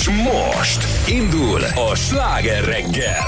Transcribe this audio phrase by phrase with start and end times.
[0.00, 3.24] És most indul a sláger reggel.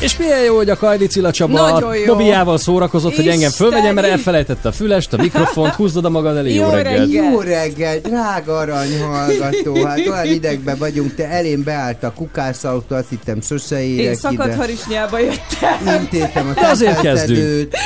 [0.00, 4.06] És milyen jó, hogy a Kajdi Cilla Csaba Bobiával szórakozott, Isten hogy engem fölvegyen, mert
[4.06, 7.12] elfelejtette a fülest, a mikrofont, húzdod a magad elé, jó, jó reggelt.
[7.12, 13.08] Jó reggel, drága arany hallgató, hát olyan idegben vagyunk, te elém beállt a kukászautó, azt
[13.08, 16.00] hittem sose érek Én szakadt harisnyába jöttem.
[16.00, 17.68] Intéztem a De azért kezdünk.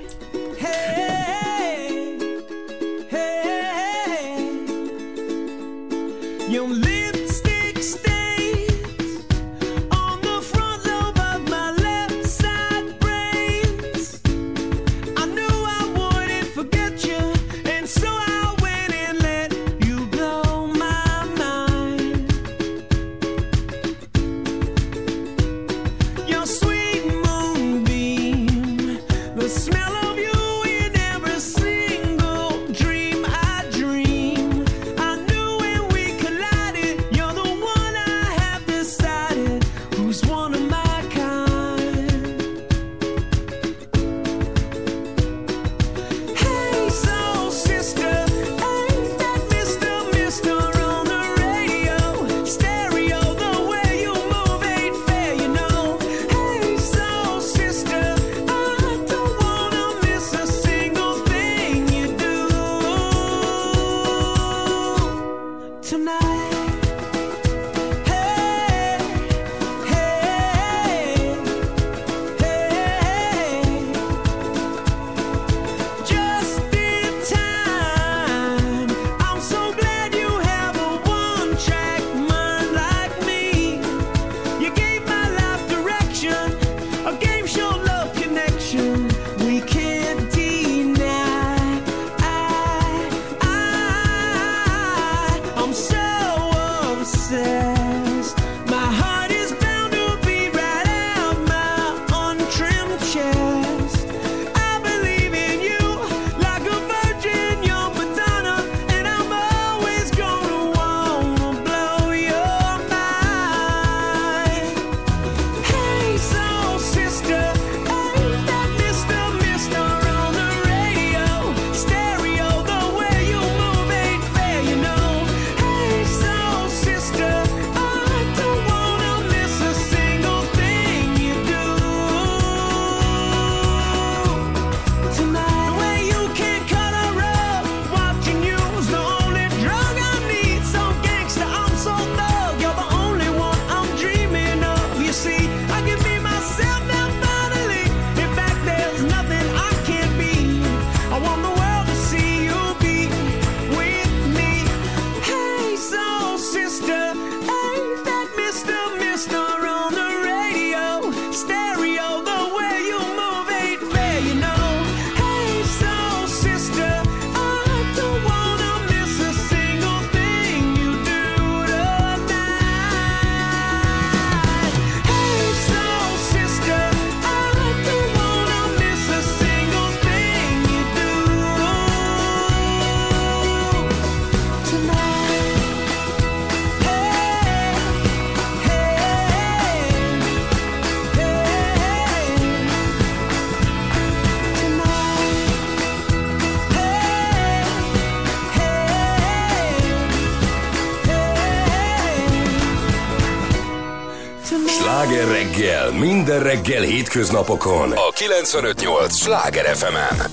[206.02, 210.31] Minden reggel hétköznapokon a 958 Sláger fm -en.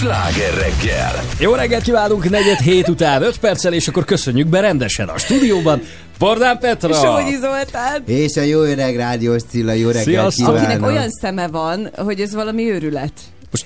[0.00, 1.12] Sláger reggel.
[1.38, 5.82] Jó reggelt kívánunk, negyed hét után 5 perccel, és akkor köszönjük be rendesen a stúdióban.
[6.18, 6.94] Bordán Petra!
[6.94, 8.02] Sógyi Zoltán.
[8.06, 10.46] És a jó öreg rádiós Cilla, jó reggelt Sziasztok.
[10.46, 10.62] kívánok.
[10.62, 13.12] Akinek olyan szeme van, hogy ez valami őrület.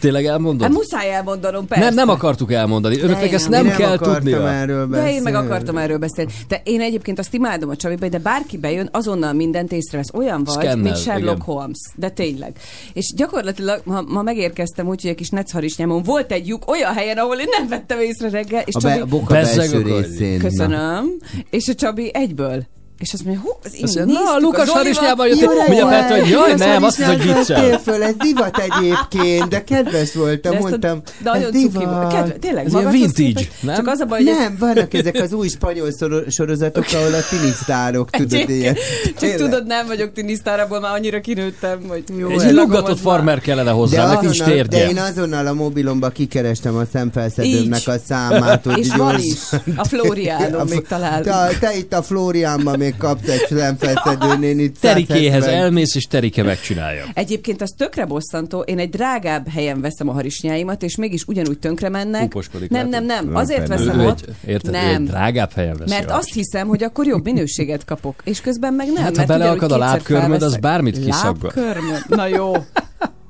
[0.04, 0.62] Tényleg elmondod?
[0.62, 1.84] Hát muszáj elmondanom, persze.
[1.84, 3.00] nem, nem akartuk elmondani.
[3.00, 3.98] Önöknek ezt nem, Én kell
[4.46, 6.32] erről De én meg akartam erről beszélni.
[6.48, 10.12] De én egyébként azt imádom a Csabiba, de bárki bejön, azonnal mindent észrevesz.
[10.14, 11.54] Olyan vagy, Szkennel, mint Sherlock igen.
[11.54, 11.78] Holmes.
[11.94, 12.56] De tényleg.
[12.92, 17.18] És gyakorlatilag ma, ma megérkeztem úgy, hogy egy kis necharisnyámon volt egy lyuk olyan helyen,
[17.18, 20.36] ahol én nem vettem észre reggel, és A, Csabi, be, a boka részén.
[20.36, 20.42] Na.
[20.42, 21.12] köszönöm,
[21.50, 22.66] és a Csabi egyből.
[22.98, 25.50] És azt mondja, hú, az én Azt mondja, Na, Lukas a Zolival- Harisnyában jött, Jó
[25.52, 25.86] mondja!
[25.86, 27.78] Petra, hogy jaj, Lukas nem, azt mondta, hogy viccel.
[27.78, 32.12] föl, ez divat egyébként, de kedves voltam, De ezt a- mondtam, de ez divat.
[32.12, 33.74] Kedve, tényleg, Ez ilyen vintage, nem?
[33.74, 35.88] Csak az a baj, hogy ez- Nem, vannak ezek az új spanyol
[36.28, 38.74] sorozatok, ahol a tinisztárok, tudod, ilyen.
[39.04, 39.38] Csak Tényleg.
[39.38, 42.28] tudod, nem vagyok tinisztárából, már annyira kinőttem, hogy jó.
[42.28, 46.82] Egy luggatott farmer kellene hozzá, meg kis azonnal, de én azonnal a mobilomba kikerestem a
[46.92, 49.38] szemfelszedőmnek a számát, hogy És van is.
[49.76, 51.24] A Flóriánon még találunk.
[51.24, 55.62] Te, te itt a Flóriánban még kapsz egy szemfelszedőn, én itt Terikéhez 170.
[55.62, 57.04] elmész, és Terike megcsinálja.
[57.14, 61.88] Egyébként az tökre bosszantó, én egy drágább helyen veszem a harisnyáimat, és mégis ugyanúgy tönkre
[61.88, 62.34] mennek.
[62.68, 64.20] Nem, nem, nem, Nem, azért veszem Ő ott.
[64.20, 65.02] egy, érted, nem.
[65.02, 68.22] egy drágább helyen veszi Mert azt hiszem, hogy akkor jobb minőséget kapok.
[68.24, 69.02] És közben meg nem.
[69.02, 71.54] Hát, ha beleakad a lábkörmöd, az bármit kiszaggat.
[71.54, 72.04] Lábkörmöd?
[72.08, 72.52] Na jó.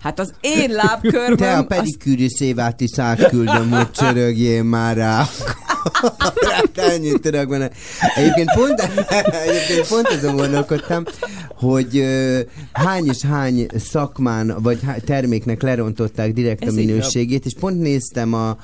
[0.04, 1.36] Hát az én lábkörmöm...
[1.36, 5.24] Te a az- pedikűri szévát is átküldöm, hogy csörögjél már rá.
[6.50, 7.70] Hát ennyit tudok benne.
[8.14, 8.80] Egyébként pont,
[9.46, 11.04] egyébként pont azon gondolkodtam,
[11.54, 12.04] hogy
[12.72, 18.56] hány és hány szakmán, vagy terméknek lerontották direkt Ez a minőségét, és pont néztem a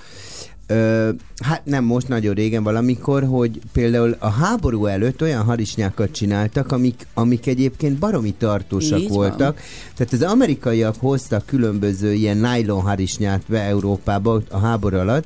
[0.70, 1.10] Ö,
[1.44, 7.06] hát nem most, nagyon régen valamikor, hogy például a háború előtt olyan harisnyákat csináltak, amik,
[7.14, 9.16] amik egyébként baromi tartósak Így van.
[9.16, 9.60] voltak.
[9.96, 15.24] Tehát az amerikaiak hoztak különböző ilyen nylon harisnyát be Európába a háború alatt,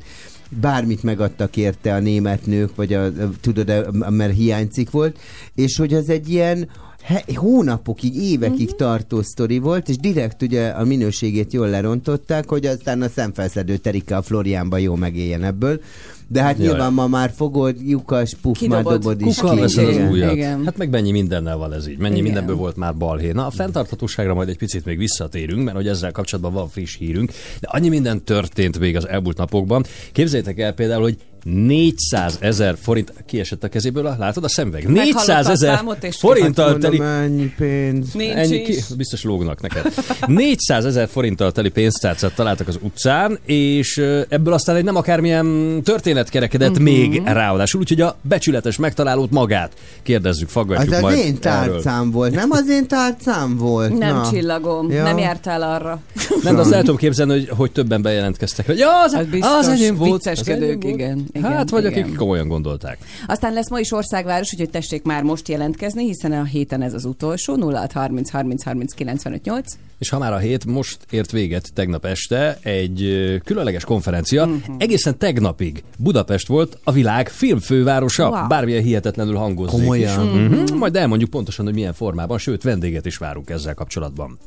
[0.60, 3.10] bármit megadtak érte a német nők, vagy a, a
[3.40, 5.18] tudod, a- mert hiánycik volt,
[5.54, 6.68] és hogy az egy ilyen
[7.04, 8.78] he, hónapokig, évekig uh-huh.
[8.78, 14.16] tartó sztori volt, és direkt ugye a minőségét jól lerontották, hogy aztán a szemfelszedő terike
[14.16, 15.80] a Floriánban jó megéljen ebből.
[16.28, 16.66] De hát Jaj.
[16.66, 19.60] nyilván ma már fogod, lyukas, puf, már dobod is Kuka ki.
[19.60, 20.32] veszed az újat.
[20.32, 20.64] Igen.
[20.64, 21.98] Hát meg mennyi mindennel van ez így.
[21.98, 22.24] Mennyi Igen.
[22.24, 23.32] mindenből volt már balhé.
[23.32, 27.32] Na, a fenntarthatóságra majd egy picit még visszatérünk, mert hogy ezzel kapcsolatban van friss hírünk,
[27.60, 29.84] de annyi minden történt még az elmúlt napokban.
[30.12, 34.88] Képzeljétek el például, hogy 400 ezer forint, kiesett a kezéből, a- látod a szemüveg?
[34.88, 35.80] 400 a ezer
[36.18, 38.12] forinttal teli ennyi pénz.
[38.12, 39.92] Nincs Ennyi ki, biztos lógnak neked.
[40.26, 43.96] 400 ezer forinttal teli pénztárcát találtak az utcán, és
[44.28, 46.84] ebből aztán egy nem akármilyen történet kerekedett uh-huh.
[46.84, 49.72] még ráadásul, úgyhogy a becsületes megtalálót magát
[50.02, 51.38] kérdezzük, Az faggatjuk az majd én erről.
[51.40, 53.98] tárcám volt, nem az én tárcám volt.
[53.98, 54.28] Nem Na.
[54.30, 55.02] csillagom, Ja.
[55.02, 56.00] nem jártál arra.
[56.42, 58.72] Nem, de azt el tudom képzelni, hogy, hogy többen bejelentkeztek.
[58.76, 59.50] Ja, az, Az biztos.
[59.58, 60.10] az enyém volt.
[60.12, 60.94] az Vicceskedők, enyém volt.
[60.94, 62.02] igen, igen, Hát, vagy igen.
[62.02, 62.98] akik komolyan gondolták.
[63.26, 67.04] Aztán lesz ma is országváros, úgyhogy tessék már most jelentkezni, hiszen a héten ez az
[67.04, 69.72] utolsó, 0 30 30 30 95 8.
[69.98, 74.54] És ha már a hét most ért véget tegnap este egy különleges konferencia, Mhm.
[74.54, 74.74] uh-huh.
[74.78, 78.46] egészen tegnapig Budapest volt a világ filmfővárosa, Wow.
[78.46, 80.26] bármilyen hihetetlenül hangozzék Komolyan?
[80.26, 80.32] is.
[80.52, 80.78] Uh-huh.
[80.78, 84.38] Majd elmondjuk pontosan, hogy milyen formában, sőt vendéget is várunk ezzel kapcsolatban.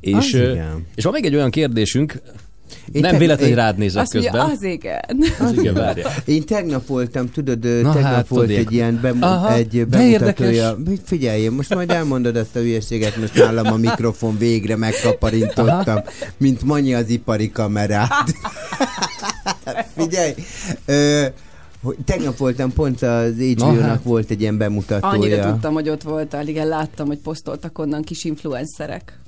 [0.00, 0.32] És,
[0.94, 2.20] és van még egy olyan kérdésünk,
[2.92, 4.50] Én nem te- véletlenül én- rád nézek Azt mondja, közben.
[4.50, 5.00] az igen.
[5.40, 6.08] Az igen, várja.
[6.24, 10.76] Én tegnap voltam, tudod, Na tegnap hát, volt tudod, egy ilyen bemu- Aha, egy bemutatója.
[11.04, 15.98] Figyelj, most majd elmondod ezt a hülyeséget, most nálam a mikrofon végre megkaparintottam,
[16.36, 18.34] mint Manyi az ipari kamerát.
[19.96, 20.34] Figyelj,
[20.86, 21.24] ö,
[21.82, 24.02] hogy tegnap voltam, pont az HBO-nak hát.
[24.02, 25.12] volt egy ilyen bemutatója.
[25.12, 29.18] Annyira tudtam, hogy ott voltál, igen, láttam, hogy posztoltak onnan kis influencerek.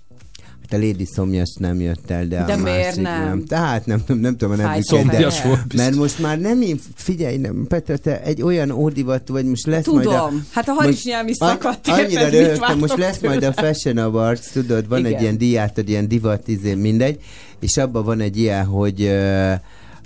[0.72, 3.44] A Lady Szomjas nem jött el, de, De a miért másik nem?
[3.44, 7.36] Tehát nem, nem, nem tudom a nevüket, de, volt mert most már nem, én- figyelj,
[7.36, 10.10] nem, Petra, te egy olyan ódivatú vagy, most lesz majd a...
[10.10, 13.52] Tudom, hát a harisnyám is szakadt, a- Annyira röhögtem, most lesz majd a?
[13.52, 15.14] Fashion Awards, tudod, van Igen.
[15.14, 17.20] egy ilyen diátod, ilyen divat, izé, mindegy,
[17.60, 19.52] és abban van egy ilyen, hogy ö,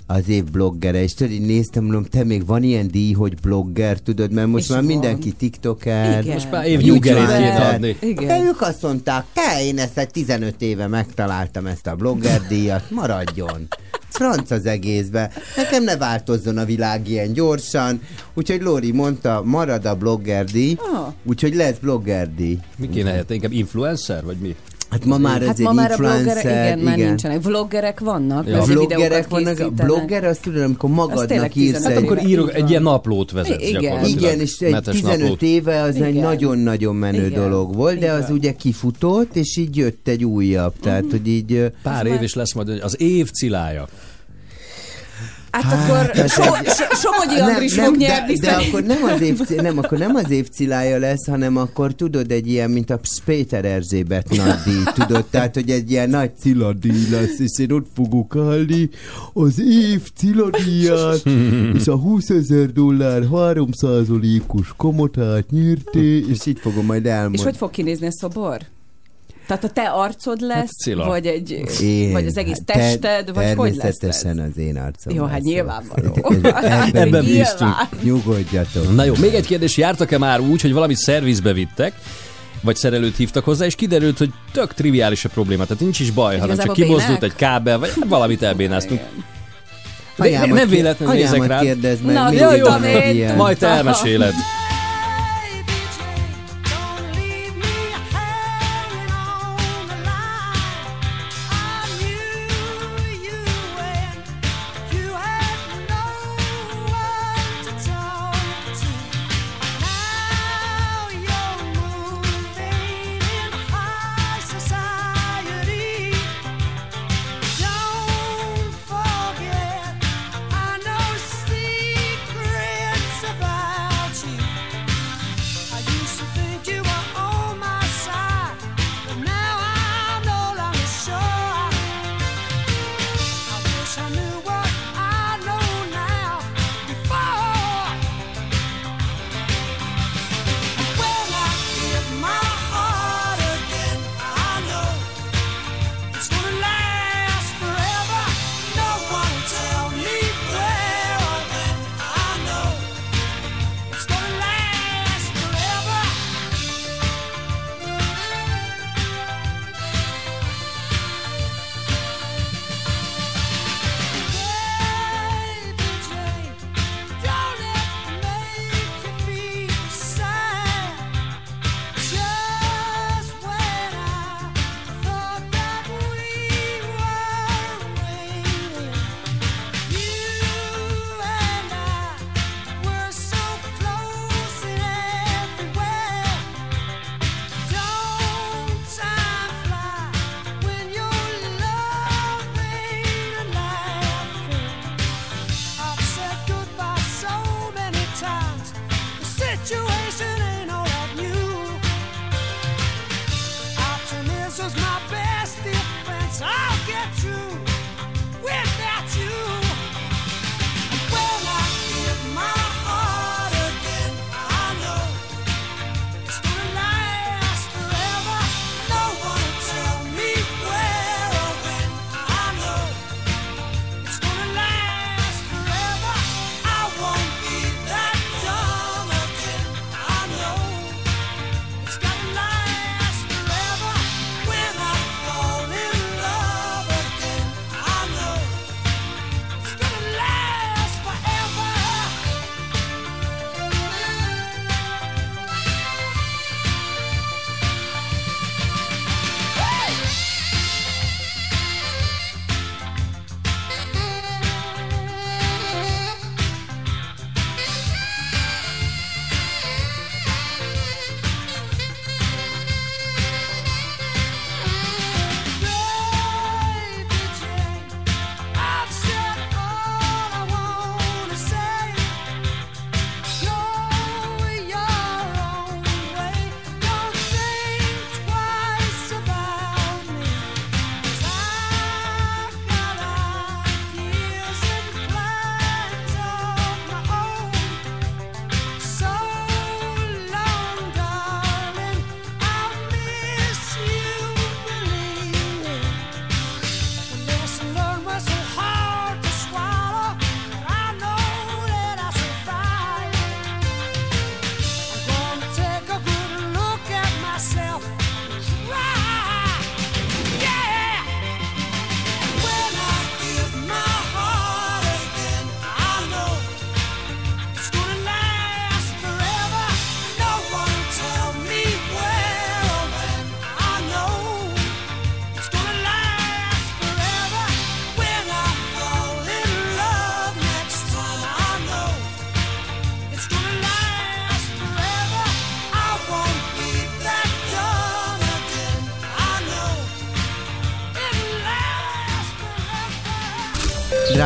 [0.07, 3.99] az év bloggere, és tudod, így néztem, mondom, te még van ilyen díj, hogy blogger,
[3.99, 4.87] tudod, mert most És már van.
[4.87, 6.21] mindenki tiktoker.
[6.23, 6.33] Igen.
[6.33, 7.97] Most már év nyuggerét kéne adni.
[8.01, 8.27] Igen.
[8.27, 12.91] De ők azt mondták, te, én ezt egy 15 éve megtaláltam ezt a blogger díjat,
[12.91, 13.67] maradjon.
[14.09, 15.31] Franc az egészbe.
[15.55, 18.01] Nekem ne változzon a világ ilyen gyorsan.
[18.33, 21.13] Úgyhogy Lóri mondta, marad a blogger díj, Ah.
[21.23, 22.57] úgyhogy lesz blogger díj.
[22.77, 24.55] Mi kéne hát inkább influencer, vagy mi?
[24.95, 27.43] Hát ma már Hát azért ma már a bloggerek, influencer, igen, már nincsenek.
[27.43, 28.61] Vloggerek vannak, Ja.
[28.63, 32.03] Vloggerek vannak, a blogger azt tudod, amikor magadnak írsz 15 Hát egy...
[32.03, 34.05] akkor írok, egy ilyen naplót vezet Igen.
[34.05, 35.41] Igen, és egy Netes 15 naplót.
[35.41, 36.23] éve az egy Igen.
[36.23, 37.41] nagyon-nagyon menő Igen.
[37.41, 38.31] dolog volt, de az Igen.
[38.35, 40.73] ugye kifutott, és így jött egy újabb.
[40.81, 41.71] Tehát, hogy így...
[41.83, 43.87] Pár év is lesz majd az év cilája.
[45.61, 49.77] Hát akkor so, so, Somogyi Andris fog nyerni de, de akkor nem az, év, nem,
[49.77, 54.83] akkor nem az évcilája lesz, hanem akkor tudod egy ilyen, mint a Péter Erzsébet nagydíj,
[54.93, 58.89] tudod, tehát, hogy egy ilyen nagy ciladíj lesz, és én ott fogok állni
[59.33, 61.23] az év ciladíját,
[61.73, 63.69] és a 20 ezer dollár 3
[64.47, 67.37] os komotát nyerté, és így fogom majd elmondani.
[67.37, 68.59] És hogy fog kinézni a szobor?
[69.47, 71.05] Tehát a te arcod lesz, Hát Cilla.
[71.05, 73.97] vagy, egy, Én, vagy az egész hát tested, vagy hogy lesz?
[73.97, 75.15] Természetesen az én arcom.
[75.15, 75.43] Jó, hát lesz.
[75.43, 76.13] nyilvánvaló.
[76.93, 77.23] Ebben, nyilván.
[77.23, 78.03] bíztunk.
[78.03, 78.95] Nyugodjatok.
[78.95, 81.93] Na jó, még egy kérdés, jártak-e már úgy, hogy valamit szervizbe vittek,
[82.61, 86.37] vagy szerelőt hívtak hozzá, és kiderült, hogy tök triviális a probléma, tehát nincs is baj,
[86.37, 87.23] hanem csak bénák?
[87.23, 89.01] egy kábel, vagy valamit elbénáztunk.
[90.17, 91.61] Anyámat nem véletlenül nézek rád.
[91.61, 92.51] kérdezd meg, Na, jó,
[93.11, 93.35] ilyen.
[93.35, 94.33] majd te elmeséled.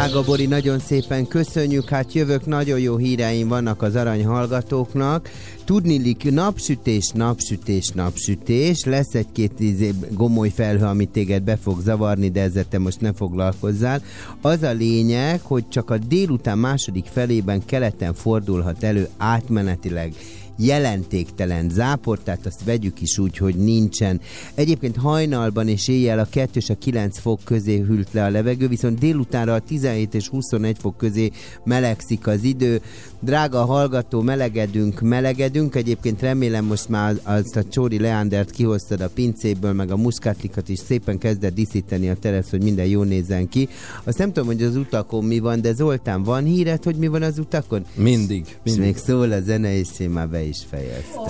[0.09, 5.29] Drága nagyon szépen köszönjük, hát jövök, nagyon jó híreim vannak az arany hallgatóknak.
[5.65, 8.83] Tudnilik napsütés, napsütés, napsütés.
[8.83, 13.13] Lesz egy-két izé gomoly felhő, amit téged be fog zavarni, de ezzel te most ne
[13.13, 14.01] foglalkozzál.
[14.41, 20.13] Az a lényeg, hogy csak a délután második felében keleten fordulhat elő átmenetileg
[20.59, 24.21] jelentéktelen zápor, tehát azt vegyük is úgy, hogy nincsen.
[24.55, 28.67] Egyébként hajnalban és éjjel a 2 és a 9 fok közé hűlt le a levegő,
[28.67, 31.31] viszont délutánra a 17 és 21 fok közé
[31.63, 32.81] melegszik az idő.
[33.19, 35.75] Drága hallgató, melegedünk, melegedünk.
[35.75, 40.79] Egyébként remélem most már azt a Csóri Leandert kihoztad a pincéből, meg a muskátlikat is
[40.79, 43.69] szépen kezdett díszíteni a teresz, hogy minden jól nézzen ki.
[44.03, 47.21] Azt nem tudom, hogy az utakon mi van, de Zoltán, van híred, hogy mi van
[47.21, 47.85] az utakon?
[47.95, 48.83] Mindig, És mindig.
[48.83, 51.23] még szól a zene, és én már be is fejeztem.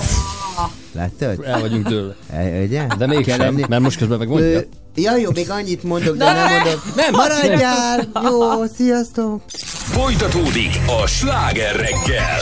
[0.91, 1.43] Láttad?
[1.45, 2.15] El vagyunk tőle.
[2.33, 2.87] E, ugye?
[2.97, 4.61] De még Kell sem, lenni- mert most közben meg mondja.
[4.95, 6.95] Ja, jó, még annyit mondok, de nem mondok.
[6.95, 8.09] Nem, Maradjál!
[8.23, 9.41] Jó, sziasztok!
[9.67, 12.39] Folytatódik a sláger reggel.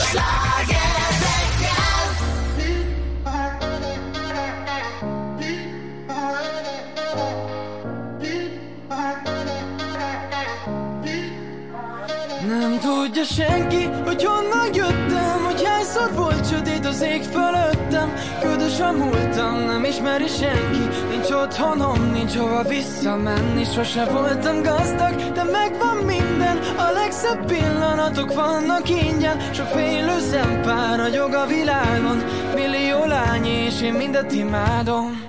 [12.46, 16.46] Nem tudja senki, hogy honnan jöttem Hogy hányszor volt
[16.78, 21.06] sötét az ég fölöttem Ködös a múltam, nem ismeri senki.
[21.10, 28.88] Nincs otthonom, nincs hova visszamenni Sose voltam gazdag, de megvan minden A legszebb pillanatok vannak
[28.88, 29.52] ingyen.
[29.52, 32.18] Sok félő szempár ragyog a világon
[32.54, 35.26] Millió lány és én mindet imádom.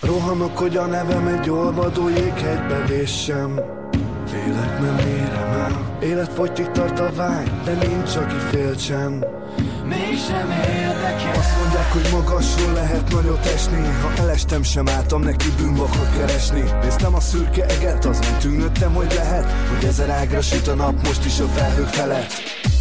[0.00, 3.60] Rohanok, hogy a nevem egy olvadó jéghegybe véssem
[4.26, 5.98] Félek, nem érem el.
[6.00, 9.24] Életfogytig tart a vágy, de nincs, aki féltsen
[9.88, 13.86] Mégsem érdekel Azt mondják, hogy magasról lehet nagyot esni.
[14.02, 16.64] Ha elestem, sem álltam neki bűnbakot keresni.
[16.82, 21.24] Néztem a szürke eget, azon tűnődtem, hogy lehet Hogy ezer ágra süt a nap, most
[21.24, 22.32] is a felhők felett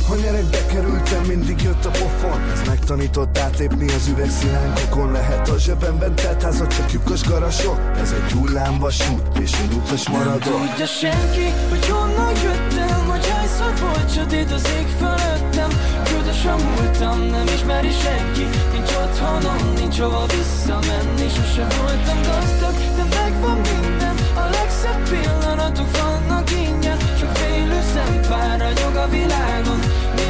[0.07, 2.41] ha nyerekbe kerültem, mindig jött a pofon.
[2.53, 7.79] Ez megtanított átlépni az üvegszilánkokon Lehet a zsebemben telt házat, csak lyukos garasok.
[7.97, 10.67] Ez egy hullámvasút, és én utas maradok.
[10.67, 14.87] Tudja senki, hogy honnan jöttem Hogy hányszor volt sötét az ég
[15.55, 18.45] fölöttem Ködös a múltam, nem ismeri senki.
[18.71, 21.27] Nincs otthonom, nincs hova visszamenni.
[21.35, 24.15] Sose voltam gazdag, de megvan minden.
[24.35, 26.97] A legszebb pillanatok vannak ingyen.
[27.19, 29.79] Csak félő szempár ragyog a világon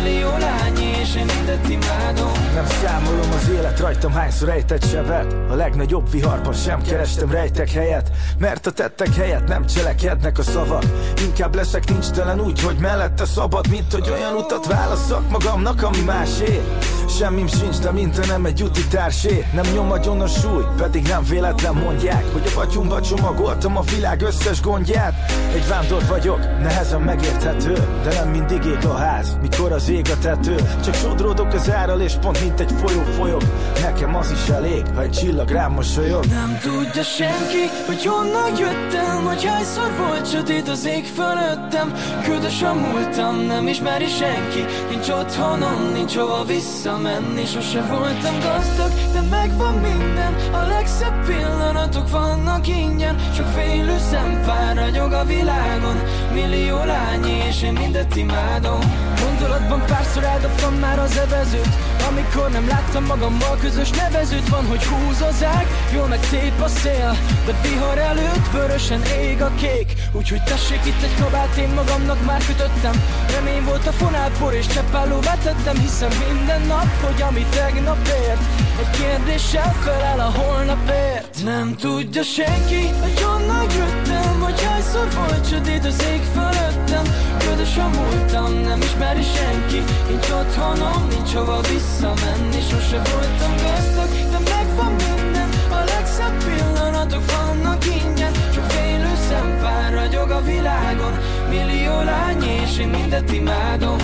[0.05, 2.31] Millió lány és én mindet imádom.
[2.53, 5.35] Nem számolom az élet rajtam hányszor ejtett sebet.
[5.49, 10.83] A legnagyobb viharban sem kerestem rejtek helyet Mert a tettek helyett nem cselekednek a szavak.
[11.21, 16.01] Inkább leszek nincs telen úgy, hogy mellette szabad Mint hogy olyan utat válasszak magamnak, ami
[16.05, 16.61] másé.
[17.09, 19.45] Semmim sincs, de mint nem egy úti társé.
[19.53, 19.91] Nem nyom
[20.21, 25.31] a súly, pedig nem véletlen mondják Hogy a batyumba csomagoltam a világ összes gondját.
[25.53, 30.17] Egy vándor vagyok, nehezen megérthető De nem mindig ég a ház, mikor az ég a
[30.17, 30.55] tető.
[30.83, 33.41] Csak sodródok az árral és pont mint egy folyó folyok.
[33.81, 36.25] Nekem az is elég, ha egy csillag rám mosolyog.
[36.25, 41.93] Nem tudja senki, hogy honnan jöttem Hogy hányszor volt sötét az ég fölöttem.
[42.23, 44.63] Ködös a múltam, nem ismeri senki.
[44.89, 47.45] Nincs otthonom, nincs hova visszamenni.
[47.45, 50.33] Sose voltam gazdag, de megvan minden.
[50.51, 53.15] A legszebb pillanatok vannak ingyen.
[53.35, 55.97] Csak félő szempár ragyog a világon.
[56.33, 58.79] Millió lány és én mindet imádom.
[59.23, 61.75] Gondolatban párszor eldobtam már az evezőt
[62.09, 64.49] Amikor nem láttam magammal közös nevezőt.
[64.49, 69.41] Van, hogy húz az ág, jól meg tép a szél De vihar előtt vörösen ég
[69.41, 69.93] a kék.
[70.11, 73.03] Úgyhogy tessék itt egy kabát, én magamnak már kötöttem.
[73.33, 78.43] Remény volt a fonálpor és cseppálló vetettem Hiszem minden nap, hogy ami tegnap ért
[78.79, 81.43] Egy kérdéssel felel a holnapért.
[81.43, 87.03] Nem tudja senki, hogy honnan jöttem Hogy hányszor volt sötét az ég fölöttem.
[87.37, 89.74] Ködös a múltam, nem ismeri senki
[90.09, 97.85] Nincs otthonom, nincs hova visszamenni Sose voltam gazdag, de megvan minden A legszebb pillanatok vannak
[97.85, 101.13] ingyen Csak félő szempár ragyog a világon.
[101.49, 103.97] Millió lány és én mindet imádom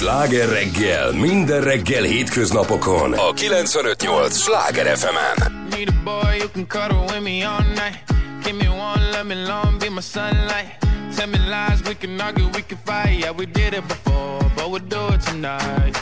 [0.00, 5.66] Sláger reggel, minden reggel hétköznapokon a 958 Sláger FM-en.
[5.70, 7.98] Need a boy you can cuddle with me all night.
[8.42, 10.68] Give me one, let me long, be my sunlight.
[11.16, 13.18] Tell me lies, we can argue, we can fight.
[13.20, 15.92] Yeah, we did it before, but we'll do it tonight.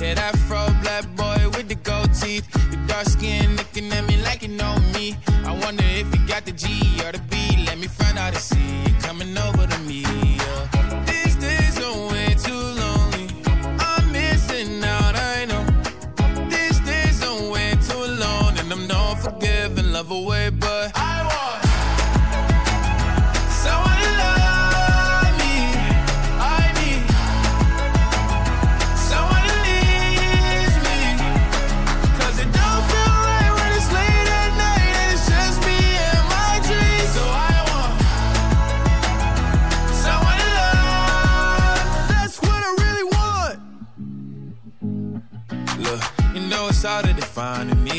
[0.00, 2.46] Yeah, that fro black boy with the gold teeth.
[2.88, 5.16] dark skin looking at me like you know me.
[5.46, 6.66] I wonder if you got the G
[7.04, 7.36] or the B.
[7.66, 10.13] Let me find out and see you coming over to me.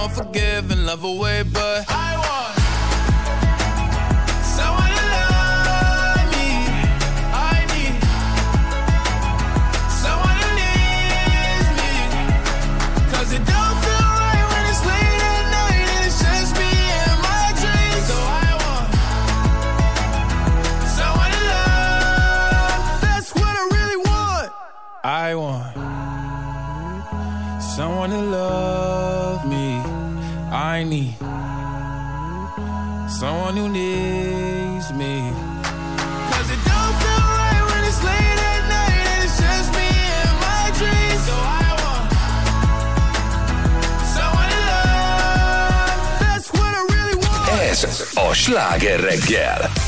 [0.00, 2.29] Alone, and I'm not forgiving love away, but I want
[33.20, 35.30] someone who needs me.
[36.30, 40.34] Cause it don't feel right when it's late at night and it's just me and
[40.46, 41.22] my dreams.
[41.28, 42.08] So I want
[44.16, 46.00] someone to love.
[46.24, 47.60] That's what I really want.
[47.60, 47.84] Ez
[48.16, 49.79] a sláger reggel.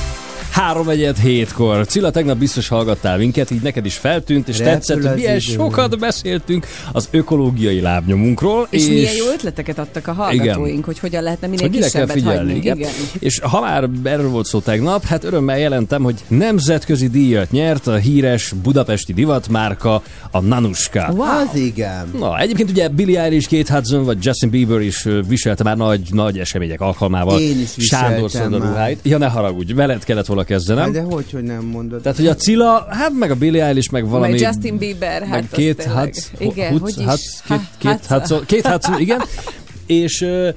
[0.62, 1.86] Három egyet hétkor.
[1.86, 5.52] Cilla, tegnap biztos hallgattál minket, így neked is feltűnt, és Repül tetszett, hogy milyen idő.
[5.52, 8.66] sokat beszéltünk az ökológiai lábnyomunkról.
[8.70, 10.82] És, és milyen jó ötleteket adtak a hallgatóink, Igen.
[10.84, 12.36] hogy hogyan lehetne minél hogy kisebbet figyelni.
[12.36, 12.54] hagyni.
[12.54, 12.76] Igen.
[12.76, 12.90] Igen.
[13.18, 17.94] És ha már erről volt szó tegnap, hát örömmel jelentem, hogy nemzetközi díjat nyert a
[17.94, 21.08] híres budapesti divatmárka, a Nanuska.
[21.12, 21.26] Wow.
[21.26, 22.10] Az igen.
[22.18, 26.38] Na, egyébként ugye Billie Eilish, Kate Hudson vagy Justin Bieber is viselte már nagy, nagy
[26.38, 28.98] események alkalmával Én is viseltem Sándor ruháit.
[29.02, 30.84] Ja, ne haragudj, veled kellett volna kezdenem.
[30.84, 32.00] Hát De hogy, hogy nem mondod?
[32.00, 34.30] Tehát, hogy a Cilla, hát meg a Billie Eilish, meg valami...
[34.30, 35.82] Meg Justin Bieber, hát két.
[35.82, 37.04] Hudson, Igen, hogy is?
[37.04, 38.06] Hudson, két, két.
[38.06, 39.22] Hudson, két Hudson, igen.
[39.86, 40.48] És ö,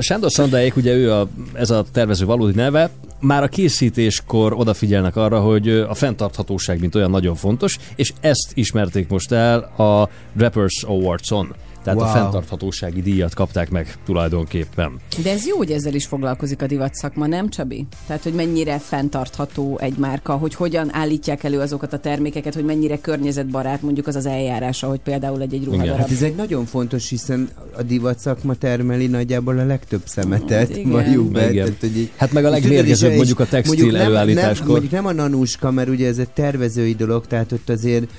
[0.00, 5.40] Sándor Szandáék, ugye ő a, ez a tervező valódi neve, már a készítéskor odafigyelnek arra,
[5.40, 11.54] hogy a fenntarthatóság mint olyan nagyon fontos, és ezt ismerték most el a Rappers Awards-on.
[11.84, 12.08] Tehát wow.
[12.08, 14.92] a fenntarthatósági díjat kapták meg tulajdonképpen.
[15.22, 17.86] De ez jó, hogy ezzel is foglalkozik a divat szakma, nem Csabi?
[18.06, 22.98] Tehát, hogy mennyire fenntartható egy márka, hogy hogyan állítják elő azokat a termékeket, hogy mennyire
[22.98, 25.96] környezetbarát mondjuk az az eljárása, hogy például egy-egy ruhadarab.
[25.96, 30.90] Hát ez egy nagyon fontos, hiszen a divat szakma termeli nagyjából a legtöbb szemetet, Igen.
[30.90, 31.50] valljuk be.
[31.50, 31.64] Igen.
[31.64, 34.58] Tehát, hogy így, Hát meg a legmérgezőbb mondjuk a textil mondjuk nem- előállításkor.
[34.58, 38.10] Nem, mondjuk nem a nanuska, mert ugye ez egy tervezői dolog, tehát ott azért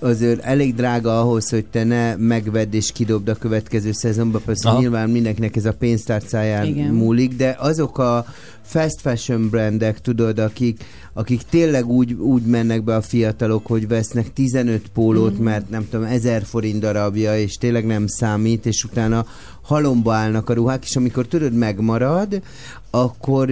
[0.00, 4.78] azért elég drága ahhoz, hogy te ne megvedd és kidobd a következő szezonba, persze Aha.
[4.78, 6.94] nyilván mindenkinek ez a pénztárcáján Igen.
[6.94, 8.26] múlik, de azok a
[8.62, 14.32] fast fashion brandek, tudod, akik, akik tényleg úgy, úgy mennek be a fiatalok, hogy vesznek
[14.32, 15.42] 15 pólót, mm.
[15.42, 19.26] mert nem tudom, 1000 forint darabja, és tényleg nem számít, és utána
[19.62, 22.42] halomba állnak a ruhák, és amikor tudod, megmarad,
[22.90, 23.50] akkor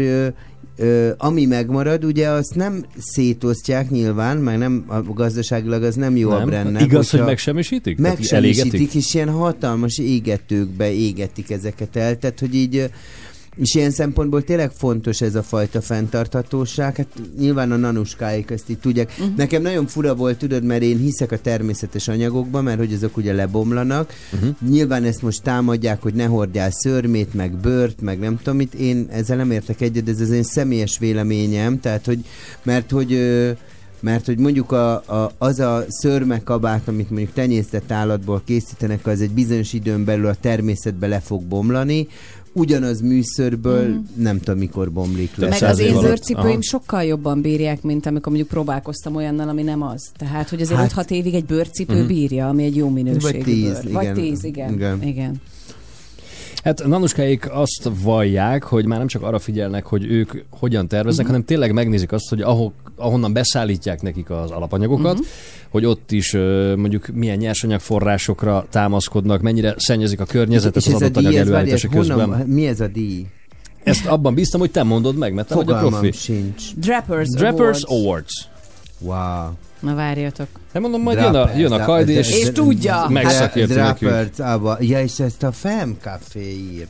[0.77, 6.31] ö, ami megmarad, ugye azt nem szétosztják nyilván, meg nem, a gazdaságilag az nem jó
[6.31, 6.47] a Nem?
[6.47, 6.83] brandnek.
[6.83, 7.99] Igaz, hogy megsemmisítik?
[7.99, 12.91] Megsemmisítik, és ilyen hatalmas égetőkbe égetik ezeket el, tehát hogy így
[13.57, 16.97] és ilyen szempontból tényleg fontos ez a fajta fenntarthatóság.
[16.97, 19.11] Hát nyilván a nanuskáik ezt így tudják.
[19.19, 19.37] Uh-huh.
[19.37, 23.33] Nekem nagyon fura volt, tudod, mert én hiszek a természetes anyagokban, mert hogy azok ugye
[23.33, 24.13] lebomlanak.
[24.33, 24.55] Uh-huh.
[24.69, 28.75] Nyilván ezt most támadják, hogy ne hordjál szörmét, meg bőrt, meg nem tudom mit.
[28.75, 32.25] Én ezzel nem értek egyet, ez az én személyes véleményem, tehát hogy,
[32.63, 33.51] mert hogy ö,
[34.01, 39.31] mert hogy mondjuk a, a, az a szörmekabát, amit mondjuk tenyésztett állatból készítenek, az egy
[39.31, 42.09] bizonyos időn belül a természetbe le fog bomlani,
[42.55, 43.97] ugyanaz műszörből mm.
[44.15, 45.49] nem tudom mikor bomlik le.
[45.49, 45.95] Meg az én
[46.35, 46.57] Aha.
[46.61, 50.11] sokkal jobban bírják, mint amikor mondjuk próbálkoztam olyannal, ami nem az.
[50.17, 52.07] Tehát, hogy azért Hát- 5-6 évig egy bőrcipő Mhm.
[52.07, 53.93] bírja, ami egy jó minőségű Vagy tíz, bőr.
[53.93, 54.15] Vagy igen.
[54.15, 54.73] 10, igen.
[54.73, 55.03] Igen.
[55.03, 55.41] igen.
[56.65, 61.45] Hát Nanuskáik azt vallják, hogy már nem csak arra figyelnek, hogy ők hogyan terveznek, hanem
[61.45, 65.19] tényleg megnézik azt, hogy ahol, ahonnan beszállítják nekik az alapanyagokat,
[65.69, 66.33] hogy ott is
[66.77, 72.21] mondjuk milyen nyersanyagforrásokra támaszkodnak, mennyire szennyezik a környezetet és az adott anyag előállítása közben.
[72.21, 73.27] honnan, mi ez a díj?
[73.83, 76.17] Ezt abban bíztam, hogy te mondod meg, mert te vagy a Fogalmam profi.
[76.17, 76.75] sincs.
[76.77, 78.05] Drappers, Drappers Awards.
[78.05, 78.49] Awards.
[78.99, 79.51] Wow.
[79.81, 80.49] Na várjatok.
[80.73, 83.07] Nem mondom, majd jön a, jön a kajdi, és, És tudja.
[83.09, 84.39] megszakérti nekünk.
[84.39, 84.77] Abba.
[84.81, 86.87] Ja, és ezt a Fem Café ír.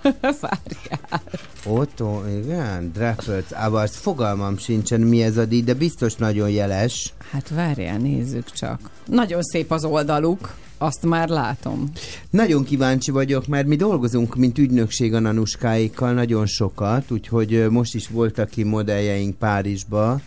[0.40, 1.22] Várjál.
[1.66, 7.14] Otto, igen, Drappers, abba, az fogalmam sincsen, mi ez a díj, de biztos nagyon jeles.
[7.30, 8.80] Hát várjál, nézzük csak.
[9.06, 10.54] Nagyon szép az oldaluk.
[10.78, 11.90] Azt már látom.
[12.30, 18.08] Nagyon kíváncsi vagyok, mert mi dolgozunk, mint ügynökség a nanuskáikkal nagyon sokat, úgyhogy most is
[18.08, 20.20] voltak ki modelljeink Párizsba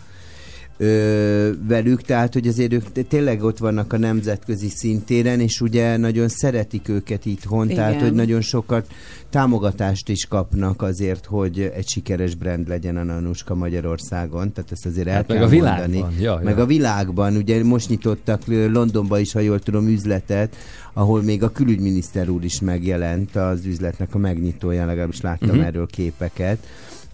[0.76, 6.28] ö, velük, tehát hogy azért ők tényleg ott vannak a nemzetközi szintéren, és ugye nagyon
[6.28, 7.76] szeretik őket itthon, Igen.
[7.76, 8.86] tehát hogy nagyon sokat
[9.30, 15.06] támogatást is kapnak azért, hogy egy sikeres brand legyen a Nanuska Magyarországon, tehát ezt azért
[15.06, 15.92] el Hát meg kell a mondani.
[15.92, 16.20] világban.
[16.20, 16.62] Ja, Meg ja.
[16.62, 20.56] a világban, ugye most nyitottak Londonba is, ha jól tudom, üzletet,
[20.92, 25.66] ahol még a külügyminiszter úr is megjelent az üzletnek a megnyitóján, legalábbis láttam uh-huh.
[25.66, 26.58] erről képeket.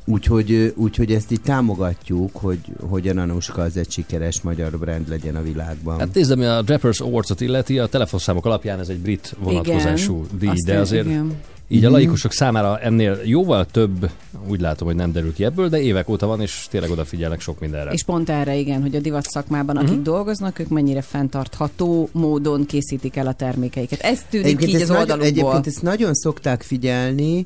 [0.05, 5.37] Úgyhogy, úgyhogy ezt így támogatjuk, hogy, hogy a Nanuska az egy sikeres magyar brand legyen
[5.37, 5.99] a világban.
[5.99, 10.49] Hát nézd, ami a Drappers Awards-ot illeti, a telefonszámok alapján ez egy brit vonatkozású díj,
[10.49, 11.35] Azt de azért Igen.
[11.69, 11.97] így a Mhm.
[11.97, 14.11] laikusok számára ennél jóval több,
[14.49, 17.61] úgy látom, hogy nem derül ki ebből, de évek óta van, és tényleg odafigyelnek sok
[17.61, 17.93] mindenre.
[17.93, 20.03] És pont erre igen, hogy a divat szakmában, akik Mhm.
[20.03, 24.01] dolgoznak, ők mennyire fenntartható módon készítik el a termékeiket.
[24.01, 25.29] Ez tűnik Egyébként így az ezt nagyon, oldalukból.
[25.43, 27.45] egyébként ezt nagyon szokták figyelni,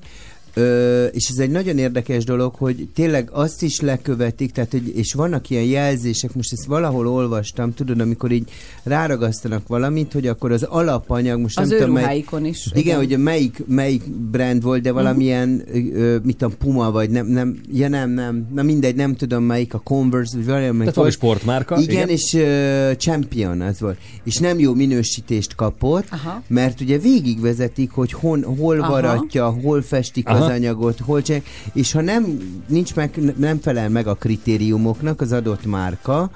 [0.58, 5.12] Ö, és ez egy nagyon érdekes dolog, hogy tényleg azt is lekövetik, tehát, hogy, és
[5.12, 8.50] vannak ilyen jelzések, most ezt valahol olvastam, tudod, amikor így
[8.82, 12.70] ráragasztanak valamit, hogy akkor az alapanyag, most Az nem tudom, mely, is.
[12.74, 15.94] igen, hogy melyik, melyik brand volt, de valamilyen, uh-huh.
[15.94, 19.74] ö, mit tudom, Puma, vagy nem, nem, ja nem, nem, na mindegy, nem tudom melyik,
[19.74, 21.76] a Converse, vagy valamelyik Tehát valami sportmárka.
[21.80, 23.98] Igen, igen, és uh, Champion az volt.
[24.24, 26.42] És nem jó minősítést kapott, Aha.
[26.48, 28.90] mert ugye végigvezetik, hogy hon, hol Aha.
[28.90, 30.44] varatja, hol festik Aha.
[30.44, 32.24] az anyagot, hol csinálják, és ha nem,
[32.66, 36.30] nincs meg, nem felel meg a kritériumoknak az adott márka,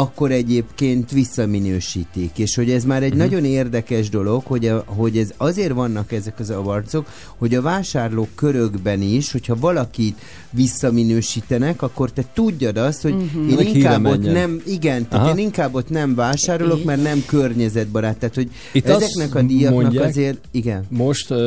[0.00, 2.38] akkor egyébként visszaminősítik.
[2.38, 3.24] És hogy ez már egy uh-huh.
[3.24, 8.28] nagyon érdekes dolog, hogy, a, hogy ez azért vannak ezek az avarcok, hogy a vásárlók
[8.34, 10.18] körökben is, hogyha valakit
[10.50, 13.50] visszaminősítenek, akkor te tudjad azt, hogy uh-huh.
[13.50, 14.32] én Ennek inkább ott menjen.
[14.32, 15.38] nem, igen, tehát Aha.
[15.38, 18.18] én inkább ott nem vásárolok, mert nem környezetbarát.
[18.18, 20.84] Tehát, hogy Itt ezeknek a díjaknak mondják- azért, igen.
[20.88, 21.38] Most uh,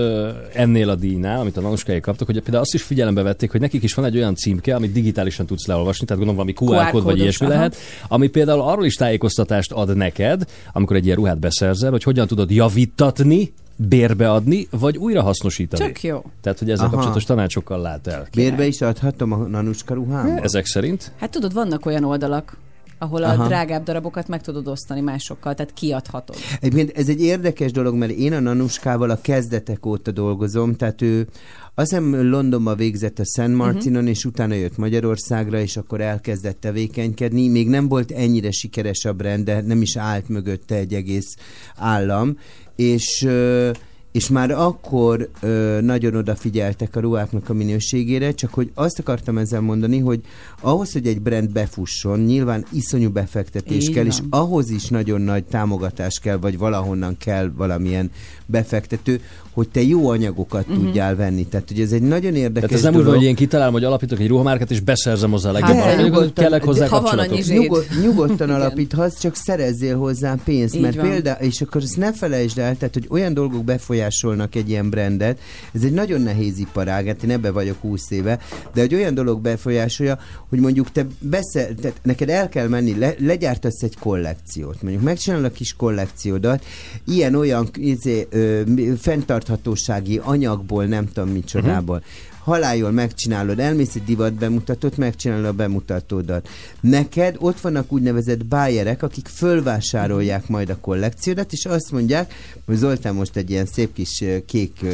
[0.53, 3.83] ennél a díjnál, amit a nanuskáik kaptak, hogy például azt is figyelembe vették, hogy nekik
[3.83, 7.03] is van egy olyan címke, amit digitálisan tudsz leolvasni, tehát gondolom valami QR, QR kód
[7.03, 7.55] vagy ilyesmi aha.
[7.55, 7.75] lehet,
[8.07, 12.51] ami például arról is tájékoztatást ad neked, amikor egy ilyen ruhát beszerzel, hogy hogyan tudod
[12.51, 15.85] javítatni, bérbeadni, vagy újra hasznosítani.
[15.85, 16.23] Tök jó.
[16.41, 16.93] Tehát, hogy ezzel Aha.
[16.93, 18.27] kapcsolatos tanácsokkal lát el.
[18.35, 20.41] Bérbe is adhatom a nanuska ruhámba?
[20.41, 21.11] Ezek szerint?
[21.19, 22.57] Hát tudod, vannak olyan oldalak,
[22.97, 23.47] ahol a Aha.
[23.47, 26.35] drágább darabokat meg tudod osztani másokkal, tehát kiadhatod.
[26.59, 31.27] Egyébként ez egy érdekes dolog, mert én a Nanuskával a kezdetek óta dolgozom, tehát ő
[31.75, 34.09] azt hiszem Londonba végzett a Szent Martinon, uh-huh.
[34.09, 37.47] és utána jött Magyarországra, és akkor elkezdett tevékenykedni.
[37.47, 41.35] Még nem volt ennyire sikeres a brand, de nem is állt mögötte egy egész
[41.75, 42.37] állam,
[42.75, 43.71] és ö,
[44.11, 49.61] és már akkor ö, nagyon odafigyeltek a ruháknak a minőségére, csak hogy azt akartam ezzel
[49.61, 50.21] mondani, hogy
[50.61, 54.41] ahhoz, hogy egy brand befusson, nyilván iszonyú befektetés Így kell, és van.
[54.41, 58.11] ahhoz is nagyon nagy támogatás kell, vagy valahonnan kell valamilyen
[58.47, 59.21] befektető,
[59.57, 60.83] hogy te jó anyagokat uh-huh.
[60.83, 61.45] tudjál venni.
[61.45, 63.07] Tehát, hogy ez egy nagyon érdekes Tehát ez nem úgy dolog.
[63.07, 66.43] van, hogy én kitalálom, hogy alapítok egy ruhamárkát, és beszerzem hozzá a legjobb Hát, nyugodtan,
[66.43, 71.61] kellek hozzá ha van Nyugod, nyugodtan alapíthatsz, csak szerezzél hozzá pénzt, Így mert például, és
[71.61, 75.39] akkor ezt ne felejtsd el, tehát, hogy olyan dolgok befolyásolnak egy ilyen brandet,
[75.73, 78.39] ez egy nagyon nehéz iparág, hát én ebbe vagyok 20 éve,
[78.73, 83.13] de egy olyan dolog befolyásolja, hogy mondjuk te beszel, tehát neked el kell menni, le,
[83.19, 86.65] legyártasz egy kollekciót, mondjuk megcsinálod a kis kollekciódat,
[87.05, 92.03] ilyen-olyan izé, ö, fenntarthatósági anyagból, nem tudom micsodából,
[92.47, 96.47] haláljon megcsinálod, elmész egy divat bemutatót, megcsinálod a bemutatódat.
[96.81, 102.33] Neked ott vannak úgynevezett bájerek, akik fölvásárolják majd a kollekciódat, és azt mondják,
[102.65, 104.85] hogy Zoltán most egy ilyen szép kis kék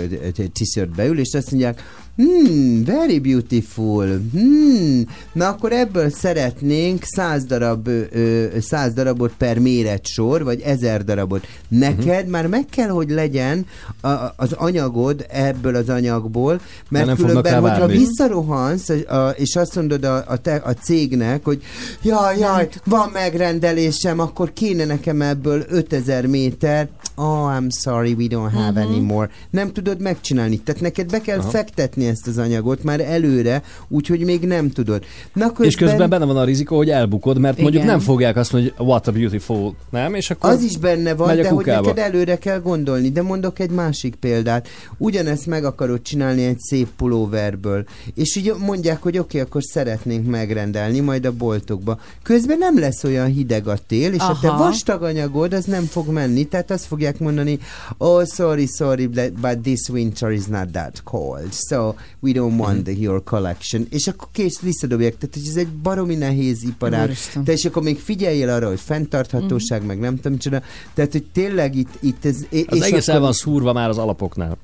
[0.53, 1.81] t-shirt beül, és azt mondják,
[2.15, 4.05] Hmm, very beautiful.
[4.31, 5.01] Hmm,
[5.33, 11.47] na akkor ebből szeretnénk 100 darab, ö, ö, 100 darabot per méretsor, vagy 1000 darabot.
[11.67, 12.29] Neked uh-huh.
[12.29, 13.65] már meg kell, hogy legyen
[14.01, 17.97] a, az anyagod ebből az anyagból, mert nem különben, hogyha várni.
[17.97, 21.61] visszarohansz, a, a, és azt mondod a, a, te, a cégnek, hogy
[22.01, 28.51] jaj, jaj, van megrendelésem, akkor kéne nekem ebből 5000 méter, oh, I'm sorry, we don't
[28.53, 28.91] have Mhm.
[28.93, 29.29] any more.
[29.49, 30.57] Nem tudod megcsinálni.
[30.59, 31.49] Tehát neked be kell Aha.
[31.49, 35.03] fektetni ezt az anyagot már előre, úgyhogy még nem tudod.
[35.33, 37.95] Na közben, És közben benne van a rizikó, hogy elbukod, mert mondjuk Igen.
[37.95, 40.13] nem fogják azt mondani, hogy what a beautiful, nem?
[40.13, 43.11] És akkor az is benne van, de hogy neked előre kell gondolni.
[43.11, 44.67] De mondok egy másik példát.
[44.97, 47.85] Ugyanezt meg akarod csinálni egy szép pulóverből.
[48.15, 51.99] És így mondják, hogy oké, okay, akkor szeretnénk megrendelni majd a boltokba.
[52.23, 54.63] Közben nem lesz olyan hideg a tél, és a te Aha.
[54.63, 56.43] vastag anyagod az nem fog menni.
[56.43, 57.59] Tehát azt fogják mondani,
[57.97, 59.07] oh, sorry, sorry,
[59.41, 61.53] but this winter is not that cold.
[61.53, 63.87] So we don't want the, your collection.
[63.89, 65.17] És akkor kész visszadobják.
[65.17, 67.15] Tehát hogy ez egy baromi nehéz iparág.
[67.45, 69.87] Te és akkor még figyeljél arra, hogy fenntarthatóság, Mhm.
[69.87, 70.61] meg nem tudom micsoda.
[70.93, 72.35] Tehát, hogy tényleg itt, itt ez...
[72.35, 74.57] az és egész el akkor- van szúrva már az alapoknál.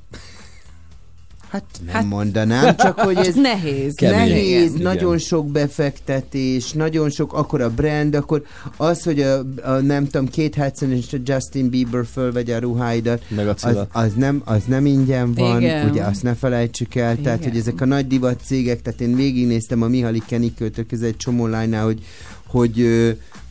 [1.50, 3.96] Hát nem hát, mondanám, csak hogy ez Nehéz.
[3.96, 4.18] Kemény.
[4.18, 4.82] nehéz, Igen.
[4.82, 8.44] nagyon sok befektetés, nagyon sok, akkor a brand, akkor
[8.78, 13.22] az, hogy a, a nem tudom, két Hudson és a Justin Bieber fölvegye a ruháidat,
[13.30, 15.90] Meg a az, az, nem, az nem ingyen van, Igen.
[15.90, 17.24] ugye azt ne felejtsük el, Igen.
[17.24, 17.52] tehát Igen.
[17.52, 21.48] hogy ezek a nagy divat cégek, tehát én végignéztem a Mihaly Kenikőtől ez egy csomó
[21.48, 22.02] lánynál, hogy,
[22.48, 22.88] hogy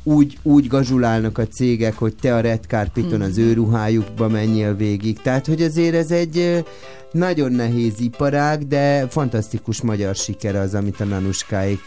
[0.09, 5.21] úgy, úgy gazsulálnak a cégek, hogy te a red carpeton az ő ruhájukba menjél végig.
[5.21, 6.65] Tehát, hogy azért ez egy
[7.13, 11.81] nagyon nehéz iparág, de fantasztikus magyar siker az, amit a nanuskáik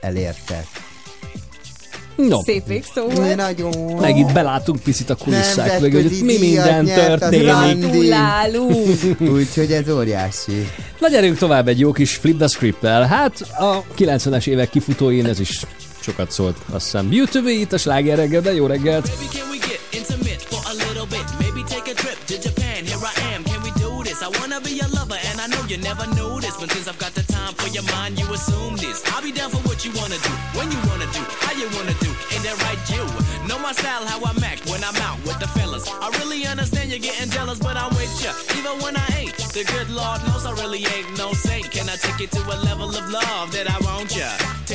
[0.00, 0.66] elértek.
[2.16, 3.36] No, Szép végszó volt.
[3.36, 3.96] Nagyon.
[4.00, 7.50] meg itt belátunk picit a kulisszák mögött, hogy mi minden történik.
[9.36, 10.68] Úgyhogy ez óriási.
[10.98, 13.06] Na gyerünk tovább egy jó kis flip the script-tel.
[13.06, 15.60] Hát a 90-es évek kifutóin ez is
[16.02, 17.12] sokat szólt, azt hiszem.
[17.12, 19.10] YouTube itt a sláger reggel, de jó reggelt!
[19.10, 21.26] Baby, we get intimate for a little bit?
[21.38, 22.80] Maybe take a trip to Japan.
[22.90, 23.40] Here I am.
[23.50, 24.18] Can we do this?
[24.26, 26.56] I wanna be your lover, and I know you never knew this.
[26.60, 28.98] But since I've got the time for your mind, you assume this.
[29.12, 31.96] I'll be down for what you wanna do, when you wanna do, how you wanna
[32.06, 32.10] do.
[32.32, 33.02] Ain't that right, you?
[33.48, 35.84] Know my style, how I'm act when I'm out with the fellas.
[36.04, 39.36] I really understand you're getting jealous, but I'm with ya, even when I ain't.
[39.56, 41.66] The good Lord knows I really ain't no saint.
[41.74, 44.30] Can I take you to a level of love that I want ya?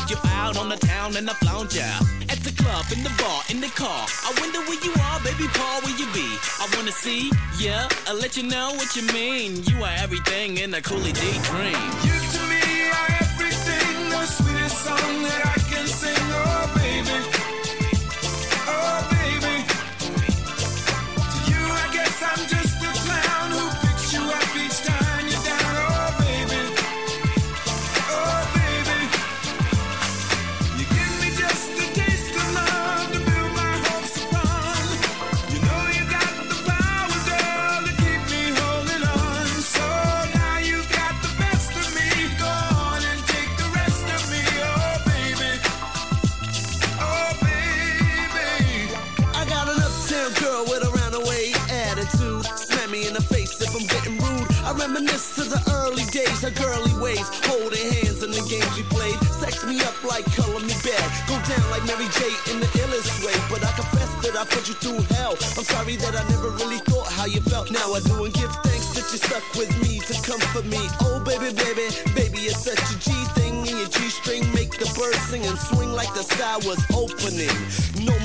[0.06, 1.82] Take you out on the town and I flaunt ya.
[2.30, 4.06] At the club, in the bar, in the car.
[4.24, 6.30] I wonder where you are, baby Paul, where you be?
[6.62, 9.64] I wanna see, yeah, I'll let you know what you mean.
[9.64, 11.82] You are everything in a Cooley D dream.
[12.06, 12.62] You to me
[12.97, 16.26] are everything, the sweetest song that I can sing.
[16.38, 17.18] Oh, baby.
[18.70, 19.58] Oh, baby.
[21.34, 22.64] To you, I guess I'm just
[54.86, 59.17] reminisce to the early days, her girly ways, holding hands in the games we played.
[59.41, 61.05] Sex me up like color me bad.
[61.25, 63.33] Go down like Mary J in the illest way.
[63.49, 65.33] But I confess that I put you through hell.
[65.57, 67.71] I'm sorry that I never really thought how you felt.
[67.71, 70.81] Now I do and give thanks that you stuck with me to comfort me.
[71.01, 74.45] Oh baby, baby, baby, it's such a G thing in your G string.
[74.53, 77.57] Make the birds sing and swing like the sky was opening.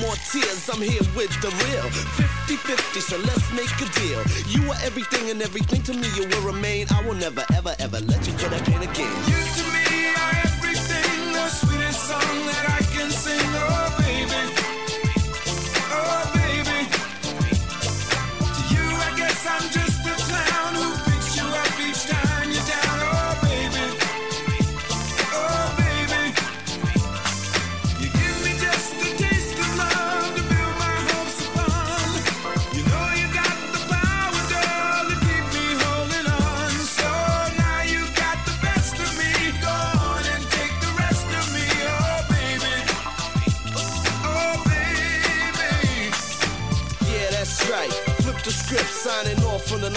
[0.01, 1.84] More tears, I'm here with the real.
[2.48, 4.22] 50-50, so let's make a deal.
[4.48, 6.86] You are everything and everything to me you will remain.
[6.90, 9.12] I will never, ever, ever let you feel that pain again.
[9.28, 13.51] You to me are everything, the sweetest song that I can sing.
[13.61, 14.42] Oh, baby.
[15.92, 16.80] Oh, baby.
[18.57, 19.89] To you, I guess I'm just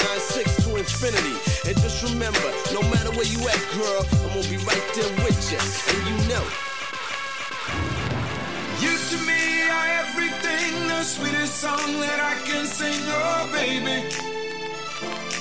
[0.03, 1.35] 996 to infinity.
[1.67, 5.39] And just remember, no matter where you at, girl, I'm gonna be right there with
[5.47, 5.61] you.
[5.63, 6.43] And you know.
[8.83, 12.99] You to me are everything, the sweetest song that I can sing.
[13.07, 14.03] Oh, baby.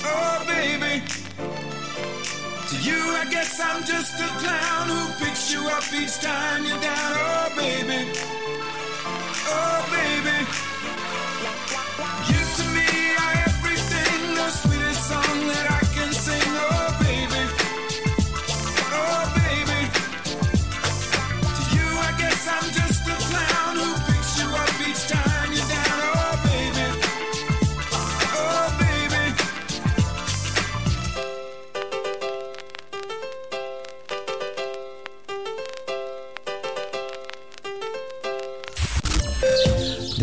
[0.07, 1.03] Oh, baby.
[2.69, 6.79] To you, I guess I'm just a clown who picks you up each time you're
[6.79, 7.11] down.
[7.19, 8.07] Oh, baby.
[9.45, 10.73] Oh, baby.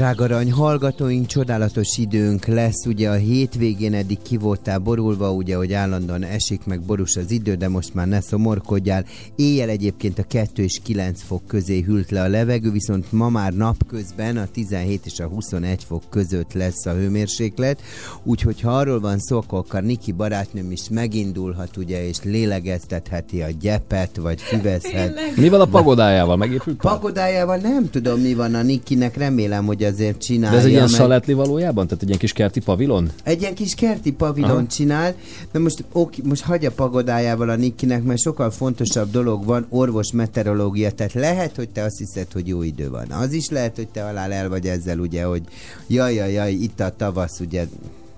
[0.00, 5.72] Drága arany hallgatóink, csodálatos időnk lesz, ugye a hétvégén eddig ki voltál borulva, ugye, hogy
[5.72, 9.04] állandóan esik meg borús az idő, de most már ne szomorkodjál.
[9.36, 13.52] Éjjel egyébként a 2 és 9 fok közé hűlt le a levegő, viszont ma már
[13.52, 17.80] napközben a 17 és a 21 fok között lesz a hőmérséklet,
[18.22, 24.16] úgyhogy ha arról van szó, akkor Niki barátnőm is megindulhat, ugye, és lélegeztetheti a gyepet,
[24.16, 25.36] vagy füvezhet.
[25.36, 26.36] Mi van a pagodájával?
[26.36, 26.76] Megépült?
[26.76, 30.58] Pagodájával nem tudom, mi van a Nikinek, remélem, hogy azért De csinálja.
[30.58, 31.86] ez egy ilyen meg- szaletli valójában?
[31.86, 33.10] Tehát egy ilyen kis kerti pavilon?
[33.24, 34.66] Egy ilyen kis kerti pavilon Aha.
[34.66, 35.14] csinál,
[35.52, 40.90] de most, oké, most hagyja pagodájával a Nikinek, mert sokkal fontosabb dolog van, orvos meteorológia,
[40.90, 43.10] tehát lehet, hogy te azt hiszed, hogy jó idő van.
[43.10, 45.42] Az is lehet, hogy te alá el vagy ezzel, ugye, hogy
[45.86, 47.66] jaj, jaj, jaj, itt a tavasz, ugye,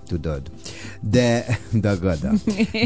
[0.07, 0.41] tudod.
[1.11, 1.45] De,
[1.81, 2.31] dagada.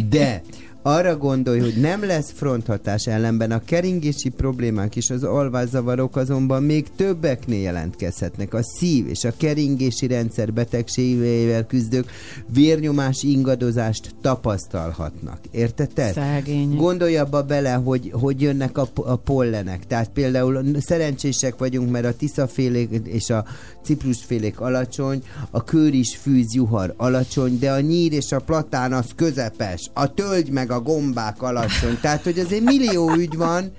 [0.09, 0.41] De,
[0.87, 6.85] arra gondolj, hogy nem lesz fronthatás ellenben a keringési problémák és az alvászavarok azonban még
[6.95, 8.53] többeknél jelentkezhetnek.
[8.53, 12.11] A szív és a keringési rendszer betegségeivel küzdők
[12.53, 15.39] vérnyomás ingadozást tapasztalhatnak.
[15.51, 15.89] Érted?
[15.93, 16.11] te?
[16.11, 16.77] Szegények.
[16.77, 19.87] Gondolj abba bele, hogy, hogy jönnek a, a pollenek.
[19.87, 23.45] Tehát például szerencsések vagyunk, mert a tiszafélék és a
[23.83, 29.89] ciprusfélék alacsony, a kőris fűz juhar alacsony, de a nyír és a platán az közepes,
[29.93, 31.97] a tölgy meg a gombák alacsony.
[32.01, 33.71] Tehát, hogy azért millió ügy van,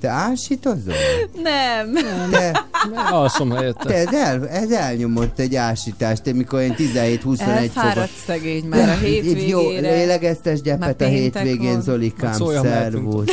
[0.00, 0.94] te ásítozol?
[1.42, 1.92] Nem.
[2.30, 2.64] Te,
[3.10, 3.84] Alszom helyette.
[3.88, 8.10] te ez, el, ez elnyomott egy ásítást, amikor én 17-21 Elfáradt fogat.
[8.26, 9.90] szegény már a Jó, hétvégére.
[9.94, 11.82] lélegeztes Már gyepet a hétvégén, van.
[11.82, 13.28] Zolikám, Szóljon, szervusz.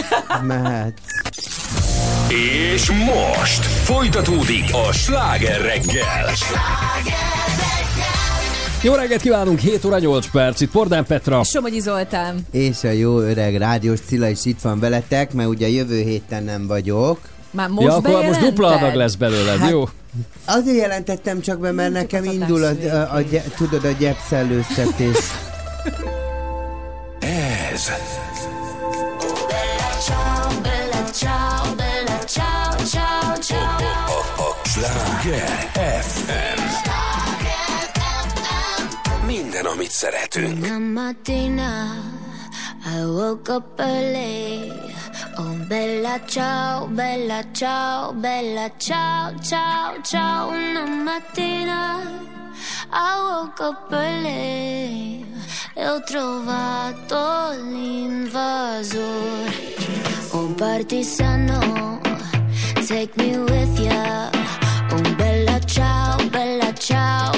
[0.48, 0.94] Mehet.
[2.74, 6.26] És most folytatódik a sláger reggel.
[8.84, 11.44] Jó reggelt kívánunk, 7 óra 8 perc, itt Pordán Petra.
[11.44, 12.48] Somogyi Zoltán.
[12.52, 16.68] És a jó öreg rádiós Cilla is itt van veletek, mert ugye jövő héten nem
[16.68, 17.20] vagyok.
[17.52, 19.90] Már most ja, akkor most dupla adag lesz belőled, Hát, jó?
[20.46, 25.18] Azért jelentettem csak be, mert nekem az indul a, a, a, gy- tudod, a gyepszellőztetés.
[27.20, 27.92] Ez
[30.00, 32.24] Ciao, bella
[39.84, 40.66] amit szeretünk.
[42.86, 44.72] I woke up early.
[45.38, 50.48] Oh, bella ciao, bella ciao, bella ciao, ciao, ciao.
[50.48, 52.02] Una mattina
[52.92, 55.26] I woke up early.
[55.76, 59.52] E ho trovato l'invasor.
[60.32, 62.00] Un partigiano,
[62.88, 64.30] take me with ya.
[64.92, 67.33] Un bella ciao, bella ciao,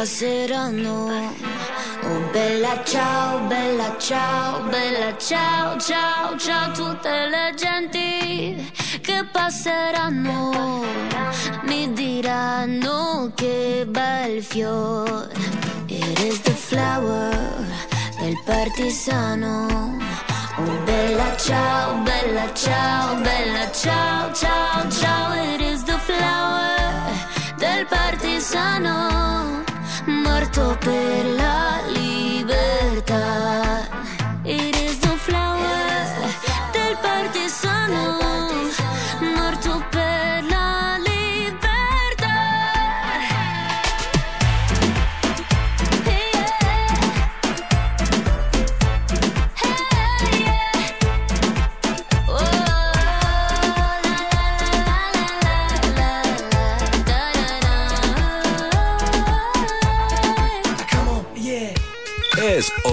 [0.00, 1.08] passeranno.
[2.04, 6.72] Oh bella ciao, bella ciao, bella ciao, ciao, ciao.
[6.72, 8.72] Tutte le genti
[9.02, 10.84] che passeranno
[11.64, 15.34] mi diranno che bel fiore.
[15.88, 17.66] It is the flower
[18.20, 19.98] del partigiano.
[20.56, 25.34] Oh bella ciao, bella ciao, bella ciao, ciao, ciao.
[25.52, 27.12] It is the flower
[27.58, 29.60] del partigiano
[30.06, 33.20] morto per la libertà.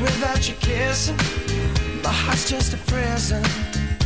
[0.00, 1.16] Without you kissing,
[2.04, 3.42] my heart's just a prison.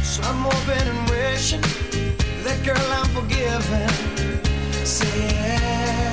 [0.03, 1.61] So I'm hoping and wishing
[2.45, 3.89] that girl I'm forgiven.
[4.87, 6.13] Say yeah,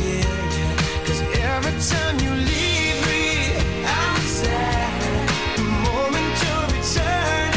[0.00, 1.06] yeah, yeah.
[1.06, 1.20] Cause
[1.52, 3.24] every time you leave me,
[3.84, 5.28] I'm sad.
[5.56, 7.51] The moment you're returning,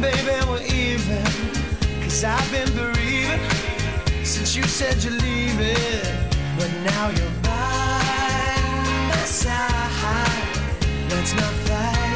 [0.00, 1.24] baby, we're even.
[2.02, 3.40] Cause I've been bereaving
[4.24, 6.30] since you said you're leaving.
[6.56, 8.56] But now you're by
[9.08, 10.56] my side.
[11.10, 12.09] Let's not fight.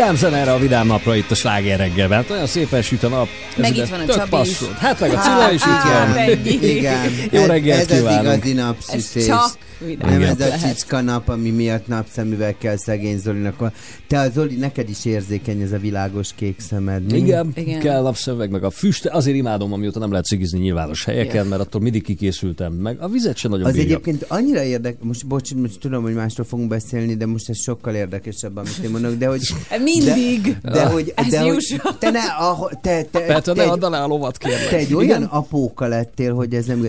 [0.00, 2.16] Vidám zene erre a vidám napra itt a sláger reggelben.
[2.18, 3.28] Hát olyan szépen süt a nap.
[3.56, 4.68] Ez Meg itt van a Csabi passzol.
[4.72, 4.78] is.
[4.78, 6.16] Hát meg a Cilla is itt van.
[6.16, 6.50] ennyi.
[6.76, 7.14] Igen.
[7.30, 8.24] Jó Ez- reggelt Ez az kívánunk.
[8.44, 9.26] igazi Ez napszütés.
[9.26, 9.50] csak
[9.86, 10.36] vidám Nem Igen.
[10.40, 13.72] ez a csicska nap, ami miatt napszemüveg kell szegény Zolinak.
[14.06, 17.10] Te, Zoli, neked is érzékeny ez a világos kék szemed.
[17.12, 17.18] mi?
[17.18, 17.80] Igen, Igen.
[17.80, 19.06] kell napszöveg, meg a füst.
[19.06, 22.72] Azért imádom, amióta nem lehet cigizni nyilvános helyeken, mert attól mindig kikészültem.
[22.72, 23.88] Meg a vizet sem nagyon Az bírja.
[23.88, 27.94] egyébként annyira érdekes, most bocs, most tudom, hogy másról fogunk beszélni, de most ez sokkal
[27.94, 29.40] érdekesebb, amit én mondok, de hogy...
[29.84, 30.56] Mindig.
[30.62, 33.68] De, de hogy, As de, hogy te ne, ahol, te, te, Petra, te, ne egy,
[33.68, 34.68] add alá a lovat, kérlek.
[34.68, 36.88] te egy olyan apóka lettél, hogy ez nem...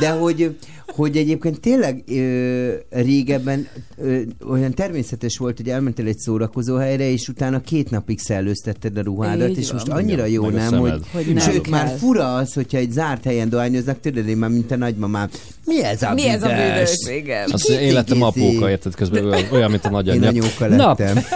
[0.00, 0.56] De hogy,
[0.92, 3.66] hogy egyébként tényleg ö, régebben
[3.98, 4.20] ö,
[4.50, 9.48] olyan természetes volt, hogy elmentél egy szórakozó helyre, és utána két napig szellőztetted a ruhádat,
[9.48, 9.74] Így és van.
[9.74, 11.72] most annyira jó, nem, hogy, Hogy nem sőt, kell.
[11.72, 15.28] már fura az, hogyha egy zárt helyen dohányoznak, tudod, én már mint a nagymamám.
[15.66, 16.96] Mi ez a Mi ez a büdös?
[17.16, 17.48] Igen.
[17.80, 18.46] Én lettem igézi?
[18.46, 20.28] apóka, érted közben olyan, mint a Én nagyanyja.
[20.28, 21.18] anyóka Na, lettem.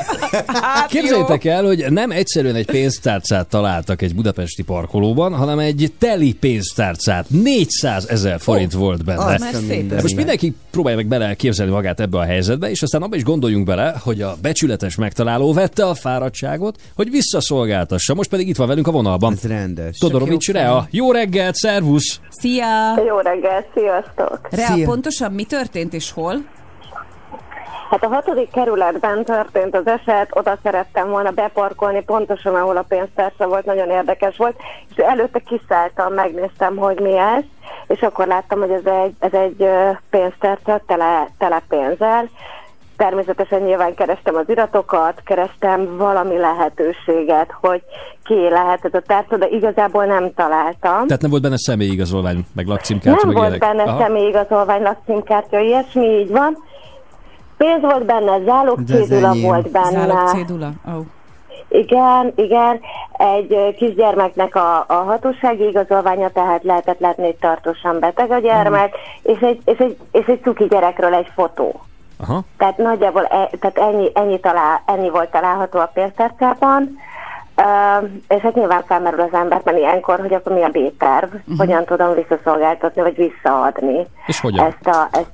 [0.46, 6.32] Hát Képzeljétek el, hogy nem egyszerűen egy pénztárcát találtak egy budapesti parkolóban, hanem egy teli
[6.32, 7.26] pénztárcát.
[7.30, 9.22] 400 ezer forint volt benne.
[9.52, 9.92] Szép.
[10.02, 13.66] Most mindenki próbálja meg bele képzelni magát ebbe a helyzetbe, és aztán abba is gondoljunk
[13.66, 18.14] bele, hogy a becsületes megtaláló vette a fáradtságot, hogy visszaszolgáltassa.
[18.14, 19.32] Most pedig itt van velünk a vonalban.
[19.32, 19.98] Ez rendes.
[19.98, 20.86] Todorovics Rea.
[20.90, 22.20] Jó reggelt, szervusz!
[22.28, 23.02] Szia!
[23.06, 24.48] Jó reggel, sziasztok!
[24.50, 24.86] Rea, Szia.
[24.86, 26.36] pontosan mi történt és hol?
[27.90, 33.48] Hát a hatodik kerületben történt az eset, oda szerettem volna beparkolni, pontosan ahol a pénztársa
[33.48, 34.56] volt, nagyon érdekes volt,
[34.90, 37.42] és előtte kiszálltam, megnéztem, hogy mi ez,
[37.88, 39.68] és akkor láttam, hogy ez egy, ez egy
[40.10, 42.28] pénztárca tele, tele pénzzel.
[42.96, 47.82] Természetesen nyilván kerestem az iratokat, kerestem valami lehetőséget, hogy
[48.24, 51.06] ki lehet ez a tárca, de igazából nem találtam.
[51.06, 53.76] Tehát nem volt benne személyigazolvány, meg lakcímkártya, Nem meg volt ilyenek.
[53.76, 54.02] benne Aha.
[54.02, 56.56] személyigazolvány, lakcímkártya, ilyesmi, így van.
[57.56, 60.06] Pénz volt benne, zálogcédula volt benne.
[60.06, 60.70] Zálogcédula?
[60.86, 61.06] Oh.
[61.68, 62.80] Igen, igen.
[63.12, 69.40] Egy kisgyermeknek a, a hatósági igazolványa, tehát lehetett látni, hogy tartósan beteg a gyermek, és,
[69.40, 71.80] egy, és, egy, és egy cuki gyerekről egy fotó.
[72.18, 72.40] Aha.
[72.56, 76.98] Tehát nagyjából e, tehát ennyi, ennyi, talál, ennyi volt található a pénztárcában.
[77.56, 81.58] Uh, és hát nyilván felmerül az emberben ilyenkor, hogy akkor mi a B-terv, uh-huh.
[81.58, 84.66] hogyan tudom visszaszolgáltatni, vagy visszaadni És hogyan?
[84.66, 85.08] ezt a...
[85.10, 85.30] Ezt.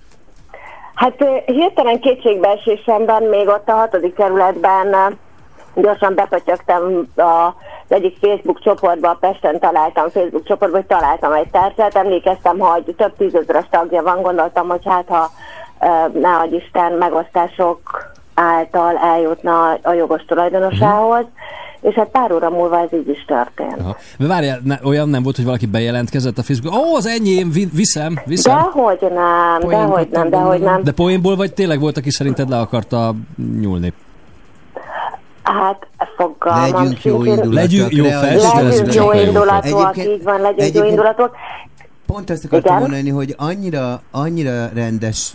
[0.94, 5.18] Hát hirtelen kétségbeesésemben még ott a hatodik kerületben
[5.74, 11.48] gyorsan bepötyögtem a, az egyik Facebook csoportba, a Pesten találtam Facebook csoportba, hogy találtam egy
[11.50, 15.30] tárcát, emlékeztem, hogy több tízezres tagja van, gondoltam, hogy hát ha
[15.80, 21.24] ö, ne adj Isten megosztások által eljutna a jogos tulajdonosához,
[21.80, 23.80] és hát pár óra múlva ez így is történt.
[23.80, 23.96] Aha.
[24.18, 28.20] Várjál, ne, olyan nem volt, hogy valaki bejelentkezett a Facebookon, ó, az enyém, vi, viszem,
[28.24, 28.56] viszem.
[28.56, 30.82] Dehogy nem, dehogy nem, dehogy nem.
[30.82, 33.14] De poénból vagy tényleg volt, aki szerinted le akarta
[33.60, 33.92] nyúlni?
[35.60, 35.86] Hát
[36.16, 37.26] fogalmam Legyünk jó sincs.
[37.26, 37.54] indulatúak.
[37.54, 41.34] Legyünk jó, Legyünk jó indulatúak, Egyébként- így van, legyünk jó indulatúak.
[42.06, 42.88] Pont azt akartam Igen?
[42.90, 45.32] mondani, hogy annyira, annyira rendes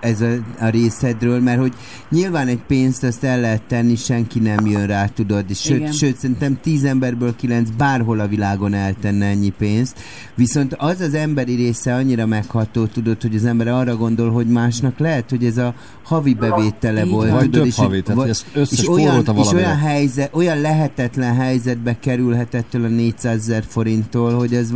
[0.00, 1.72] ez a, a részedről, mert hogy
[2.10, 5.80] nyilván egy pénzt azt el lehet tenni, senki nem jön rá, tudod, és Igen.
[5.80, 9.98] sőt, sőt, szerintem tíz emberből kilenc bárhol a világon eltenne ennyi pénzt,
[10.34, 14.98] viszont az az emberi része annyira megható, tudod, hogy az ember arra gondol, hogy másnak
[14.98, 17.30] lehet, hogy ez a havi bevétele Így volt.
[17.30, 21.98] Vagy tudod, több és, havi, tehát összes és olyan, és olyan helyzet, olyan lehetetlen helyzetbe
[21.98, 24.70] kerülhetett ettől a 400 ezer forinttól, hogy ez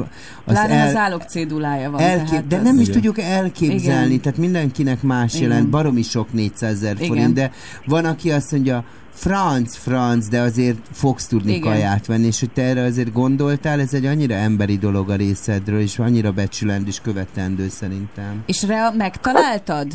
[0.44, 2.00] az el, az állok cédulája van.
[2.00, 2.92] Elkép, tehát de nem is Igen.
[2.92, 4.20] tudjuk elképzelni, Igen.
[4.20, 4.38] tehát
[4.76, 5.48] mindenkinek más Igen.
[5.48, 7.08] jelent, baromi sok 400 ezer Igen.
[7.08, 7.50] forint, de
[7.86, 11.70] van, aki azt mondja, franc, franc, de azért fogsz tudni Igen.
[11.70, 15.80] kaját venni, és hogy te erre azért gondoltál, ez egy annyira emberi dolog a részedről,
[15.80, 18.42] és annyira becsülendő és követendő szerintem.
[18.46, 19.86] És Rea, megtaláltad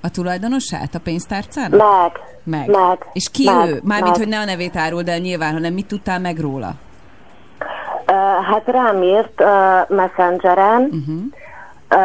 [0.00, 1.80] a tulajdonosát a pénztárcának?
[1.80, 2.12] Meg,
[2.44, 2.68] Meg.
[2.68, 2.98] meg.
[3.12, 3.80] És ki meg, ő?
[3.84, 4.18] Mármint, meg.
[4.18, 6.74] hogy ne a nevét áruld el nyilván, hanem mit tudtál meg róla?
[8.06, 8.12] Ö,
[8.50, 11.22] hát rám írt uh, Messengeren, Uh-huh.
[11.88, 11.96] Ö,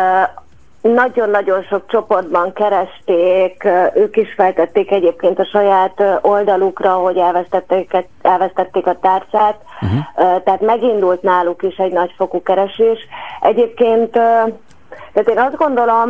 [0.81, 8.99] nagyon-nagyon sok csoportban keresték, ők is feltették egyébként a saját oldalukra, hogy elvesztették, elvesztették a
[9.01, 10.43] tárcát, uh-huh.
[10.43, 12.99] tehát megindult náluk is egy nagyfokú keresés.
[13.41, 16.09] Egyébként, tehát én azt gondolom,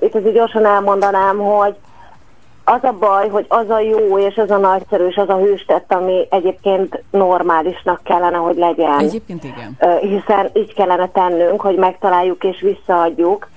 [0.00, 1.76] itt azért gyorsan elmondanám, hogy
[2.68, 5.92] az a baj, hogy az a jó és az a nagyszerű és az a hőstett,
[5.92, 8.98] ami egyébként normálisnak kellene, hogy legyen.
[8.98, 9.76] Egyébként igen.
[10.00, 13.48] Hiszen így kellene tennünk, hogy megtaláljuk és visszaadjuk.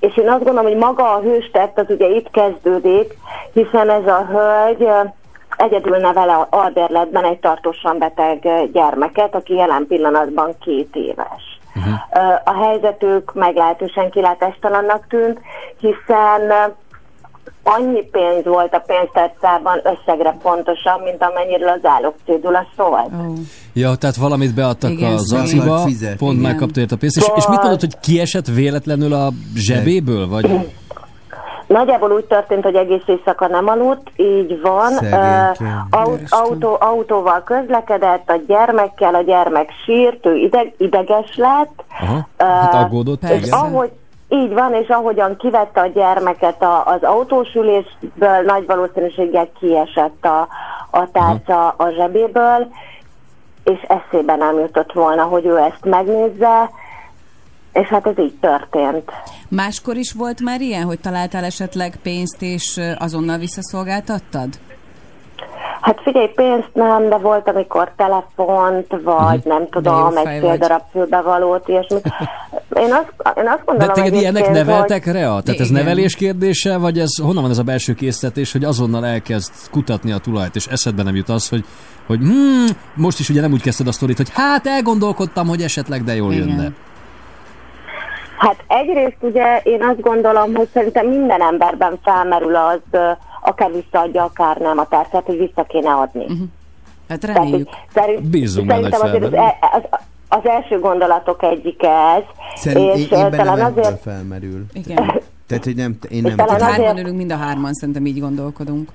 [0.00, 3.18] És én azt gondolom, hogy maga a hőstett az ugye itt kezdődik,
[3.52, 4.88] hiszen ez a hölgy
[5.56, 11.58] egyedül nevel a albérletben egy tartósan beteg gyermeket, aki jelen pillanatban két éves.
[12.12, 15.40] Ö, A helyzetük meglehetősen kilátástalannak tűnt,
[15.80, 16.74] hiszen
[17.62, 23.12] annyi pénz volt a pénztárcában összegre pontosan, mint amennyiről az állócédula szólt.
[23.12, 23.36] Oh.
[23.72, 25.84] Ja, tehát valamit beadtak Igen, a zaciba,
[26.18, 26.50] pont Igen.
[26.50, 30.50] megkapta érte a pénzt, és, és mit mondod, hogy kiesett véletlenül a zsebéből, vagy?
[31.66, 34.92] Nagyjából úgy történt, hogy egész éjszaka nem aludt, így van.
[34.92, 35.66] Szegénykém.
[35.90, 41.84] Ö, au- autó, autóval közlekedett, a gyermekkel, a gyermek sírt, ő ideg, ideges lett.
[42.00, 43.22] Aha, Ö, hát aggódott.
[43.22, 43.90] És ahogy,
[44.28, 50.48] így van, és ahogyan kivette a gyermeket a, az autósülésből, nagy valószínűséggel kiesett a,
[50.90, 52.68] a tárca a zsebéből,
[53.64, 56.70] és eszébe nem jutott volna, hogy ő ezt megnézze,
[57.72, 59.12] és hát ez így történt.
[59.48, 64.48] Máskor is volt már ilyen, hogy találtál esetleg pénzt és azonnal visszaszolgáltattad?
[65.88, 70.82] Hát figyelj, pénzt nem, de volt, amikor telefont, vagy nem jó tudom, egy fél darab
[70.90, 72.02] fülbevalót, ilyesmit.
[72.84, 75.40] Én azt, én azt De gondolom téged ilyenek neveltek, Rea?
[75.40, 75.82] Tehát ez Igen.
[75.82, 80.18] nevelés kérdése, vagy ez honnan van ez a belső késztetés, hogy azonnal elkezd kutatni a
[80.18, 81.64] tulajt, és eszedbe nem jut az, hogy,
[82.06, 86.04] hogy hmm, most is ugye nem úgy kezdted a sztorit, hogy hát elgondolkodtam, hogy esetleg
[86.04, 86.48] de jól Igen.
[86.48, 86.68] jönne.
[88.38, 93.00] Hát egyrészt ugye én azt gondolom, hogy szerintem minden emberben felmerül az,
[93.40, 96.26] akár visszaadja, akár nem a tárcát, hogy vissza kéne adni.
[97.08, 97.68] Hát Tehát, hogy reméljük.
[97.94, 99.38] szerint, Bízunk szerintem hogy azért az, felmerül.
[99.60, 102.22] e- az, az első gondolatok egyike ez,
[102.54, 104.64] Szerintem és én, én talán azért felmerül.
[104.72, 105.20] Igen.
[105.46, 106.68] Tehát, hogy nem, én nem talán tudom.
[106.72, 108.88] azért- Hárman ülünk mind a hárman, szerintem így gondolkodunk.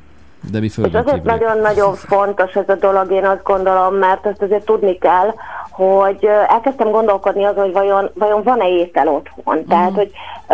[0.51, 4.65] De mi És azért nagyon-nagyon fontos ez a dolog, én azt gondolom, mert azt azért
[4.65, 5.33] tudni kell,
[5.69, 9.65] hogy elkezdtem gondolkodni azon, hogy vajon, vajon van-e étel otthon.
[9.65, 10.11] Tehát, hogy
[10.47, 10.53] ö,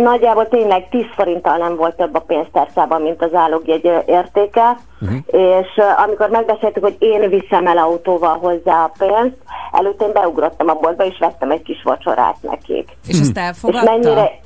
[0.00, 5.18] nagyjából tényleg 10 forinttal nem volt több a pénztárcában, mint az állógjegy értéke, uh-huh.
[5.26, 9.36] és amikor megbeszéltük, hogy én viszem el autóval hozzá a pénzt,
[9.72, 12.96] előtte én beugrottam a boltba, és vettem egy kis vacsorát nekik.
[13.06, 13.90] És ezt És elfogadta?
[13.90, 14.38] mennyire...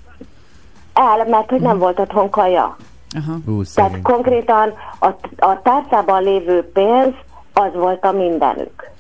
[0.93, 2.77] el, mert hogy nem volt otthon kaja.
[3.17, 3.37] Aha.
[3.47, 7.15] Hú, Tehát konkrétan a, a tárcában lévő pénz
[7.53, 8.91] az volt a mindenük.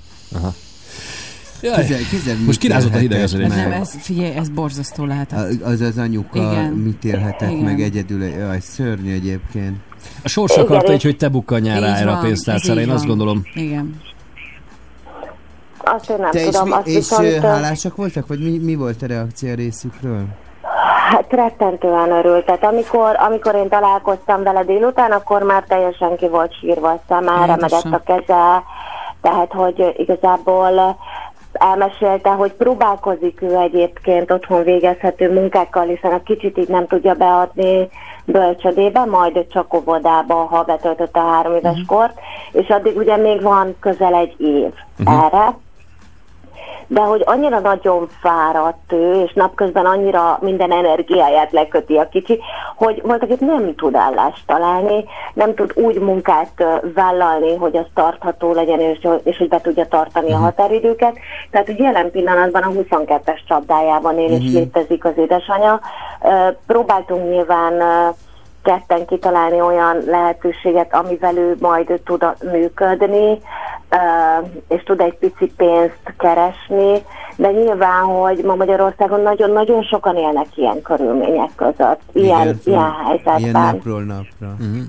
[1.62, 1.74] Jaj.
[1.74, 5.38] Kizel, kizel, Most kirázott a hideg ezen Nem, ez, figyelj, ez borzasztó lehetett.
[5.62, 6.72] A- Az az anyuka Igen.
[6.72, 7.64] mit élhetett Igen.
[7.64, 9.76] meg egyedül, jaj, szörnyű egyébként.
[10.24, 13.42] A sors akarta és- így, hogy te bukkanjál rá erre a pénztárcára, én azt gondolom.
[13.54, 14.00] Igen.
[15.78, 17.34] Azt én nem Te és, tudom, mi, azt és viszont...
[17.38, 20.24] hálásak voltak, vagy mi, mi volt a reakció a részükről?
[21.10, 22.44] Hát rettentően örült.
[22.44, 27.46] Tehát amikor, amikor én találkoztam vele délután, akkor már teljesen ki volt sírva a szeme,
[27.46, 28.62] remegett a keze,
[29.20, 30.96] tehát hogy igazából
[31.58, 37.88] elmesélte, hogy próbálkozik ő egyébként otthon végezhető munkákkal, hiszen a kicsit így nem tudja beadni
[38.24, 42.18] bölcsödébe, majd csak óvodába, ha betöltötte a három éves kort,
[42.52, 44.72] és addig ugye még van közel egy év
[45.04, 45.56] erre,
[46.86, 52.40] de hogy annyira nagyon fáradt ő, és napközben annyira minden energiáját leköti a kicsi,
[52.76, 56.64] hogy voltak itt nem tud állást találni, nem tud úgy munkát
[56.94, 61.16] vállalni, hogy az tartható legyen, és, és hogy be tudja tartani a határidőket.
[61.50, 65.80] Tehát, hogy jelen pillanatban a 22-es csapdájában él, és létezik az édesanyja.
[66.66, 67.82] Próbáltunk nyilván
[68.62, 73.38] ketten kitalálni olyan lehetőséget, amivel ő majd tud működni,
[74.68, 77.02] és tud egy pici pénzt keresni,
[77.36, 82.92] de nyilván, hogy ma Magyarországon nagyon-nagyon sokan élnek ilyen körülmények között, ilyen, Igen, ilyen Ilyen
[83.04, 83.62] helyzetben.
[83.74, 84.56] napról napra.
[84.60, 84.82] Uh-huh.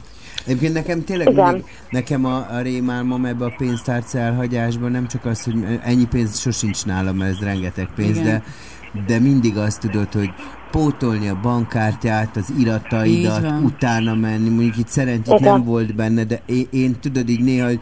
[0.46, 1.46] Egyébként nekem tényleg Igen.
[1.46, 6.40] mindig, nekem a, a rémálmom ebbe a pénztárca elhagyásban nem csak az, hogy ennyi pénz
[6.40, 8.24] sosincs nálam, mert ez rengeteg pénz, Igen.
[8.26, 8.44] de,
[9.08, 10.30] de mindig azt tudod, hogy
[10.72, 16.42] pótolni a bankkártyát, az irataidat, Így utána menni, mondjuk itt szerencsét nem volt benne, de
[16.46, 17.80] én, én tudod így néha, hogy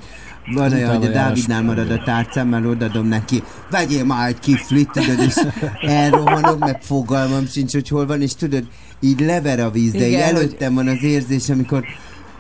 [0.53, 4.89] van olyan, hogy a Dávidnál marad a tárcám, mert odadom neki, vegyél már egy kiflit,
[4.91, 5.35] tudod, és
[5.81, 8.63] elrohanok, meg fogalmam sincs, hogy hol van, és tudod,
[8.99, 11.85] így lever a víz, de így Igen, hogy- előttem van az érzés, amikor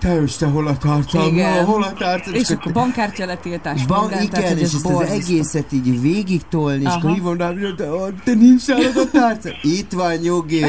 [0.05, 1.65] te is, te hol a tárcám, Igen.
[1.65, 5.09] hol a tárcám, És akkor bankkártya letiltás, Ban, minden, igen, tehát, és ez ezt az
[5.09, 7.85] egészet így végig tolni, és akkor hívom rá, hogy te,
[8.23, 9.49] te nincs nálad a tárca.
[9.61, 10.65] Itt van, nyugi.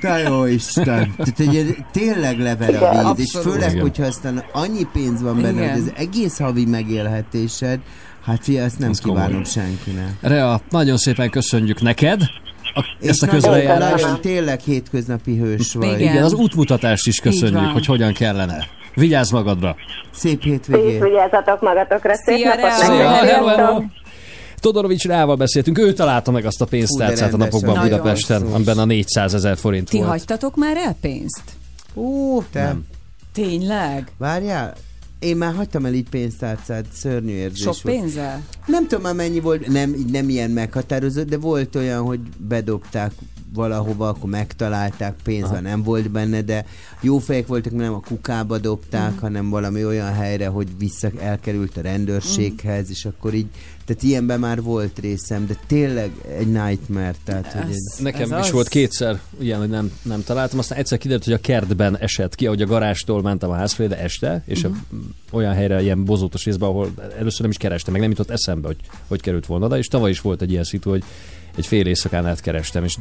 [0.00, 1.14] Te jó Isten.
[1.16, 3.80] Tehát, ez tényleg lever a víz, és főleg, Igen.
[3.80, 5.70] hogyha aztán annyi pénz van benne, Igen.
[5.72, 7.80] hogy az egész havi megélhetésed,
[8.24, 9.20] hát fia, ezt nem Ez komoly.
[9.22, 10.16] kívánom senkinek.
[10.20, 12.20] Rea, nagyon szépen köszönjük neked
[12.76, 14.02] a, ezt a közrejárást.
[14.04, 15.86] Nagyon tényleg hétköznapi hős vagy.
[15.86, 16.00] Igen.
[16.00, 18.66] Igen, az útmutatást is köszönjük, hogy hogyan kellene.
[18.94, 19.76] Vigyázz magadra!
[20.12, 21.02] Szép Ti hétvégét.
[21.02, 22.70] vigyázzatok magatokra, szép Szia, napot!
[22.72, 23.82] Szia, hello, hello!
[24.60, 27.82] Todorovics Rával beszéltünk, ő találta meg azt a pénztárcát a napokban.
[27.82, 30.08] Budapesten, Nagyon amiben a 400 ezer forint Ti volt.
[30.08, 31.42] hagytatok már el pénzt?
[31.94, 32.62] Ó, te.
[32.62, 32.84] Nem.
[33.32, 34.08] Tényleg?
[34.18, 34.74] Várjál,
[35.18, 37.96] én már hagytam el így pénztárcát, szörnyű érzés Sok volt.
[37.96, 38.42] pénzzel?
[38.66, 43.12] Nem tudom már mennyi volt, nem, nem ilyen meghatározott, de volt olyan, hogy bedobták
[43.56, 46.64] valahova, akkor megtalálták, pénzben nem volt benne, de
[47.00, 49.20] jó fejek voltak, mert nem a kukába dobták, Mhm.
[49.20, 52.90] hanem valami olyan helyre, hogy vissza elkerült a rendőrséghez, Mhm.
[52.92, 53.46] és akkor így,
[53.84, 57.98] tehát ilyenben már volt részem, de tényleg egy nightmare, tehát hogy Ez- ez...
[58.02, 58.50] Nekem Ez is az.
[58.50, 60.58] volt kétszer ilyen, hogy nem, nem találtam.
[60.58, 63.88] Aztán egyszer kiderült, hogy a kertben esett ki, ahogy a garástól mentem a ház felé,
[63.88, 64.72] de este, és Mhm.
[64.72, 64.96] a,
[65.36, 68.76] olyan helyre, ilyen bozótos részben, ahol először nem is kerestem, meg nem jutott eszembe, hogy
[69.08, 71.04] hogy került volna oda, és tavaly is volt egy ilyen szitu, hogy
[71.56, 72.96] egy fél éjszakán át kerestem, és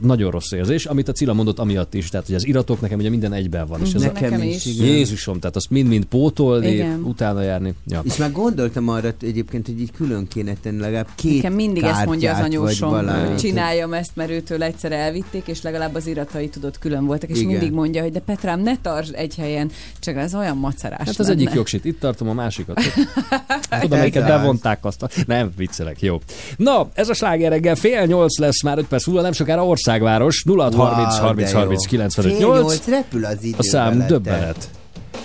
[0.00, 3.10] nagyon rossz érzés, amit a Cilla mondott amiatt is, tehát hogy az iratok nekem ugye
[3.10, 4.64] minden egyben van, és ez a Nekem Nekem is.
[4.66, 4.86] igen.
[4.86, 7.00] Jézusom, tehát azt mind-mind pótolni, Igen.
[7.04, 7.74] utána járni.
[7.86, 8.00] Ja.
[8.04, 12.04] És már gondoltam arra egyébként, hogy így külön kéne tenni legalább két Nekem mindig ezt
[12.06, 17.04] mondja az anyósom, csináljam ezt, mert őtől egyszer elvitték, és legalább az iratai tudott külön
[17.06, 17.50] voltak, és Igen.
[17.50, 21.18] mindig mondja, hogy de Petrám, ne tartsd egy helyen, csak ez olyan macerás Hát az
[21.28, 21.40] lenne.
[21.40, 22.80] egyik jogsit itt tartom, a másikat.
[23.80, 24.36] Tudom, melyiket Ez az.
[24.36, 25.02] bevonták azt.
[25.02, 25.08] A...
[25.26, 26.20] Nem, viccelek, jó.
[26.56, 30.42] Na, ez a sláger reggel fél nyolc lesz már 5 perc múlva, nem sokára országváros
[30.44, 32.62] 0 30 30 30 95 Fél 8.
[32.62, 34.68] nyolc, repül az idő A szám veled, döbbenet.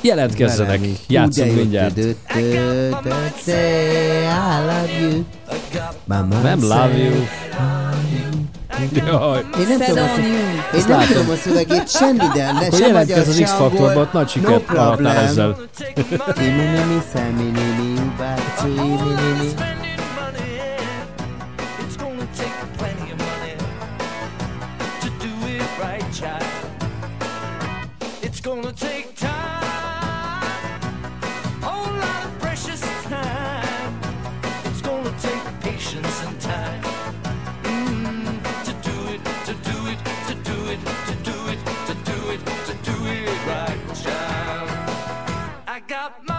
[0.02, 2.00] Jelentkezzenek, játszunk mindjárt.
[6.42, 7.24] Nem love you.
[8.94, 9.46] Jaj.
[9.60, 10.18] Én nem tudom, azt,
[10.76, 14.28] én nem tudom a szövegét semmi, de ne sem jelentkez magyar, az X-faktorban, nagy No
[14.28, 15.18] sikert problem.
[15.18, 15.58] ezzel.
[46.02, 46.31] up.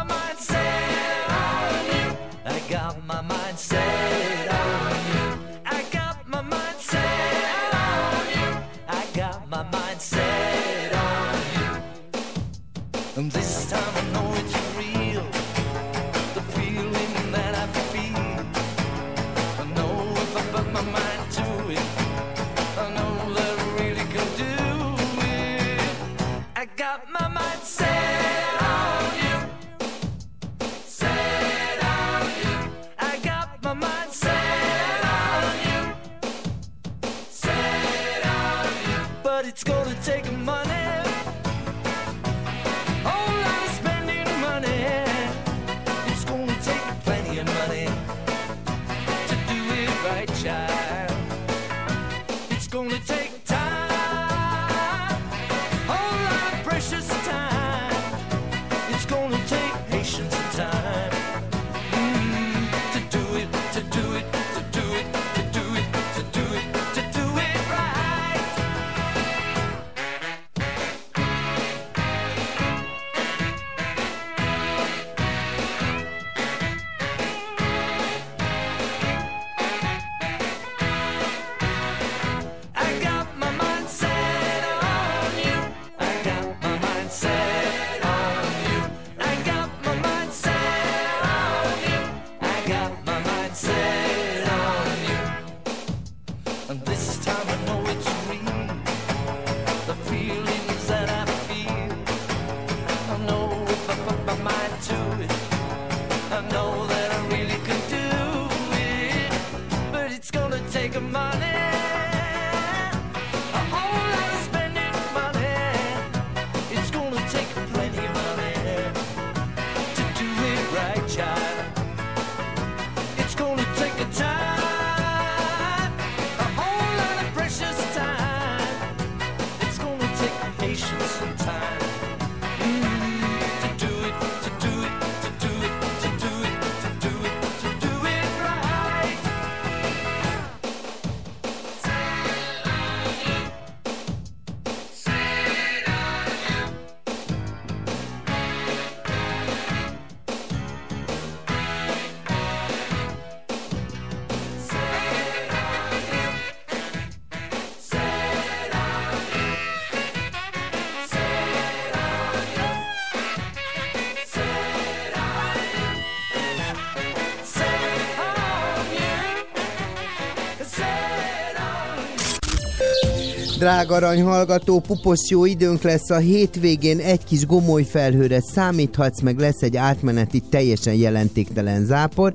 [173.63, 179.63] Drága aranyhallgató, pupos jó időnk lesz a hétvégén, egy kis gomoly felhőre számíthatsz, meg lesz
[179.63, 182.33] egy átmeneti teljesen jelentéktelen zápor.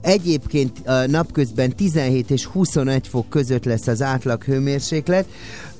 [0.00, 0.72] Egyébként
[1.06, 5.26] napközben 17 és 21 fok között lesz az átlag hőmérséklet.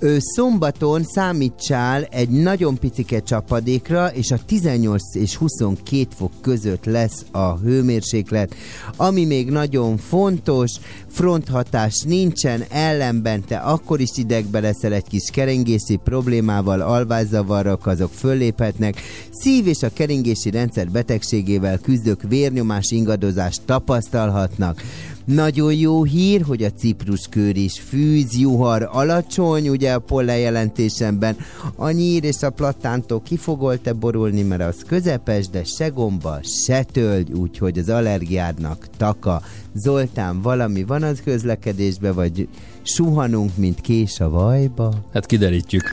[0.00, 7.24] Ő szombaton számítsál egy nagyon picike csapadékra, és a 18 és 22 fok között lesz
[7.30, 8.54] a hőmérséklet.
[8.96, 10.70] Ami még nagyon fontos,
[11.10, 19.00] fronthatás nincsen, ellenben te akkor is idegbe leszel egy kis keringési problémával, alvászavarrak azok fölléphetnek,
[19.30, 24.82] szív- és a keringési rendszer betegségével küzdők vérnyomás ingadozást tapasztalhatnak.
[25.28, 31.36] Nagyon jó hír, hogy a cipruskőr is fűz, juhar alacsony, ugye a pollen jelentésemben
[31.76, 37.32] a nyír és a plattántól kifogolt-e borulni, mert az közepes, de se gomba, se tölgy,
[37.32, 39.42] úgyhogy az allergiádnak taka.
[39.74, 42.48] Zoltán, valami van az közlekedésbe, vagy
[42.82, 44.92] suhanunk, mint kés a vajba?
[45.12, 45.90] Hát kiderítjük.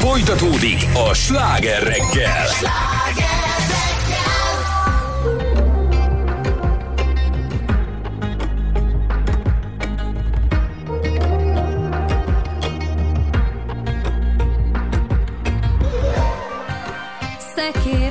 [0.00, 0.78] Folytatódik
[1.10, 2.46] a sláger reggel.
[2.46, 3.09] Szekér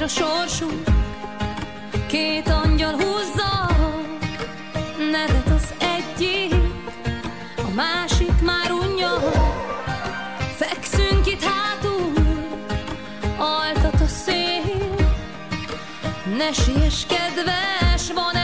[0.10, 0.88] sorsunk,
[2.08, 3.70] két angyal húzza,
[5.12, 6.54] nevet az egyik,
[7.58, 9.12] a másik már unja.
[10.56, 12.14] Fekszünk itt hátul,
[13.38, 14.96] altat a szél,
[16.38, 18.39] ne siess kedves, van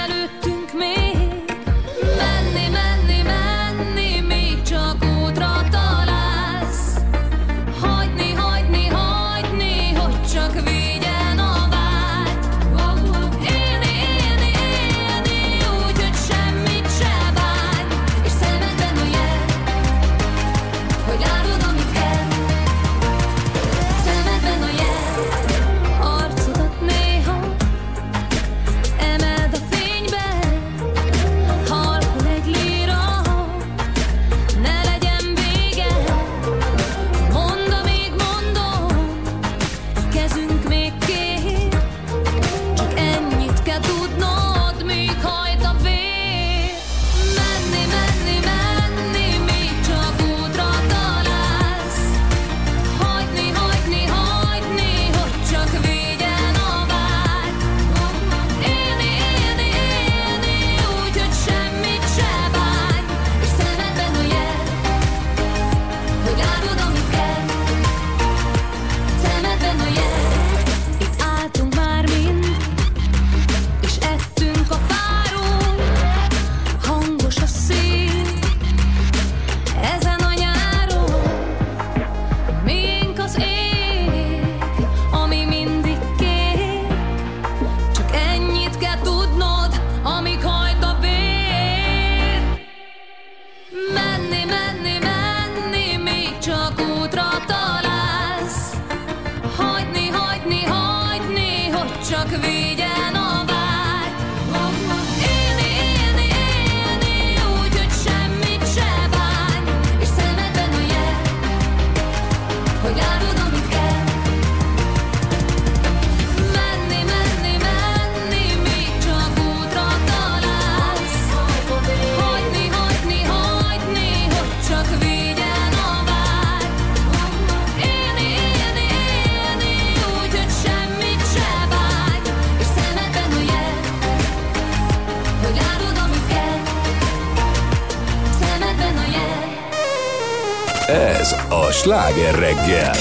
[141.85, 142.95] Sláger reggel.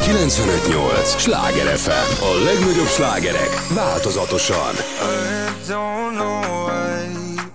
[0.00, 2.22] 95.8 Sláger FM.
[2.22, 4.74] A legnagyobb slágerek változatosan.
[4.74, 7.08] I don't know why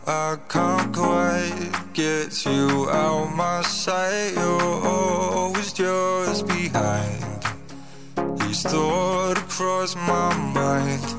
[0.05, 4.34] I can't quite get you out my sight.
[4.36, 7.25] You're always just behind.
[8.49, 11.16] Each thought across my mind.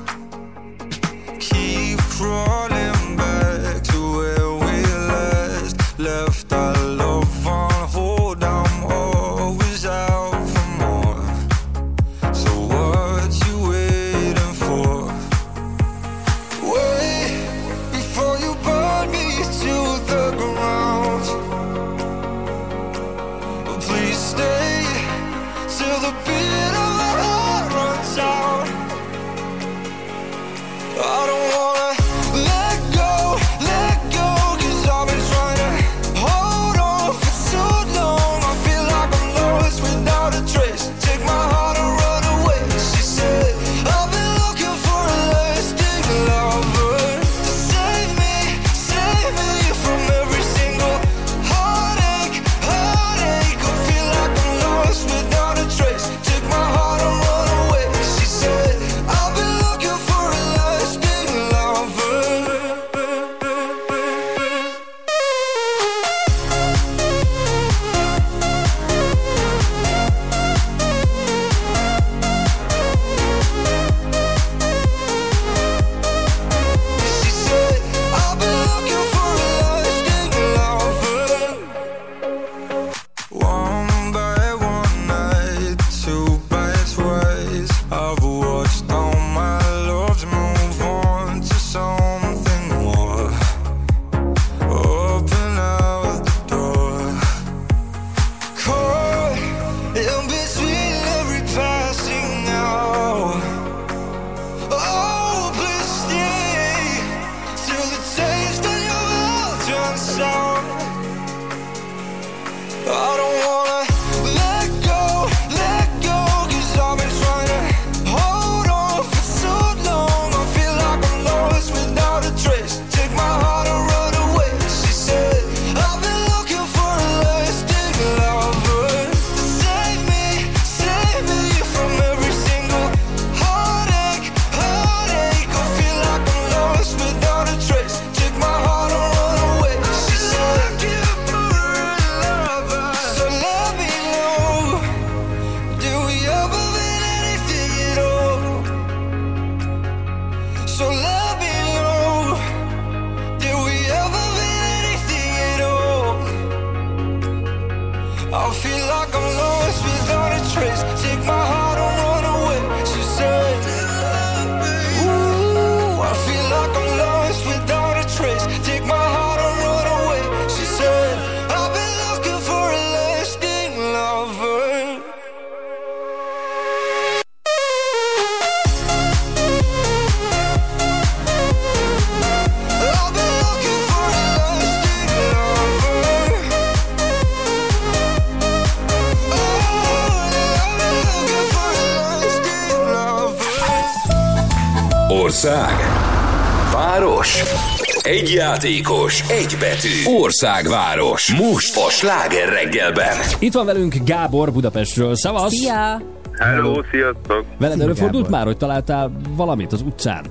[198.63, 200.17] Játékos, egy betű.
[200.21, 201.33] Országváros.
[201.33, 203.17] Most a Sláger reggelben.
[203.39, 205.15] Itt van velünk Gábor Budapestről.
[205.15, 205.53] Szavasz!
[205.53, 206.01] Szia!
[206.39, 207.45] Hello, sziasztok!
[207.57, 208.37] Veled előfordult Gábor.
[208.37, 210.25] már, hogy találtál valamit az utcán?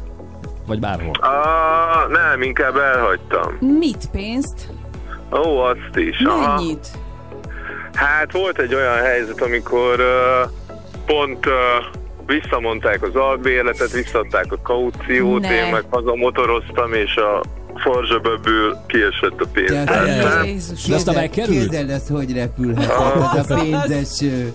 [0.66, 1.11] Vagy bárhol?
[1.20, 3.57] Uh, nem, inkább elhagytam.
[3.79, 4.68] Mit pénzt?
[5.33, 6.20] Ó, azt is.
[6.26, 6.55] Aha.
[6.55, 6.87] Mennyit?
[7.95, 10.51] Hát volt egy olyan helyzet, amikor uh,
[11.07, 11.53] pont uh,
[12.26, 15.64] visszamondták az albérletet, visszadták a kauciót, Ne.
[15.66, 17.43] én meg haza motoroztam, és a
[17.81, 19.70] forzsaböbből kiesett a pénz.
[19.70, 20.45] De Hát nem.
[20.45, 20.83] Jézus.
[20.83, 21.59] De Képzeld- megkerült?
[21.59, 24.53] Képzeld, az hogy repülhetett, az a pénzeső.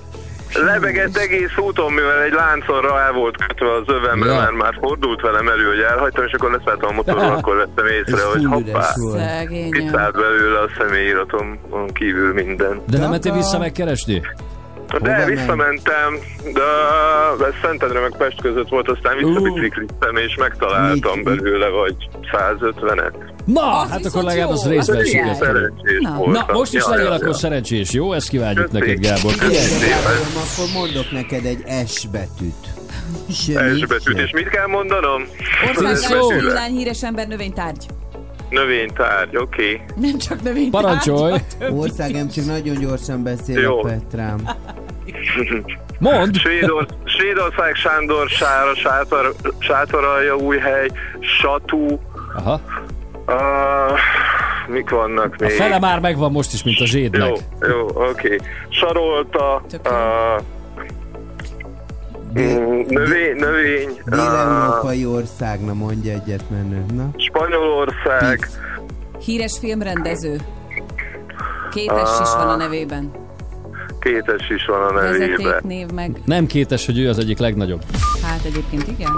[0.66, 4.40] Lebegett egész úton, mivel egy láncon rá volt kötve az övemre, Ja.
[4.40, 8.18] mert már fordult velem elő, hogy elhagytam, és akkor leszálltam a motorról, akkor vettem észre,
[8.18, 8.94] Ez hogy hoppá,
[9.72, 12.82] kiszállt belőle a személyiratomon kívül minden.
[12.90, 14.22] De nem mentél vissza megkeresni?
[15.02, 15.30] De ment?
[15.30, 16.18] visszamentem,
[16.54, 21.96] de ez Szentendre meg Pest között volt, aztán visszabicikliztem, és megtaláltam Mit- belőle vagy
[22.32, 23.14] 150-et.
[23.46, 24.82] Na, Az hát akkor legalább jó, az király.
[24.86, 25.34] felé.
[25.34, 26.46] Szerencsés Na.
[26.54, 27.34] Most is ja, akkor ja.
[27.34, 28.14] szerencsés, jó?
[28.14, 28.80] Ezt kívánjuk Köszi.
[28.80, 29.32] neked, Gábor.
[29.36, 32.66] Gáborom, akkor mondok neked egy S betűt.
[33.32, 35.24] Semmi S betűt, és mit kell mondanom?
[35.68, 36.30] Országos szó.
[36.30, 37.86] villány híres ember növénytárgy.
[38.50, 39.82] Növénytárgy, oké.
[39.96, 40.70] Nem csak növény.
[40.70, 41.34] Parancsolj!
[41.72, 43.80] Országem, csak nagyon gyorsan beszél Jó.
[43.80, 44.50] Petrám.
[46.00, 46.36] Mondd!
[46.36, 52.00] Svédor, Svédország Sándor Sára sátor, sátoralja új hely, Satú,
[52.36, 52.60] Aha.
[53.26, 53.98] uh,
[54.68, 55.52] mik vannak A még?
[55.52, 57.28] fele már megvan most is, mint a zsédnek.
[57.30, 58.40] Jó, jó, oké.
[58.70, 59.92] Sarolta, Tök jó.
[59.92, 60.42] uh,
[62.42, 66.86] mm, növény, növény uh, Dél-európai ország, na mondja egyet menő.
[66.94, 67.10] Na.
[67.18, 68.50] Spanyolország,
[69.26, 70.36] Híres filmrendező.
[71.72, 73.12] Kétes is van a nevében.
[74.04, 75.30] Kétes is van a nevében.
[75.38, 76.22] Vezetéknév meg.
[76.26, 77.82] Nem kétes, hogy ő az egyik legnagyobb.
[78.24, 79.12] Hát egyébként igen.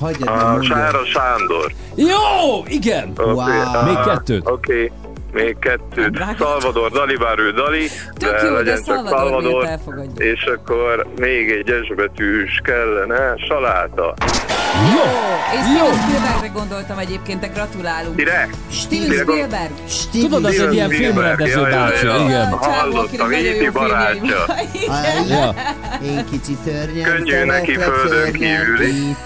[0.00, 0.74] Hagyjad, mondja.
[0.76, 1.72] Sára Sándor.
[1.94, 2.64] Jó!
[2.66, 3.12] Igen!
[3.16, 3.84] Oké, Wow.
[3.84, 4.48] Még kettőt.
[4.48, 4.92] Oké,
[5.32, 6.10] még kettőt.
[6.10, 6.44] Drága.
[6.44, 7.88] Salvador Dali, bár ő Dali,
[8.18, 9.68] Tök de jó, de legyen csak Salvador.
[10.16, 14.14] És akkor még egy esbetűs kellene, saláta.
[14.94, 15.02] Jó!
[15.52, 18.16] És Steven Spielbergre gondoltam egyébként, de gratulálunk.
[18.16, 18.48] Kire?
[18.70, 19.70] Steven Spielberg.
[20.12, 22.52] Tudod, az egy ilyen Steven filmrendező bácsi, igen.
[22.52, 24.44] Hallottam, Éti barátja.
[25.28, 25.54] Ja.
[26.02, 29.16] Én kicsi szörnyen Könnyű neki földön kívüli.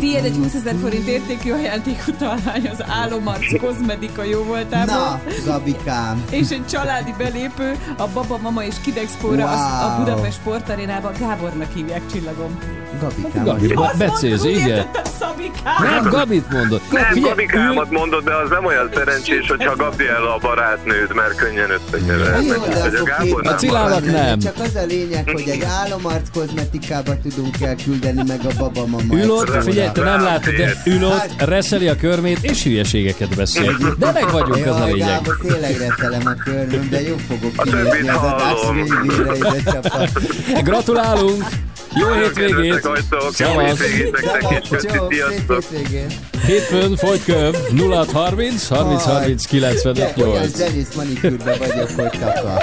[0.00, 4.94] Tiéd egy 20 ezer forint értékű ajándékutalvány az Álomarc kozmetika jó voltából.
[4.94, 6.24] Na, Gabikám.
[6.30, 9.54] És egy családi belépő a Baba Mama és Kidexpóra wow.
[9.54, 9.96] a.
[9.98, 12.58] Budapest sportarénába Gábornak hívják csillagom.
[13.00, 13.44] Gabikám.
[13.44, 14.86] Gabi, be- becéz, úgy igen.
[15.18, 15.82] Szabikám.
[15.82, 16.80] Nem, Gabit mondod.
[16.92, 21.70] Nem, Figyelj, Gabikámat mondod, de az nem olyan szerencsés, hogyha Gabriella a barátnőd, mert könnyen
[21.70, 22.36] összekevernek.
[22.36, 24.04] A nem A barát.
[24.04, 24.38] nem.
[24.38, 29.14] Csak az a lényeg, hogy egy álomarc kozmetikába tudunk elküldeni meg a babamama.
[29.14, 29.89] Ül ott, extróra.
[29.92, 33.76] Figyelj, te nem látod, de ül ott, reszeli a körmét, és hülyeségeket beszél.
[33.98, 35.08] De meg vagyunk, az a Jaj, lényeg.
[35.08, 40.10] Gábor, tényleg reszelem a körmöm, de jó fogok többit az adás végére ide csapat.
[40.62, 41.44] Gratulálunk!
[41.94, 42.88] Jó hétvégét!
[43.32, 43.80] Szevasz!
[46.46, 47.54] Hétfőn folyt köv
[47.90, 50.56] 0630 30 30 95 Olyan 8.
[50.56, 52.62] zenész manikűrbe vagyok, hogy takar.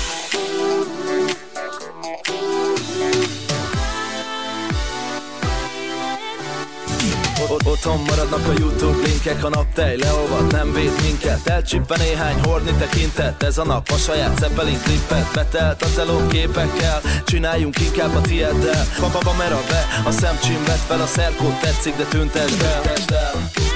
[7.91, 11.47] Otthon maradnak a Youtube linkek, a naptej leolvad, nem véd minket.
[11.47, 17.01] Elcsippe néhány horni tekintet, ez a nap a saját Zeppelin klippet Betelt a teló képekkel,
[17.25, 18.85] csináljunk inkább a tieddel.
[18.99, 22.81] Papa kamera be, a szemcsim vett fel, a szerkót tetszik, de tüntesd el.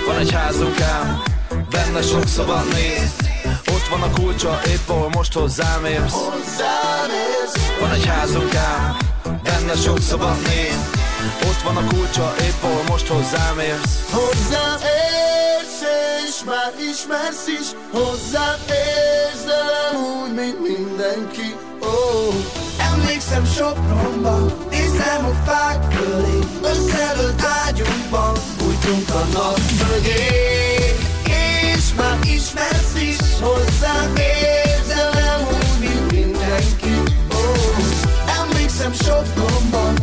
[0.07, 1.23] Van egy házunk ám,
[1.69, 3.13] benne sok szoba néz.
[3.67, 6.15] Ott van a kulcsa, épp ahol most hozzám érsz.
[7.79, 8.97] Van egy házunk ám,
[9.43, 10.94] benne sok szoba néz
[11.65, 14.09] van a kulcsa, épp ahol most hozzám érsz.
[14.11, 15.81] Hozzám érsz,
[16.27, 17.67] és már ismersz is.
[17.91, 18.57] Hozzám
[19.45, 21.55] nem úgy, mint mindenki.
[21.79, 22.33] Oh.
[22.91, 26.39] Emlékszem Sopronban, nézem a fák köré.
[26.61, 30.23] Összedőlt ágyunkban, bújtunk a nap mögé.
[31.75, 34.13] És már ismersz is, hozzám
[35.13, 36.95] nem úgy, mint mindenki.
[37.31, 38.39] Oh.
[38.41, 39.93] Emlékszem Sopronban,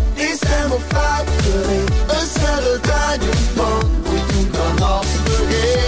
[2.42, 5.80] Összedőlt ágyunkban, bújtunk a nap mögé.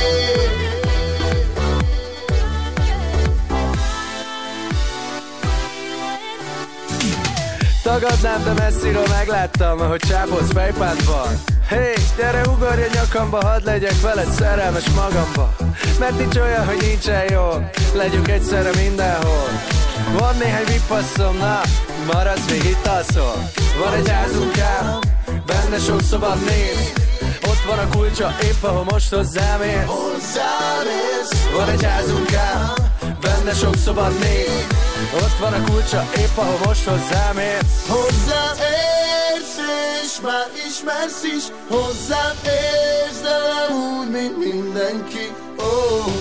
[7.83, 11.29] Tagadnám, de messziről megláttam, ahogy csápolsz fejpádban
[11.69, 15.57] Hey, gyere ugorj a nyakamba, hadd legyek veled szerelmes magamba.
[15.99, 17.49] Mert nincs olyan, hogy nincsen jó,
[17.95, 19.49] legyünk egyszerre mindenhol.
[20.19, 21.61] Van néhány vipasszom, na,
[22.13, 23.51] maradsz még itt alszol.
[23.79, 24.57] Van egy házunk
[25.65, 26.93] benne sok szabad néz.
[27.43, 29.89] Ott van a kulcsa, épp ahol most hozzám érsz.
[31.57, 32.75] Van egy házunk ám,
[33.21, 34.67] benne sok szabad néz.
[35.15, 37.87] Ott van a kulcsa, épp ahol most hozzám érsz.
[37.89, 39.59] Hozzám érsz,
[40.03, 41.45] és már ismersz is.
[41.69, 45.33] Hozzám érsz, de nem úgy, mint mindenki.
[45.57, 46.13] Oh.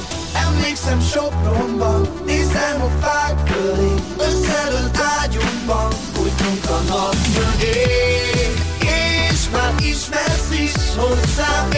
[0.48, 3.94] Emlékszem Sopronban, nézem a fák köré.
[4.18, 8.03] Összedőlt ágyunkban, bújtunk a nap mögé
[9.94, 11.70] ismersz is, hozzám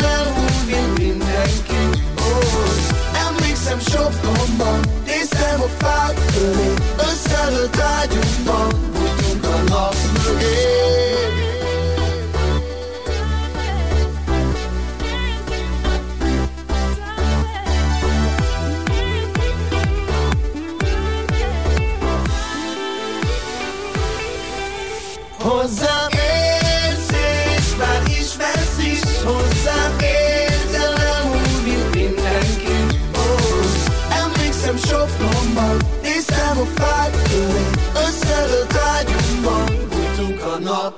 [0.00, 3.26] nem úgy, mint mindenki oh.
[3.28, 8.73] Emlékszem Sopronban, néztem a fák köré Összedőlt ágyunkban,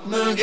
[0.05, 0.43] nap mögé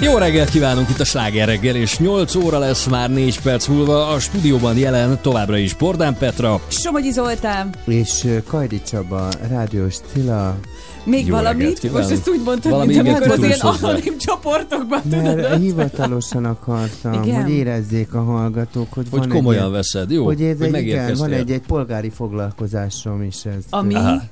[0.00, 4.08] Jó reggelt kívánunk itt a Sláger reggel, és 8 óra lesz már 4 perc múlva.
[4.08, 6.60] A stúdióban jelen továbbra is Bordán Petra.
[6.68, 10.56] Somogyi Zoltán, És Kajdi Csaba, Rádiós Cilla.
[11.04, 11.92] még Jó valamit?
[11.92, 15.22] Most ezt úgy mondtad, Valami mint amikor az ilyen anonim csoportokban, tudod?
[15.36, 17.42] Mert hivatalosan akartam, Igen?
[17.42, 20.24] hogy érezzék a hallgatók, hogy, Hogy van komolyan egy, veszed, jó?
[20.24, 23.64] Hogy, ez Hogy egy, igen, van egy, egy polgári foglalkozásom is ez.
[23.70, 23.94] Ami?
[23.94, 24.22] Aha.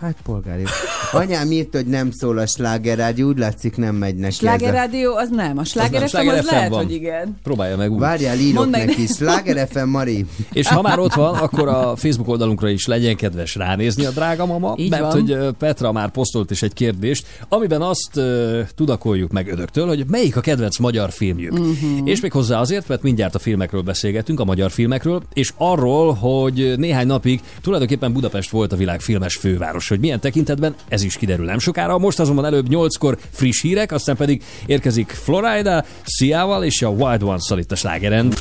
[0.00, 0.64] Hát polgári.
[1.12, 4.76] Anyám írt, hogy nem szól a slágerrádió, úgy látszik nem megy neki Sláger ez a...
[4.76, 6.82] rádió az nem, a sláger nem, FM Sláger az lehet, van.
[6.84, 7.36] hogy igen.
[7.42, 7.98] Próbálja meg úgy.
[7.98, 9.00] Várjál, írok Mondd meg neki.
[9.00, 10.26] ne- Sláger FM, Mari.
[10.52, 14.46] És ha már ott van, akkor a Facebook oldalunkra is legyen kedves ránézni a drága
[14.46, 15.10] mama, Így mert van.
[15.10, 20.36] hogy Petra már posztolt is egy kérdést, amiben azt uh, tudakoljuk meg önöktől, hogy melyik
[20.36, 21.52] a kedvenc magyar filmjük.
[21.52, 21.74] Uh-huh.
[22.04, 26.74] És még hozzá azért, mert mindjárt a filmekről beszélgetünk, a magyar filmekről, és arról, hogy
[26.76, 31.44] néhány napig tulajdonképpen Budapest volt a világ filmes főváros, hogy milyen tekintetben, ez is kiderül
[31.44, 31.98] nem sokára.
[31.98, 37.58] Most azonban előbb 8-kor friss hírek, aztán pedig érkezik Florida, Sziával és a Wild Ones-szal
[37.58, 38.32] itt a slágeren.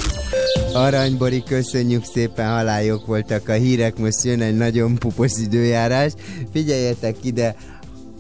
[0.74, 6.12] Aranybori, köszönjük szépen, halályok voltak a hírek, most jön egy nagyon pupos időjárás.
[6.52, 7.56] Figyeljetek ide,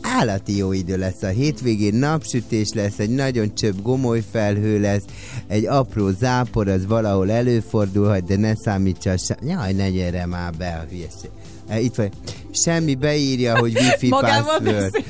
[0.01, 5.03] állati jó idő lesz a hétvégén, napsütés lesz, egy nagyon csöbb gomoly felhő lesz,
[5.47, 9.13] egy apró zápor, az valahol előfordulhat, de ne számítsa.
[9.41, 11.29] Jaj, ne gyere már be a hülyeség.
[11.67, 12.11] E, Itt vagy.
[12.51, 15.03] Semmi beírja, hogy wifi Magával password.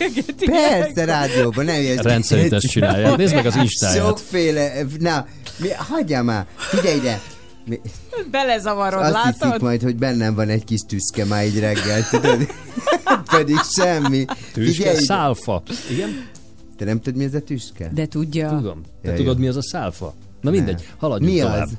[0.45, 2.01] Persze, rádióban, nem ilyesmi.
[2.09, 3.15] Rendszerint ezt csinálja.
[3.15, 4.05] Nézd meg az Instáját.
[4.05, 5.25] Sokféle, na,
[5.59, 7.21] mi, hagyjál már, figyelj ide.
[7.65, 7.79] Mi,
[8.31, 9.61] Belezavarod, azt látod?
[9.61, 12.47] majd, hogy bennem van egy kis tüske már így reggel, tudod?
[13.37, 14.25] Pedig semmi.
[14.53, 15.63] Tüske, Figyelj szálfa.
[15.91, 16.27] Igen?
[16.77, 17.89] Te nem tudod, mi ez a tüske?
[17.93, 18.49] De tudja.
[18.49, 18.81] Tudom.
[19.01, 19.41] Te Ja, tudod, jó.
[19.41, 20.13] mi az a szálfa?
[20.41, 21.61] Na mindegy, haladjunk Mi tovább.
[21.61, 21.69] az?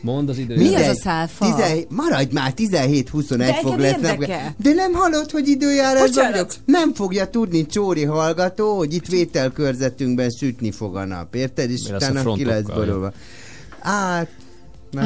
[0.00, 0.56] Mondd az időt.
[0.56, 1.44] Mi az a szálfa?
[1.44, 3.92] 17 maradj már, 17-21 De fog lesz.
[3.92, 4.54] érdekel.
[4.62, 6.50] De nem hallod, hogy időjárásban vagyok?
[6.64, 11.70] Nem fogja tudni Csóri hallgató, hogy itt vételkörzetünkben sütni fog a nap, érted?
[11.70, 13.12] És Mi utána ki lesz borulva.
[13.80, 14.28] Át,
[14.90, 15.02] Na,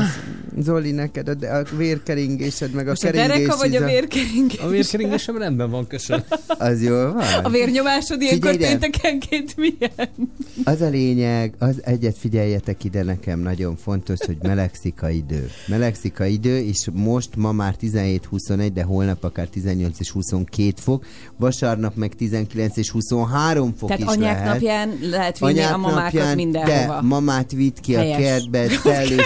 [0.59, 4.59] Zoli, neked a, a vérkeringésed, meg a Most a keringés dereka vagy a vérkeringés?
[4.59, 6.24] A vérkeringésem rendben van, köszönöm.
[6.46, 7.44] Az jól van?
[7.44, 10.10] A vérnyomásod ilyenkor péntekenként milyen?
[10.64, 15.50] Az a lényeg, az egyet figyeljetek ide nekem, nagyon fontos, hogy melegszik a idő.
[15.66, 21.04] Melegszik a idő, és most ma már 17-21, de holnap akár 18 és 22 fok,
[21.36, 24.52] vasárnap meg 19 és 23 fok Tehát is anyák lehet.
[24.52, 26.94] napján lehet vinni a mamákat napján mindenhova.
[26.94, 28.16] Te mamát vidd ki Helyes.
[28.16, 28.66] a kertbe,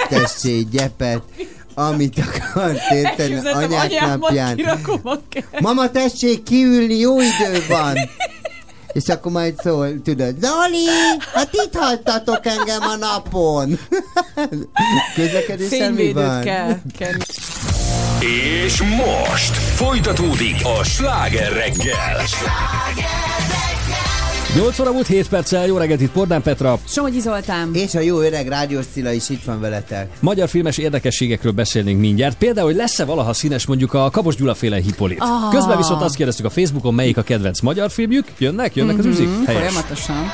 [0.46, 1.22] szellőztessé gyepet,
[1.74, 4.60] amit akarsz érteni anyák napján.
[5.60, 7.94] Mama, tessék kiülni, jó idő van!
[8.92, 10.84] És akkor majd szól, tudod, Zoli,
[11.34, 13.78] hát itt hagytatok engem a napon.
[15.14, 16.40] Közlekedéssel mi van?
[16.40, 16.78] kell.
[18.64, 22.24] És most folytatódik a sláger reggel.
[24.54, 26.78] 8 óra múlt 7 perccel, jó reggelt itt Pordán Petra.
[26.88, 27.70] Somogyi Zoltán.
[27.74, 30.08] És a jó öreg rádiós Cilla is itt van veletek.
[30.20, 32.36] Magyar filmes érdekességekről beszélnénk mindjárt.
[32.36, 35.20] Például, hogy lesz-e valaha színes mondjuk a Kabos Gyula féle hipolit.
[35.20, 35.50] Ah.
[35.50, 38.26] Közben viszont azt kérdeztük a Facebookon, melyik a kedvenc magyar filmjük.
[38.38, 38.74] Jönnek?
[38.76, 39.28] Jönnek az üzik?
[39.28, 39.62] Mhm, Helyes.
[39.72, 40.30] Folyamatosan.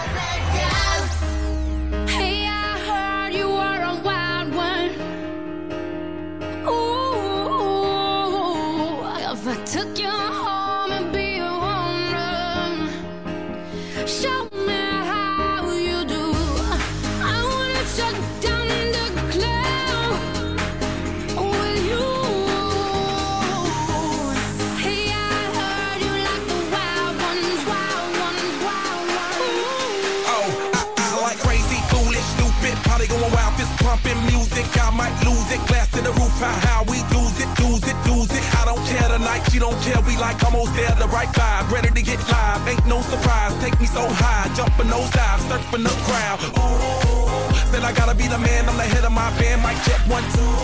[36.42, 38.42] Roof, how, we lose it, lose it, lose it.
[38.58, 40.00] I don't care tonight, she don't care.
[40.02, 42.66] We like almost there, the right vibe, ready to get live.
[42.66, 46.38] Ain't no surprise, take me so high, jumping those dives, surfing the crowd.
[46.58, 49.62] Ooh, said I gotta be the man, I'm the head of my band.
[49.62, 50.54] Mic check one two.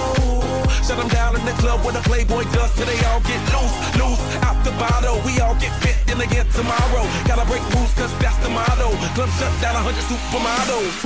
[0.82, 3.76] Shut them down in the club where the Playboy does till they all get loose,
[4.00, 5.20] loose out the bottle.
[5.24, 7.04] We all get fit in again tomorrow.
[7.28, 8.88] Gotta break rules, cause that's the motto.
[9.14, 10.96] Club shut down, 100 supermodels.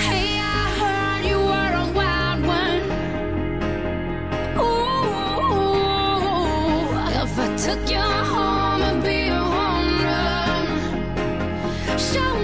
[0.00, 1.65] Hey, I heard you were
[11.96, 12.35] 笑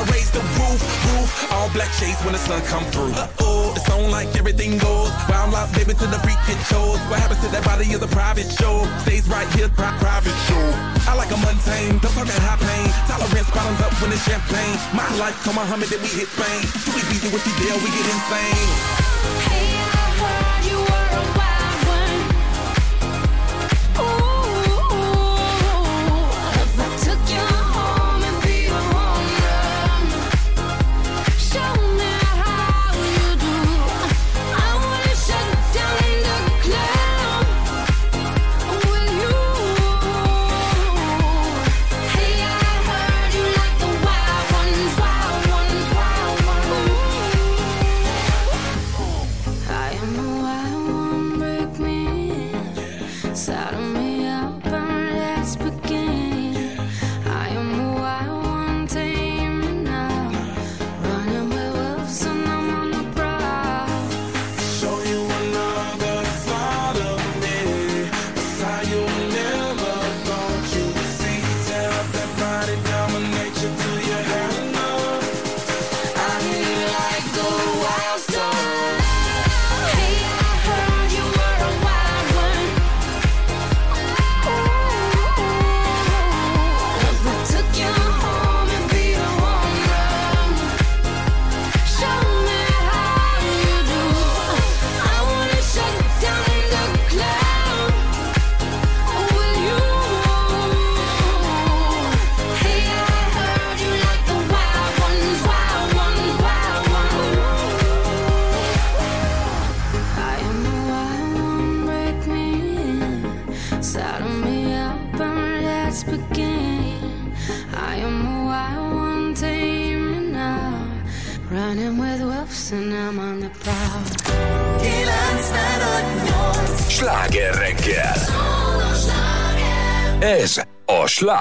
[0.00, 0.80] some raise the roof,
[1.12, 1.52] roof.
[1.52, 3.12] All black shades when the sun come through.
[3.12, 5.12] Uh-oh, it's on like everything goes.
[5.28, 6.98] Wild out, baby, to the freak it shows.
[7.08, 8.86] What happens to that body is a private show.
[9.04, 10.64] Stays right here, pri- private show.
[11.08, 12.88] I like a mundane, don't talk that high pain.
[13.08, 14.76] Tolerance bottoms up when it's champagne.
[14.96, 16.60] My life, come on, Muhammad, then we hit Spain.
[16.86, 18.68] Too easy with you there, we get insane.
[19.48, 19.99] Hey,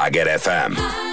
[0.09, 1.08] Sláger FM.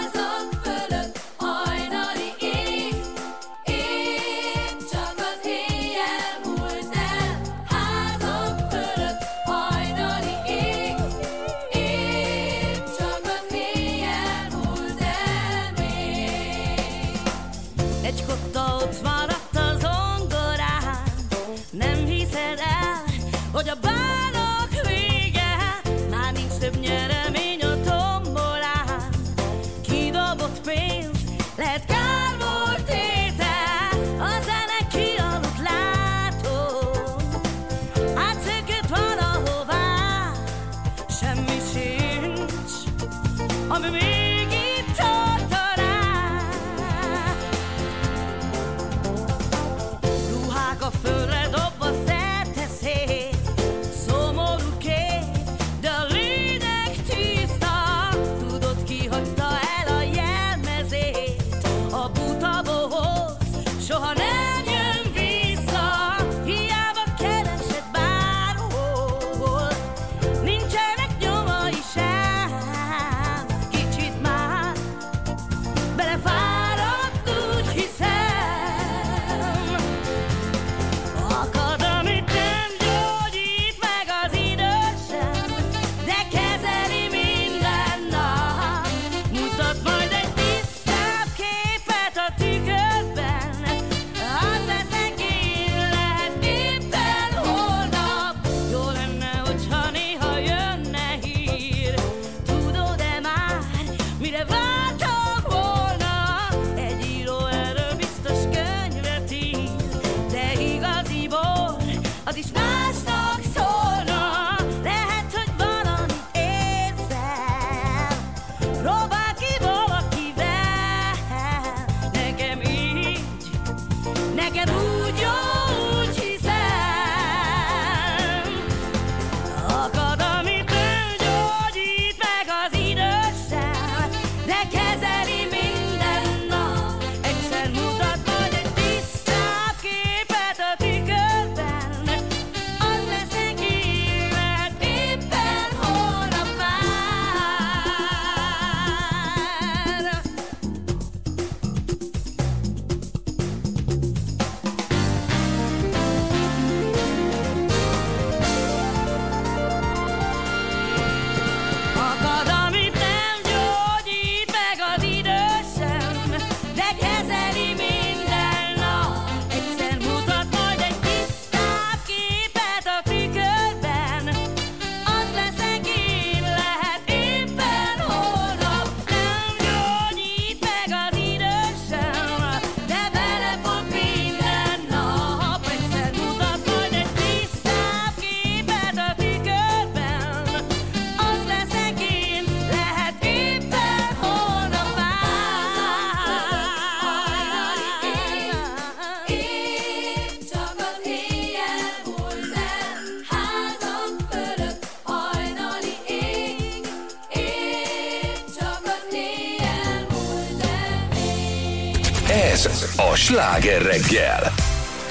[212.37, 214.53] Ez a Sláger reggel.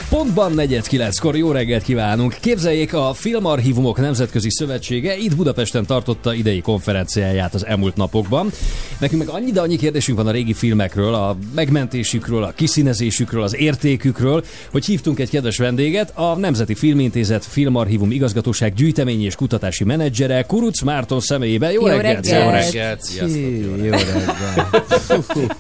[0.09, 2.35] Pontban 49-kor jó reggelt kívánunk!
[2.39, 8.51] Képzeljék, a Filmarchívumok Nemzetközi Szövetsége itt Budapesten tartotta idei konferenciáját az elmúlt napokban.
[8.99, 13.55] Nekünk meg annyi, de annyi kérdésünk van a régi filmekről, a megmentésükről, a kiszínezésükről, az
[13.55, 20.41] értékükről, hogy hívtunk egy kedves vendéget, a Nemzeti Filmintézet Filmarchívum igazgatóság gyűjteményi és kutatási menedzsere
[20.43, 21.71] Kuruc Márton személyében.
[21.71, 22.25] Jó, Jó reggelt!
[22.25, 22.31] reggelt!
[22.31, 22.71] Jó Jó reggelt!
[22.71, 23.37] reggelt, sziasztok!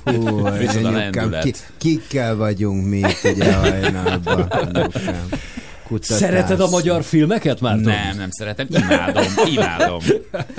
[0.05, 0.81] Jó Jó reggelt.
[0.81, 1.43] Lendület.
[1.43, 4.47] ki, kikkel vagyunk mi itt ugye hajnalban.
[5.87, 6.17] Kutatás.
[6.17, 7.83] Szereted a magyar filmeket, Márton?
[7.83, 9.99] Nem, nem szeretem, imádom, imádom.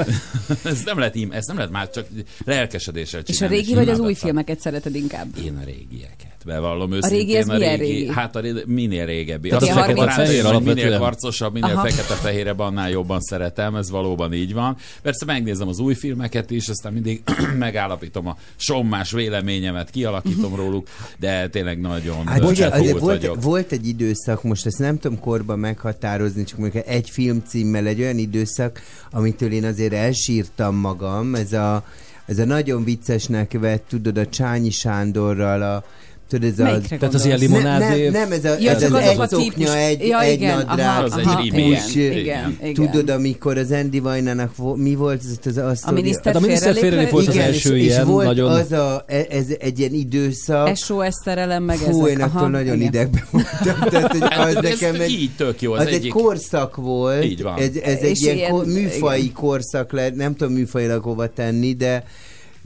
[0.64, 2.06] ez nem lehet, im, ezt nem lehet már csak
[2.44, 3.56] lelkesedéssel És a csinálni.
[3.56, 5.26] régi vagy az új filmeket szereted inkább?
[5.44, 6.34] Én a régieket.
[6.46, 7.18] Bevallom őszintén.
[7.18, 8.08] régi az a régi, régi?
[8.12, 9.48] Hát a régi, minél régebbi.
[9.48, 10.76] Tehát Azt a hogy alapvetően?
[10.76, 14.76] Minél karcosabb, minél fekete-fehérebb, annál jobban szeretem, ez valóban így van.
[15.02, 17.22] Persze megnézem az új filmeket is, aztán mindig
[17.58, 20.88] megállapítom a sommás véleményemet, kialakítom róluk,
[21.18, 23.42] de tényleg nagyon Hát volt volt, vagyok.
[23.42, 28.18] volt egy időszak, most ezt nem tudom korban meghatározni, csak mondjuk egy filmcímmel egy olyan
[28.18, 28.80] időszak,
[29.10, 31.84] amitől én azért elsírtam magam, ez a,
[32.26, 35.84] ez a nagyon viccesnek vett, tudod, a Csányi Sándorral a
[36.28, 36.98] Tudod, ez Melyikre az...
[37.00, 37.62] Tehát az ilyen gondolsz?
[37.64, 40.32] limonádé- Nem, nem, ez, a, Ja, ez az azok egy a szoknya, egy, Ja, egy
[40.32, 40.78] igen, nadrág.
[40.78, 41.90] aha, Az egy aha, remake.
[41.94, 42.74] igen, igen, igen.
[42.74, 45.94] Tudod, amikor az Andy Vajnának vo- mi volt ez az a A sztori?
[46.00, 48.72] miniszter Hát a miniszter félrelép volt az Igen, első és, ilyen, és volt nagyon- az
[48.72, 50.76] a, e- ez egy ilyen időszak.
[50.76, 52.16] SOS szerelem, meg Fú, ezek.
[52.18, 52.86] én attól Aha, nagyon igen.
[52.86, 53.88] idegben voltam.
[53.88, 57.24] Tehát, hogy Hát, az nekem ez egy, így tök jó, az az egy korszak volt.
[57.24, 57.58] Így van.
[57.58, 62.04] Ez, egy ilyen, műfai korszak lehet, nem tudom műfajilag hova tenni, de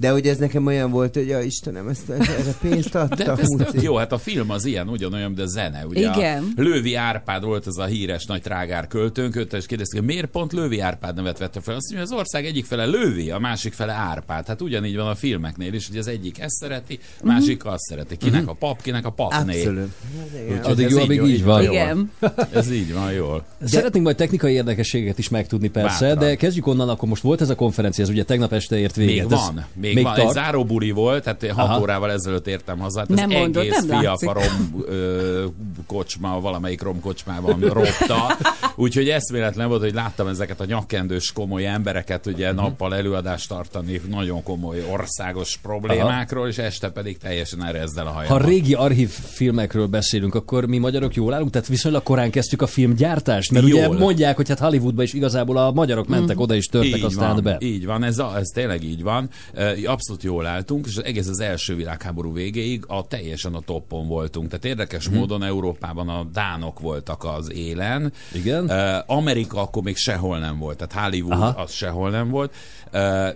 [0.00, 3.36] de hogy ez nekem olyan volt, hogy ja Istenem, ezt, erre pénzt De adta.
[3.38, 3.64] ez Huci.
[3.64, 5.86] tök jó, hát a film az ilyen, ugyanolyan, a zene.
[5.86, 6.52] Ugye Igen.
[6.56, 10.26] A Lővi Árpád volt ez a híres nagy trágár költőnk, őt és kérdezték, hogy miért
[10.26, 11.74] pont Lővi Árpád nevet vette fel.
[11.74, 14.46] Azt mondja, az ország egyik fele Lővi, a másik fele Árpád.
[14.46, 18.16] Hát ugyanígy van a filmeknél is, hogy az egyik ezt szereti, a másik azt szereti.
[18.16, 19.56] Kinek a pap, kinek a papné.
[19.58, 19.88] Abszolút.
[20.50, 21.62] Úgyhogy Addig ez jó, amíg így van.
[21.62, 21.72] jól.
[21.72, 22.10] Igen.
[22.52, 23.44] Ez így van jól.
[23.64, 26.28] Szeretnénk majd technikai érdekességet is megtudni persze, Bátran.
[26.28, 29.14] de kezdjük onnan, akkor most volt ez a konferencia, ez ugye tegnap este ért véget.
[29.28, 30.14] Még ez van, még, még van.
[30.16, 30.34] Egy tart.
[30.34, 31.80] záróbuli volt, tehát hat Aha.
[31.80, 32.98] órával ezelőtt értem haza.
[32.98, 33.88] Hát Nem ez mondod, egész nem
[34.86, 35.44] ö,
[35.86, 38.36] kocsma, valamelyik rom kocsmában ropta.
[38.76, 44.42] Úgyhogy eszméletlen volt, hogy láttam ezeket a nyakkendős komoly embereket ugye nappal előadást tartani nagyon
[44.42, 48.42] komoly országos problémákról, és este pedig teljesen erezzel a Ha hajamban.
[48.48, 51.50] régi archív filmekről beszélünk, akkor mi magyarok jól állunk?
[51.50, 53.98] Tehát viszonylag korán kezdtük a filmgyártást, mert ugye Jól.
[53.98, 57.42] mondják, hogy hát Hollywoodba is igazából a magyarok mentek oda és törtek így aztán van,
[57.42, 57.56] be.
[57.60, 59.28] Így van, ez, a, ez tényleg így van.
[59.54, 64.48] E, Abszolút jól álltunk, és egész az első világháború végéig a teljesen a toppon voltunk.
[64.48, 65.18] Tehát érdekes Mhm.
[65.18, 68.12] módon Európában a dánok voltak az élen.
[68.32, 68.68] Igen.
[69.06, 71.62] Amerika akkor még sehol nem volt, tehát Hollywood Aha.
[71.62, 72.54] az sehol nem volt.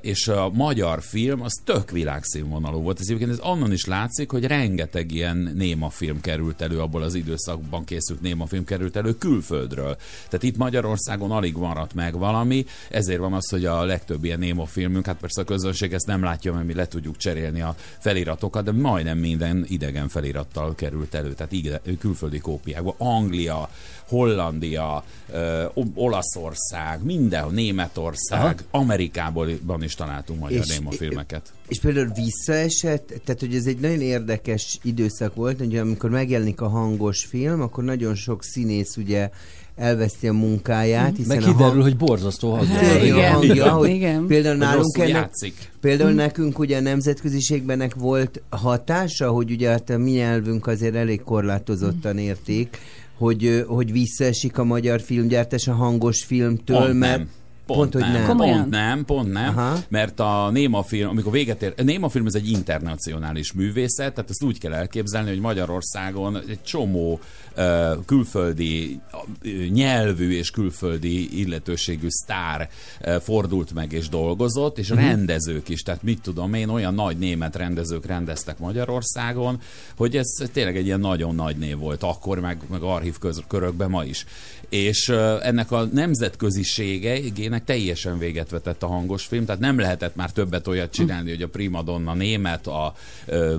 [0.01, 3.01] És a magyar film az tök világszínvonalú volt.
[3.01, 7.15] Ez egyébként ez onnan is látszik, hogy rengeteg ilyen néma film került elő, abból az
[7.15, 9.97] időszakban készült néma film került elő külföldről.
[10.29, 14.67] Tehát itt Magyarországon alig maradt meg valami, ezért van az, hogy a legtöbb ilyen néma
[14.67, 18.65] filmünk, hát persze a közönség ezt nem látja, mert mi le tudjuk cserélni a feliratokat,
[18.65, 22.95] de majdnem minden idegen felirattal került elő, tehát külföldi kópiákban.
[22.99, 23.71] Anglia,
[24.09, 25.65] Hollandia, ö,
[25.95, 31.53] Olaszország, mindenhol, Németország, Amerikában is találtunk magyar És- filmeket.
[31.69, 36.69] És például visszaesett, tehát hogy ez egy nagyon érdekes időszak volt, hogy amikor megjelenik a
[36.69, 39.31] hangos film, akkor nagyon sok színész ugye
[39.77, 41.83] elveszti a munkáját, hiszen Meg a kiderül, hang...
[41.83, 42.91] hogy borzasztó hangja.
[42.91, 43.33] A Igen.
[43.33, 44.27] hangja, hogy Igen.
[44.27, 45.71] például Hogy nálunk ennek, játszik.
[45.81, 50.95] például nekünk ugye a nemzetköziségben ennek volt hatása, hogy ugye hát a mi nyelvünk azért
[50.95, 52.79] elég korlátozottan érték,
[53.25, 57.29] hogy, hogy visszaesik a magyar filmgyártás a hangos filmtől, Pont mert nem.
[57.67, 58.27] Pont, Pont, hogy nem, nem.
[58.27, 58.59] Komolyan?
[58.59, 59.79] Pont nem, pont nem, Aha.
[59.89, 64.31] mert a Néma film, amikor véget ér, a Néma film ez egy internacionális művészet, tehát
[64.31, 67.21] ezt úgy kell elképzelni, hogy Magyarországon egy csomó
[67.57, 69.01] uh, külföldi
[69.45, 72.69] uh, nyelvű és külföldi illetőségű sztár
[73.01, 74.99] uh, fordult meg és dolgozott, és Mhm.
[74.99, 79.61] rendezők is, tehát mit tudom én, olyan nagy német rendezők rendeztek Magyarországon,
[79.97, 83.91] hogy ez tényleg egy ilyen nagyon nagy név volt akkor, meg, meg archív köz, körökben
[83.91, 84.25] ma is.
[84.69, 85.09] És
[85.43, 90.93] ennek a nemzetköziségének teljesen véget vetett a hangos film, tehát nem lehetett már többet olyat
[90.93, 92.95] csinálni, hogy a primadonna német, a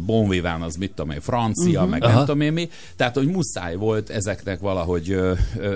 [0.06, 1.90] Bon Vivant az mit tudom én, francia, Mhm.
[1.90, 2.14] meg Aha.
[2.14, 5.20] nem tudom én mi, tehát hogy muszáj volt ezeknek valahogy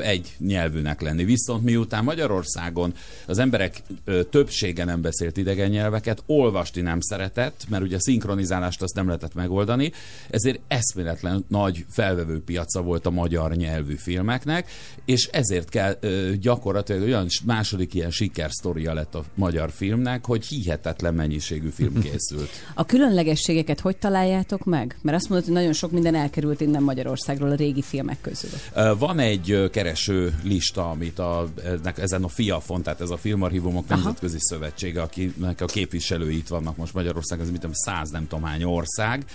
[0.03, 1.23] egy nyelvűnek lenni.
[1.23, 2.93] Viszont miután Magyarországon
[3.25, 3.81] az emberek
[4.29, 9.33] többsége nem beszélt idegen nyelveket, olvasni nem szeretett, mert ugye a szinkronizálást azt nem lehetett
[9.33, 9.91] megoldani,
[10.29, 14.67] ezért eszméletlen nagy felvevő piaca volt a magyar nyelvű filmeknek,
[15.05, 21.13] és ezért kell ö, gyakorlatilag olyan második ilyen sikersztoria lett a magyar filmnek, hogy hihetetlen
[21.13, 22.49] mennyiségű film készült.
[22.73, 24.97] A különlegességeket hogy találjátok meg?
[25.01, 28.49] Mert azt mondod, hogy nagyon sok minden elkerült innen Magyarországról a régi filmek közül.
[28.97, 31.47] Van egy kereső lista, amit a,
[31.95, 36.93] ezen a FIAFON, tehát ez a Filmarchívumok Nemzetközi Szövetsége, akinek a képviselői itt vannak most
[36.93, 39.25] Magyarországon, ez mit tudom, száz nem tudom hány ország.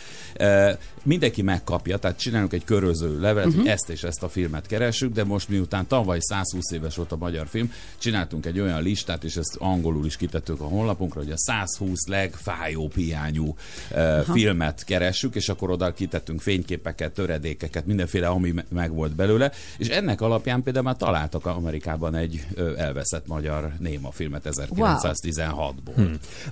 [1.03, 3.63] Mindenki megkapja, tehát csinálunk egy köröző levelet, uh-huh.
[3.63, 7.17] hogy ezt és ezt a filmet keresünk, de most miután tavaly 120 éves volt a
[7.17, 11.39] magyar film, csináltunk egy olyan listát, és ezt angolul is kitettük a honlapunkra, hogy a
[11.39, 13.57] 120 legfájóbb hiányú
[13.91, 19.53] uh, filmet keressük, és akkor oda kitettünk fényképeket, töredékeket, mindenféle, ami me- meg volt belőle,
[19.79, 22.47] és ennek alapján például már találtak Amerikában egy
[22.77, 25.93] elveszett magyar néma filmet 1916-ból.
[25.97, 26.03] Hm.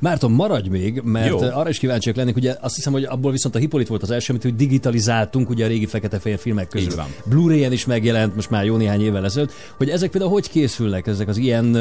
[0.01, 1.41] Márton, maradj még, mert Jó.
[1.41, 4.31] Arra is kíváncsiak lennék, ugye azt hiszem, hogy abból viszont a Hippolit volt az első,
[4.31, 6.89] amit hogy digitalizáltunk ugye a régi fekete-fehér filmek közül.
[7.25, 11.29] Blu-ray-en is megjelent most már jó néhány évvel ezelőtt, hogy ezek például hogy készülnek, ezek
[11.29, 11.77] az ilyen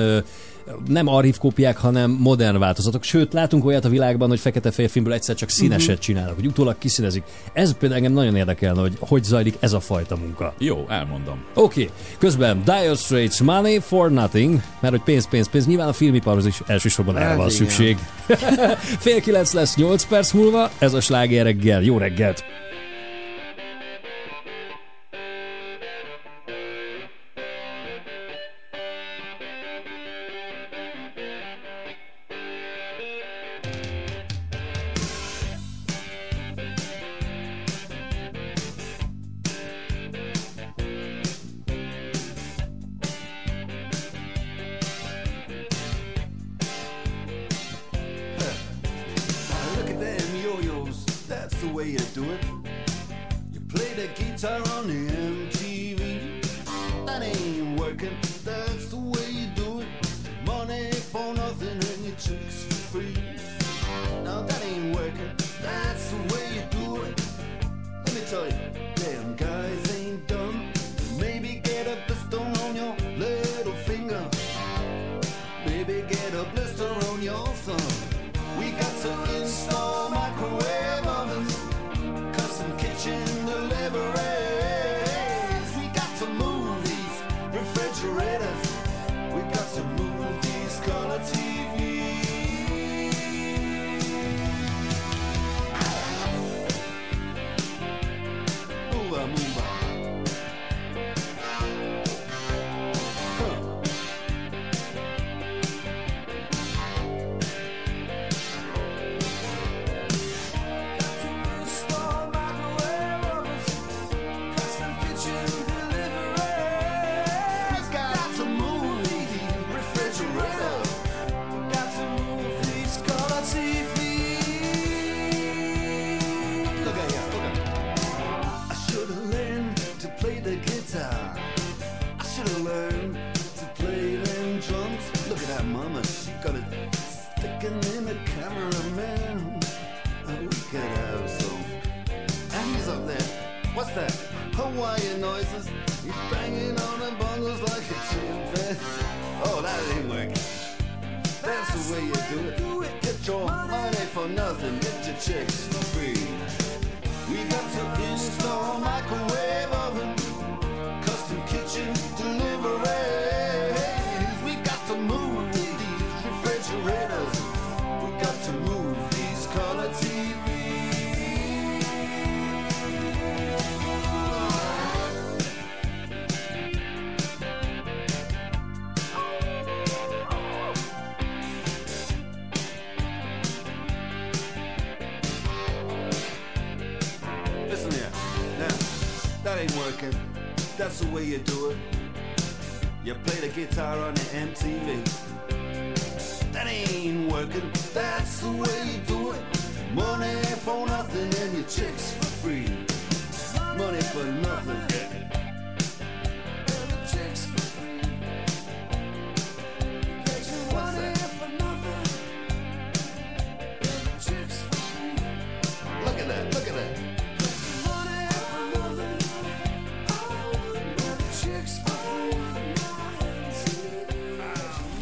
[0.88, 3.04] nem archív kópiák, hanem modern változatok.
[3.04, 5.90] Sőt, látunk olyat a világban, hogy fekete-fehér filmből egyszer csak színeset Mhm.
[5.90, 6.06] uh-huh.
[6.06, 7.24] csinálnak, hogy utólag kiszínezik.
[7.54, 10.54] Ez például engem nagyon érdekelne, hogy hogy zajlik ez a fajta munka.
[10.58, 11.44] Jó, elmondom.
[11.54, 11.96] Oké, okay.
[12.18, 16.62] közben Dire Straits Money for Nothing, mert hogy pénz, pénz, pénz, nyilván a filmiparhoz is
[16.66, 17.98] elsősorban erre van szükség.
[19.06, 21.82] Fél kilenc lesz 8 perc múlva, ez a sláger reggel.
[21.82, 22.44] Jó reggelt!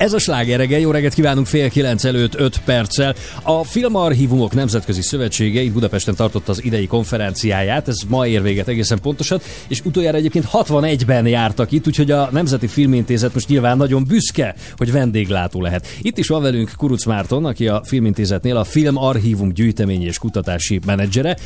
[0.10, 3.16] Ez a sláger reggel, jó reggelt kívánunk fél kilenc előtt 5 perccel.
[3.50, 9.00] A Filmarchívumok Nemzetközi Szövetsége itt Budapesten tartotta az idei konferenciáját, ez ma ér véget egészen
[9.02, 14.56] pontosan, és utoljára egyébként 61-ben jártak itt, úgyhogy a Nemzeti Filmintézet most nyilván nagyon büszke,
[14.78, 15.88] hogy vendéglátó lehet.
[16.02, 21.38] Itt is van velünk Kuruc Márton, aki a Filmintézetnél a Filmarchívum gyűjteményi és kutatási menedzsere.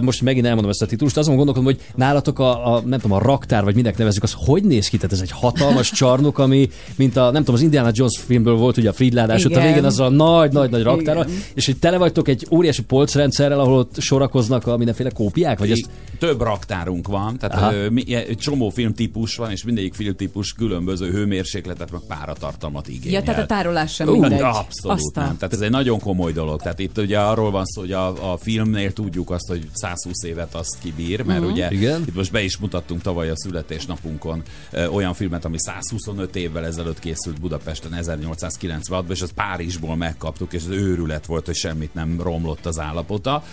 [0.00, 3.22] Most megint elmondom ezt a titulust, azon gondolkodom, hogy nálatok a, a nem tudom, a
[3.22, 4.96] raktár, vagy minek nevezzük, az hogy néz ki?
[4.96, 8.76] Tehát ez egy hatalmas csarnok, ami, mint a, nem tudom, az Indiana Jones filmből volt
[8.76, 11.45] ugye a Fridládás, ott a végén az a nagy-nagy-nagy raktárral, Igen.
[11.54, 15.88] És hogy tele vagytok egy óriási polcrendszerrel, ahol ott sorakoznak a mindenféle kópiák, vagy ezt
[16.18, 17.36] Több raktárunk van, Aha.
[17.36, 23.12] tehát ö, mi- egy csomó filmtípus van, és mindegyik filmtípus különböző hőmérsékletet, meg páratartalmat igényel.
[23.18, 24.40] Ja, tehát a tárolás sem Ú, mindegy.
[24.40, 25.26] Abszolút Aztán.
[25.26, 25.36] nem.
[25.36, 26.62] Tehát ez egy nagyon komoly dolog.
[26.62, 30.54] Tehát itt ugye arról van szó, hogy a, a filmnél tudjuk azt, hogy 120 évet
[30.54, 31.50] azt kibír, mert Mhm.
[31.50, 32.00] ugye Igen.
[32.06, 36.98] itt most be is mutattunk tavaly a születésnapunkon ö, olyan filmet, ami 125 évvel ezelőtt
[36.98, 42.66] készült Budapesten 1896-ban, és azt Párizsból megkaptuk, és az őrület volt, hogy semmit nem romlott
[42.66, 43.44] az állapota.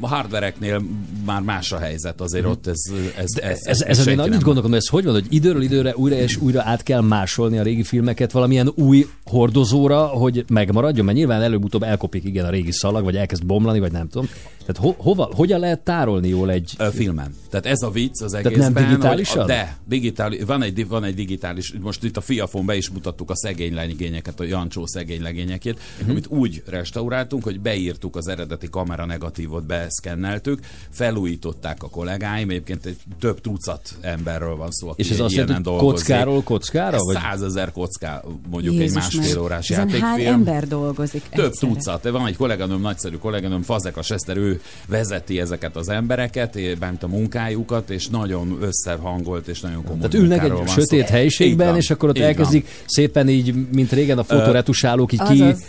[0.00, 0.82] A hardvereknél
[1.24, 2.80] már más a helyzet, azért ott ez,
[3.16, 5.94] ez, De ez, ez, ez, ez én annyit gondolkodom, ez hogy van, hogy időről időre
[5.96, 11.16] újra és újra át kell másolni a régi filmeket valamilyen új hordozóra, hogy megmaradjon, mert
[11.16, 14.28] nyilván előbb-utóbb elkopik igen a régi szalag, vagy elkezd bomlani, vagy nem tudom.
[14.66, 17.34] Tehát ho, hova, hogyan lehet tárolni jól egy Ö, filmen.
[17.50, 18.72] Tehát ez a vicc az Tehát egészben.
[18.72, 19.38] nem digitálisan?
[19.38, 23.30] Hogy, de, digitális, van, egy, van egy digitális, most itt a Fiafon be is mutattuk
[23.30, 26.10] a szegény legényeket, a Jancsó szegény legényekét, uh-huh.
[26.10, 30.58] amit úgy restauráltunk, hogy beírtuk az eredeti kamera negatívot, beszkenneltük,
[30.90, 35.52] felújították a kollégáim, egyébként egy több tucat emberről van szó, aki És ez azt jelenti,
[35.54, 35.94] hogy dolgozik.
[36.06, 37.16] kockáról kockára, vagy?
[37.16, 39.44] Százezer kocká, mondjuk egy Jézus másfél másfél meg.
[39.44, 40.10] órás Ezen játékfilm.
[40.10, 41.72] hány ember dolgozik Több egyszerre?
[41.72, 42.10] tucat.
[42.10, 47.90] Van egy kolléganőm, nagyszerű kolléganőm, Fazekas Eszter, ő vezeti ezeket az embereket, bánt a munkájukat,
[47.90, 50.66] és nagyon összehangolt, és nagyon komoly Tehát ülnek egy szó.
[50.66, 52.26] sötét helyiségben, van, és akkor ott van.
[52.26, 55.62] elkezdik szépen így, mint régen a fotoretusálók, így ki Azaz,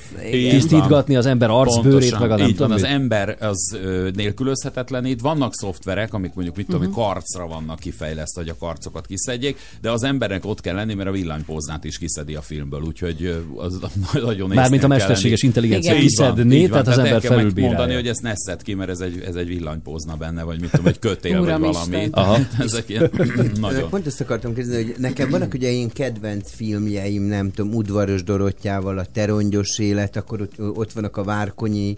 [1.07, 5.21] tisztítgatni az ember arcbőrét, meg a nem így van, tudom az ember az ö, nélkülözhetetlenít.
[5.21, 6.95] Vannak szoftverek, amik mondjuk mit tudom, uh-huh.
[6.95, 11.11] karcra vannak kifejlesztve, hogy a karcokat kiszedjék, de az embernek ott kell lenni, mert a
[11.11, 13.79] villanypóznát is kiszedi a filmből, úgyhogy az
[14.13, 16.83] nagyon Mármint a mesterséges intelligencia kiszedné, így van.
[16.83, 17.75] tehát az ember felülbírálja.
[17.75, 20.69] mondani, hogy ezt ne szed ki, mert ez egy, ez egy villanypózna benne, vagy mit
[20.69, 22.07] tudom, egy kötél, vagy valami.
[22.11, 22.37] Aha.
[22.59, 23.11] Ezek ilyen
[23.59, 23.89] nagyon.
[23.89, 28.97] Pont ezt akartam kérdezni, hogy nekem vannak ugye én kedvenc filmjeim, nem tudom, Udvaros Dorottyával,
[28.97, 31.97] a Terongyos élet, akkor ott, ott vannak a Várkonyi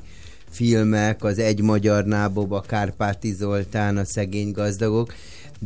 [0.49, 5.13] filmek, az Egy Magyar Nábob, a Kárpáti Zoltán, a Szegény Gazdagok,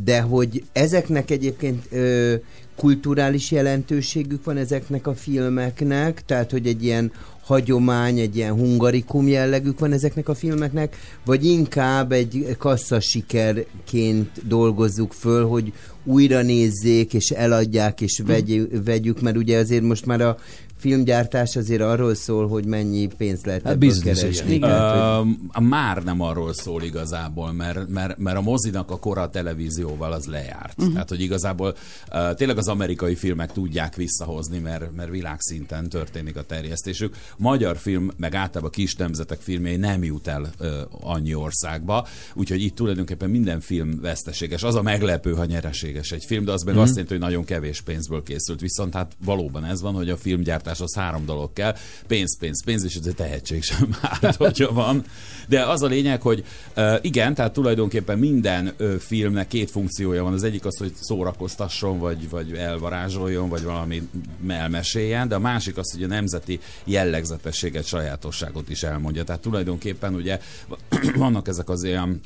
[0.03, 2.35] de hogy ezeknek egyébként ö,
[2.75, 7.11] kulturális jelentőségük van ezeknek a filmeknek, tehát hogy egy ilyen
[7.43, 10.95] hagyomány, egy ilyen hungarikum jellegük van ezeknek a filmeknek,
[11.25, 15.73] vagy inkább egy kassza sikerként dolgozzuk föl, hogy
[16.03, 20.37] újra nézzék, és eladják, és vegy, vegyük, mert ugye azért most már a
[20.83, 24.53] filmgyártás azért arról szól, hogy mennyi pénzt lehet Hát ebből keresni.
[24.53, 24.69] igen.
[24.69, 29.21] Tehát, hogy- Ö, már nem arról szól igazából, mert, mert, mert a mozinak a kora
[29.21, 30.73] a televízióval az lejárt.
[30.77, 30.93] Uh-huh.
[30.93, 31.75] Tehát, hogy igazából
[32.11, 37.15] uh, tényleg az amerikai filmek tudják visszahozni, mert, mert világszinten történik a terjesztésük.
[37.37, 40.67] Magyar film, meg általában kis nemzetek filmjei nem jut el uh,
[41.01, 44.63] annyi országba, úgyhogy itt tulajdonképpen minden film veszteséges.
[44.63, 46.83] Az a meglepő, ha nyereséges egy film, de az meg uh-huh.
[46.83, 48.59] azt jelenti, hogy nagyon kevés pénzből készült.
[48.59, 50.17] Viszont hát valóban ez van, hogy a
[50.73, 51.75] filmgyártáshoz három dolog kell.
[52.07, 55.03] Pénz, pénz, pénz, és ez a tehetség sem árt, hogyha van.
[55.47, 56.45] De az a lényeg, hogy
[57.01, 60.33] igen, tehát tulajdonképpen minden filmnek két funkciója van.
[60.33, 64.01] Az egyik az, hogy szórakoztasson, vagy, vagy elvarázsoljon, vagy valami
[64.47, 69.23] elmeséljen, de a másik az, hogy a nemzeti jellegzetességet, sajátosságot is elmondja.
[69.23, 70.39] Tehát tulajdonképpen ugye
[71.15, 72.21] vannak ezek az olyan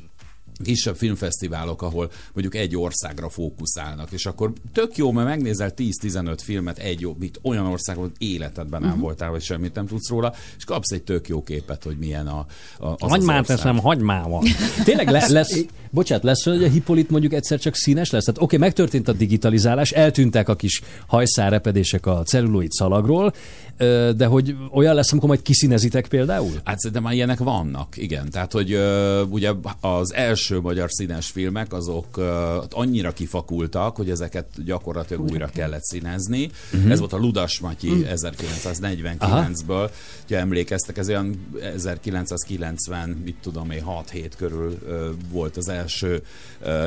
[0.63, 6.77] kisebb filmfesztiválok, ahol mondjuk egy országra fókuszálnak, és akkor tök jó, mert megnézel 10-15 filmet
[6.77, 8.99] egy jó, mit olyan országban életedben nem Mhm.
[8.99, 12.37] voltál, vagy semmit nem tudsz róla, és kapsz egy tök jó képet, hogy milyen a,
[12.79, 13.55] a az az Hagymát ország.
[13.57, 14.43] teszem hagymával.
[14.83, 18.23] Tényleg le, lesz, bocsánat, lesz, hogy a Hippolit mondjuk egyszer csak színes lesz?
[18.23, 23.33] Tehát oké, okay, megtörtént a digitalizálás, eltűntek a kis hajszárepedések a celluloid szalagról,
[24.15, 26.51] de hogy olyan lesz, amikor majd kiszínezitek például?
[26.63, 28.29] Hát szerintem már ilyenek vannak, igen.
[28.29, 28.79] Tehát, hogy
[29.29, 32.21] ugye az első magyar színes filmek, azok
[32.69, 36.49] annyira kifakultak, hogy ezeket gyakorlatilag újra kellett színezni.
[36.71, 36.91] Mhm.
[36.91, 38.07] Ez volt a Ludas Matyi Mhm.
[38.13, 39.89] 1949-ből,
[40.29, 44.77] ha emlékeztek, ez olyan 1990, mit tudom én, 6-7 körül
[45.31, 46.21] volt az első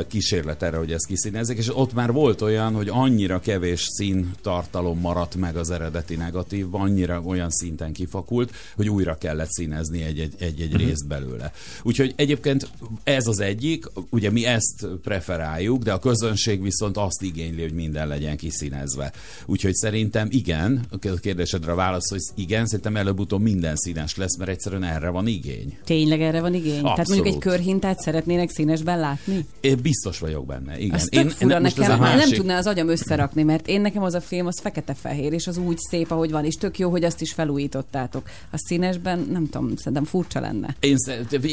[0.08, 5.36] kísérlet erre, hogy ezt kiszínezzék, és ott már volt olyan, hogy annyira kevés színtartalom maradt
[5.36, 10.76] meg az eredeti negatívban, annyira olyan szinten kifakult, hogy újra kellett színezni egy-egy, Mhm.
[10.76, 11.52] részt belőle.
[11.82, 12.68] Úgyhogy egyébként
[13.04, 18.08] ez az egyik, ugye mi ezt preferáljuk, de a közönség viszont azt igényli, hogy minden
[18.08, 19.12] legyen kiszínezve.
[19.46, 24.50] Úgyhogy szerintem igen, a kérdésedre a válasz, hogy igen, szerintem előbb-utóbb minden színes lesz, mert
[24.50, 25.78] egyszerűen erre van igény.
[25.84, 26.80] Tényleg erre van igény?
[26.82, 27.56] Tehát mondjuk egy Abszolút.
[27.56, 29.46] körhintát szeretnének színesben látni?
[29.60, 30.94] Én biztos vagyok benne, igen.
[30.94, 33.80] Az tök fura most ez nekem, a nem másik- tudná az agyam összerakni, mert én
[33.80, 36.90] nekem az a film az fekete-fehér, és az úgy szép, ahogy van, és tök jó,
[36.90, 38.28] hogy azt is felújítottátok.
[38.50, 40.76] A színesben, nem tudom, szerintem furcsa lenne.
[40.80, 40.96] Én,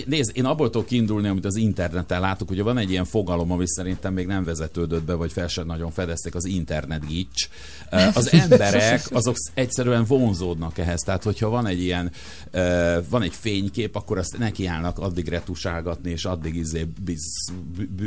[0.06, 3.64] nézd, én abból tudok kiindulni, amit az interneten látok, hogy van egy ilyen fogalom, ami
[3.68, 7.50] szerintem még nem vezetődött be, vagy fel sem nagyon fedezték, az internet gics.
[8.14, 11.00] Az emberek azok egyszerűen vonzódnak ehhez.
[11.02, 12.12] Tehát, hogyha van egy ilyen,
[13.10, 17.52] van egy fénykép, akkor azt nekiállnak addig retusálgatni, és addig izé biz,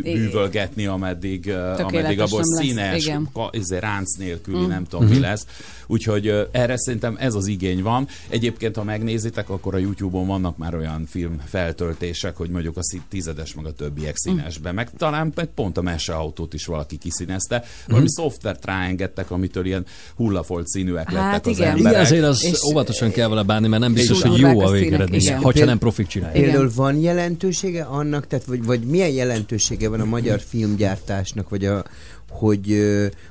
[0.03, 3.11] bűvölgetni, ameddig, ameddig abból színes,
[3.51, 4.69] izé, ránc nélküli, Mm.
[4.69, 5.21] nem tudom mi Mhm.
[5.23, 5.47] lesz.
[5.87, 8.07] Úgyhogy erre szerintem ez az igény van.
[8.29, 13.55] Egyébként, ha megnézitek, akkor a YouTube-on vannak már olyan film feltöltések, hogy mondjuk a tizedes
[13.55, 17.65] meg a többiek színesbe, meg talán egy pont a meseautót is valaki kiszínezte.
[17.89, 19.87] Valami szoftvert ráengedtek, amitől ilyen
[20.17, 21.69] hullafolt színűek lettek Hát az igen.
[21.69, 21.91] emberek.
[21.93, 25.35] Igen, azért az És- óvatosan kell vele bánni, mert nem biztos, hogy jó a végeredmény,
[25.35, 26.43] ha nem profik csinálják.
[26.43, 31.85] Például van jelentősége annak, tehát vagy, vagy milyen jelentősége van a magyar filmgyártásnak, vagy a,
[32.31, 32.81] hogy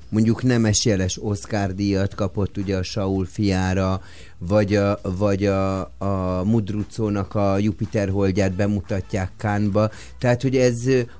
[0.09, 4.01] mondjuk nemes jeles Oscar díjat kapott ugye a Saul fiára,
[4.39, 9.89] vagy a, vagy a, a Mudrucónak a Jupiter holdját bemutatják Kánba.
[10.17, 10.77] Tehát, hogy ez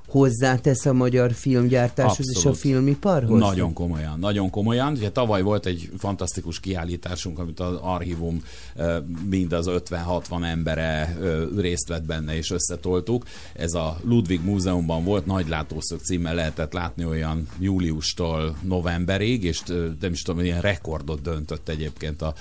[0.08, 2.58] hozzátesz a magyar filmgyártáshoz és a Abszolút.
[2.58, 3.40] filmiparhoz?
[3.40, 4.92] Nagyon komolyan, nagyon komolyan.
[4.92, 8.42] Ugye tavaly volt egy fantasztikus kiállításunk, amit az archívum
[9.28, 11.16] mind az 50-60 embere
[11.56, 13.24] részt vett benne és összetoltuk.
[13.54, 19.62] Ez a Ludwig Múzeumban volt, Nagy látószög címmel lehetett látni olyan júliustól novemberig, és
[20.00, 22.34] nem is tudom, ilyen rekordot döntött egyébként a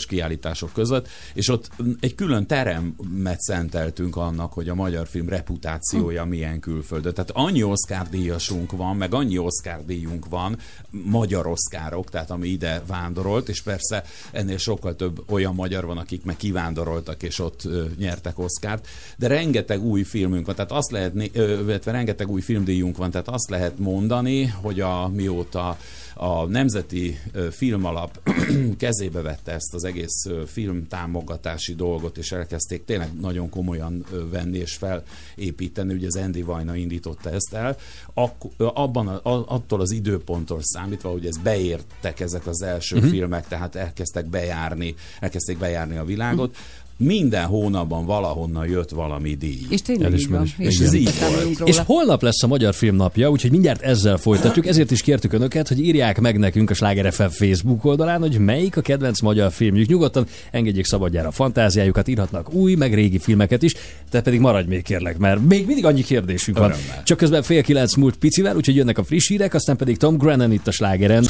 [0.00, 1.70] Ludvigos kiállítások között, és ott
[2.00, 7.14] egy külön teremet szenteltünk annak, hogy a magyar film reputációja milyen külföldön.
[7.14, 10.58] Tehát annyi Oscar díjasunk van, meg annyi Oscar díjunk van,
[10.90, 16.24] magyar oszkárok, tehát ami ide vándorolt, és persze ennél sokkal több olyan magyar van, akik
[16.24, 17.68] meg kivándoroltak, és ott
[17.98, 23.10] nyertek Oszkárt, de rengeteg új filmünk van, tehát azt lehet, illetve rengeteg új filmdíjunk van,
[23.10, 25.78] tehát azt lehet mondani, hogy a mióta
[26.22, 27.18] a Nemzeti
[27.50, 28.30] Filmalap
[28.78, 34.76] kezébe vette ezt az egész film támogatási dolgot, és elkezdték tényleg nagyon komolyan venni és
[34.76, 37.76] felépíteni, ugye az Andy Vajna indította ezt el,
[38.14, 43.10] Ak- abban a, attól az időponttól számítva, hogy ez beértek ezek az első uh-huh.
[43.10, 46.56] filmek, tehát elkezdtek bejárni, elkezdték bejárni a világot,
[47.02, 49.66] minden hónapban valahonnan jött valami díj.
[49.68, 50.46] És tényleg így van.
[50.56, 51.10] És ez így
[51.56, 51.68] volt.
[51.68, 54.66] És holnap lesz a Magyar Film Napja, úgyhogy mindjárt ezzel folytatjuk.
[54.66, 58.76] Ezért is kértük önöket, hogy írják meg nekünk a Sláger FM Facebook oldalán, hogy melyik
[58.76, 59.88] a kedvenc magyar filmjük.
[59.88, 63.74] Nyugodtan engedjék szabadjára a fantáziájukat, írhatnak új, meg régi filmeket is,
[64.10, 66.70] te pedig maradj még kérlek, mert még mindig annyi kérdésünk van.
[66.70, 67.02] Örömmel.
[67.02, 70.52] Csak közben fél kilenc múlt picivel, úgyhogy jönnek a friss hírek, aztán pedig Tom Grennan
[70.52, 71.26] itt a slágeren.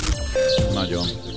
[0.74, 1.29] Nagyon.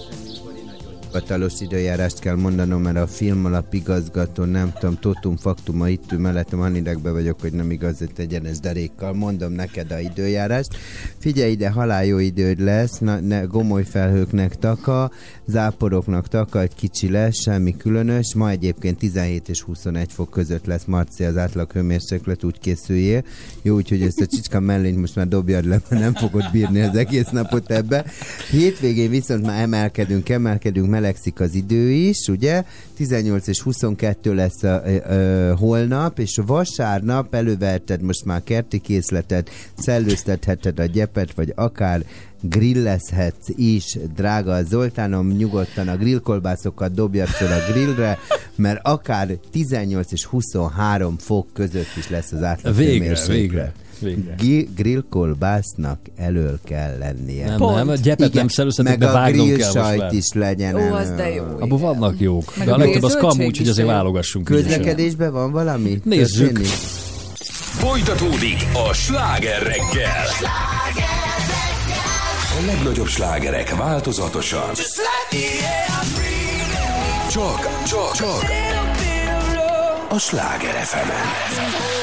[1.14, 6.20] Hivatalos időjárást kell mondanom, mert a film alap igazgató, nem tudom, totum faktuma itt ül
[6.20, 10.78] mellettem, anidegbe vagyok, hogy nem igaz, hogy egyenes derékkal mondom neked a időjárást.
[11.18, 15.12] Figyelj ide, halál jó időd lesz, na, ne, gomoly felhőknek taka,
[15.46, 18.34] záporoknak taka, egy kicsi lesz, semmi különös.
[18.36, 23.24] Ma egyébként 17 és 21 fok között lesz Marci az átlag hőmérséklet, úgy készüljél.
[23.62, 26.96] Jó, úgyhogy ezt a csicska mellényt most már dobjad le, mert nem fogod bírni az
[26.96, 28.06] egész napot ebbe.
[28.52, 32.64] Hétvégén viszont már emelkedünk, emelkedünk, melegszik az idő is, ugye?
[32.96, 39.50] 18 és 22 lesz a, ö, ö, holnap, és vasárnap előveheted most már kerti készletet,
[39.78, 42.04] szellőztetheted a gyepet, vagy akár
[42.42, 48.18] grillezhetsz is, drága Zoltánom, nyugodtan a grillkolbászokat dobjad fel a grillre,
[48.56, 53.74] mert akár 18 és 23 fok között is lesz az átlag Végre, végre,
[54.04, 54.36] végre.
[54.38, 57.46] Gi- grillkolbásznak elől kell lennie.
[57.46, 58.48] Nem, nem, a gyepet nem
[58.84, 60.14] meg de a vágnom grill kell most sajt már.
[60.14, 60.76] is legyen.
[60.76, 61.44] Ó, az de jó.
[61.60, 62.58] Abban vannak jók.
[62.58, 64.46] Meg De a legtöbb az kam, úgyhogy azért válogassunk.
[64.46, 66.02] Közlekedésben van valami?
[66.04, 66.48] Nézzük.
[66.48, 66.68] Történik?
[67.74, 70.26] Folytatódik a sláger reggel.
[72.62, 74.74] A legnagyobb slágerek változatosan.
[77.30, 78.44] Csak, csak, csak.
[80.10, 82.03] A sláger fm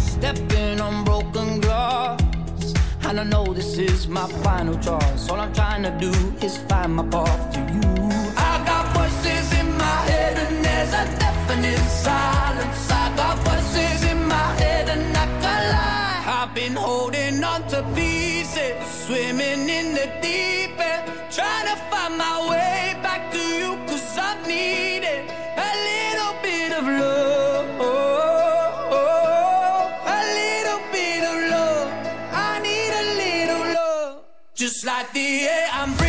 [0.21, 2.21] stepping on broken glass.
[3.07, 5.27] And I know this is my final choice.
[5.29, 6.13] All I'm trying to do
[6.45, 7.89] is find my path to you.
[8.51, 12.81] I got voices in my head, and there's a definite silence.
[13.03, 16.23] I got voices in my head, and I can't lie.
[16.39, 18.75] I've been holding on to pieces,
[19.05, 21.03] swimming in the deep end,
[21.37, 24.90] trying to find my way back to you, cause I'm needing
[35.13, 36.00] the air I'm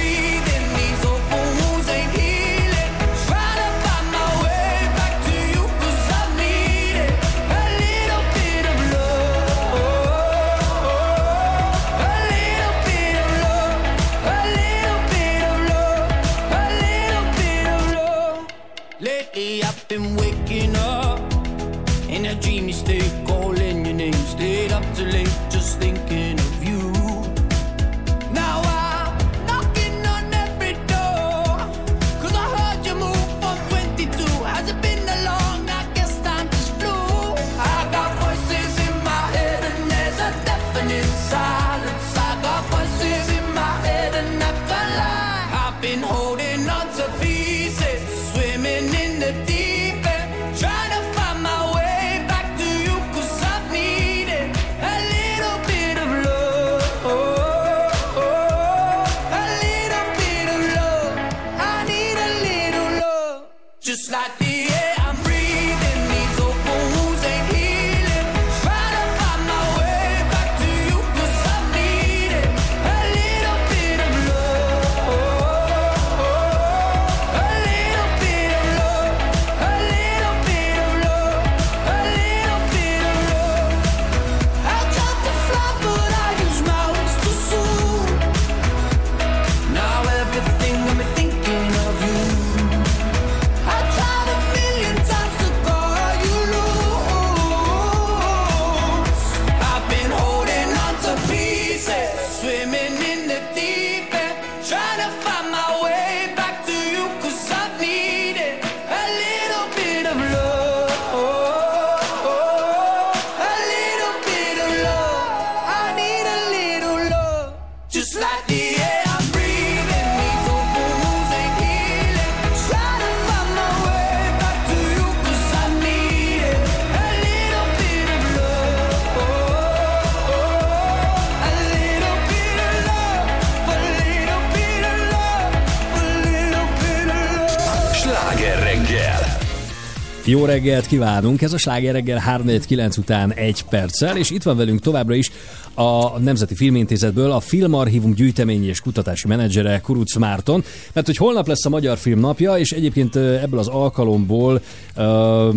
[140.25, 141.43] Jó reggelt kívánunk!
[141.43, 145.31] Ez a Sláger reggel 349 után egy perccel, és itt van velünk továbbra is
[145.75, 151.65] a Nemzeti Filmintézetből a Filmarchívum gyűjteményi és kutatási menedzsere Kuruc Márton, mert hogy holnap lesz
[151.65, 154.61] a Magyar Film napja, és egyébként ebből az alkalomból
[154.97, 155.51] ö,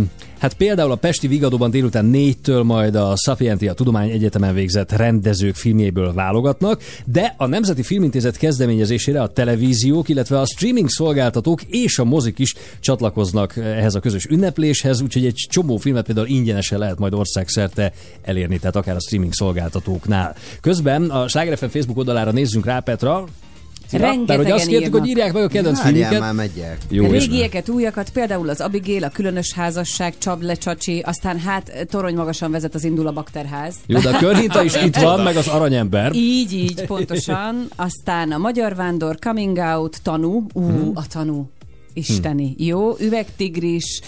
[0.45, 6.13] Hát például a Pesti Vigadóban délután négytől majd a Sapientia Tudomány Egyetemen végzett rendezők filmjéből
[6.13, 12.39] válogatnak, de a Nemzeti Filmintézet kezdeményezésére a televíziók, illetve a streaming szolgáltatók és a mozik
[12.39, 17.93] is csatlakoznak ehhez a közös ünnepléshez, úgyhogy egy csomó filmet például ingyenesen lehet majd országszerte
[18.21, 20.35] elérni, tehát akár a streaming szolgáltatóknál.
[20.61, 23.25] Közben a Sláger Facebook oldalára nézzünk rá, Petra.
[23.91, 24.99] Mert hogy azt Rengetegen kértük, írnak.
[24.99, 26.77] hogy írják meg a kedvenc Várjál, már megyek.
[26.89, 32.51] Jó, Régieket, újakat, például az Abigail, a különös házasság, Csable Csacsi, aztán hát torony magasan
[32.51, 33.75] vezet az indul a bakterház.
[33.85, 36.13] jó, de a körhinta is itt van, meg az aranyember.
[36.13, 37.67] Így, így, pontosan.
[37.75, 40.89] Aztán a Magyar Vándor, Coming Out, Tanú, ú, Mhm.
[40.93, 41.49] a Tanú,
[41.93, 42.55] isteni.
[42.57, 44.01] Jó, Üvegtigris,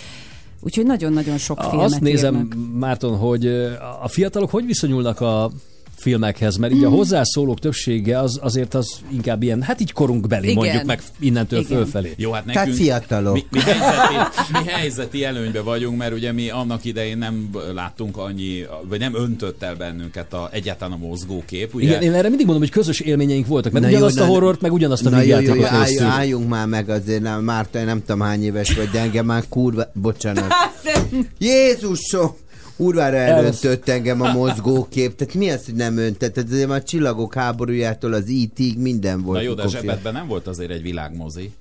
[0.62, 2.56] úgyhogy nagyon-nagyon sok filmet Azt nézem, írnak.
[2.74, 3.72] Márton, hogy ö,
[4.02, 5.52] a fiatalok hogy viszonyulnak a
[5.98, 6.96] filmekhez, mert így a Hmm.
[6.98, 10.56] hozzászólók többsége az azért az inkább ilyen, hát így korunkbeli, Igen.
[10.56, 11.78] mondjuk meg innentől Igen.
[11.78, 12.14] fölfelé.
[12.18, 13.34] Jó, hát Tehát nekünk fiatalok.
[13.34, 14.14] Mi, mi, helyzeti,
[14.52, 19.64] mi helyzeti előnybe vagyunk, mert ugye mi annak idején nem láttunk annyi, vagy nem öntött
[19.64, 21.76] el bennünket a, egyáltalán a mozgókép.
[21.76, 21.86] Ugye?
[21.88, 24.62] Igen, én erre mindig mondom, hogy közös élményeink voltak, mert Na ugyanazt jó, a horrort,
[24.62, 28.00] meg ugyanazt a Na jó, jó, jó, vígjátékot álljunk már meg azért, nem, Márta, nem
[28.06, 30.54] tudom hány éves vagy, de engem már kurva, bocsánat.
[31.40, 32.36] Jézusom!
[32.78, 35.16] Urvára elöntött engem a mozgókép.
[35.16, 36.34] Tehát mi az, hogy nem öntött?
[36.34, 39.38] Tehát azért már a csillagok háborújától az IT-ig minden volt.
[39.38, 41.52] Na jó, de a zsebedben nem volt azért egy világmozi.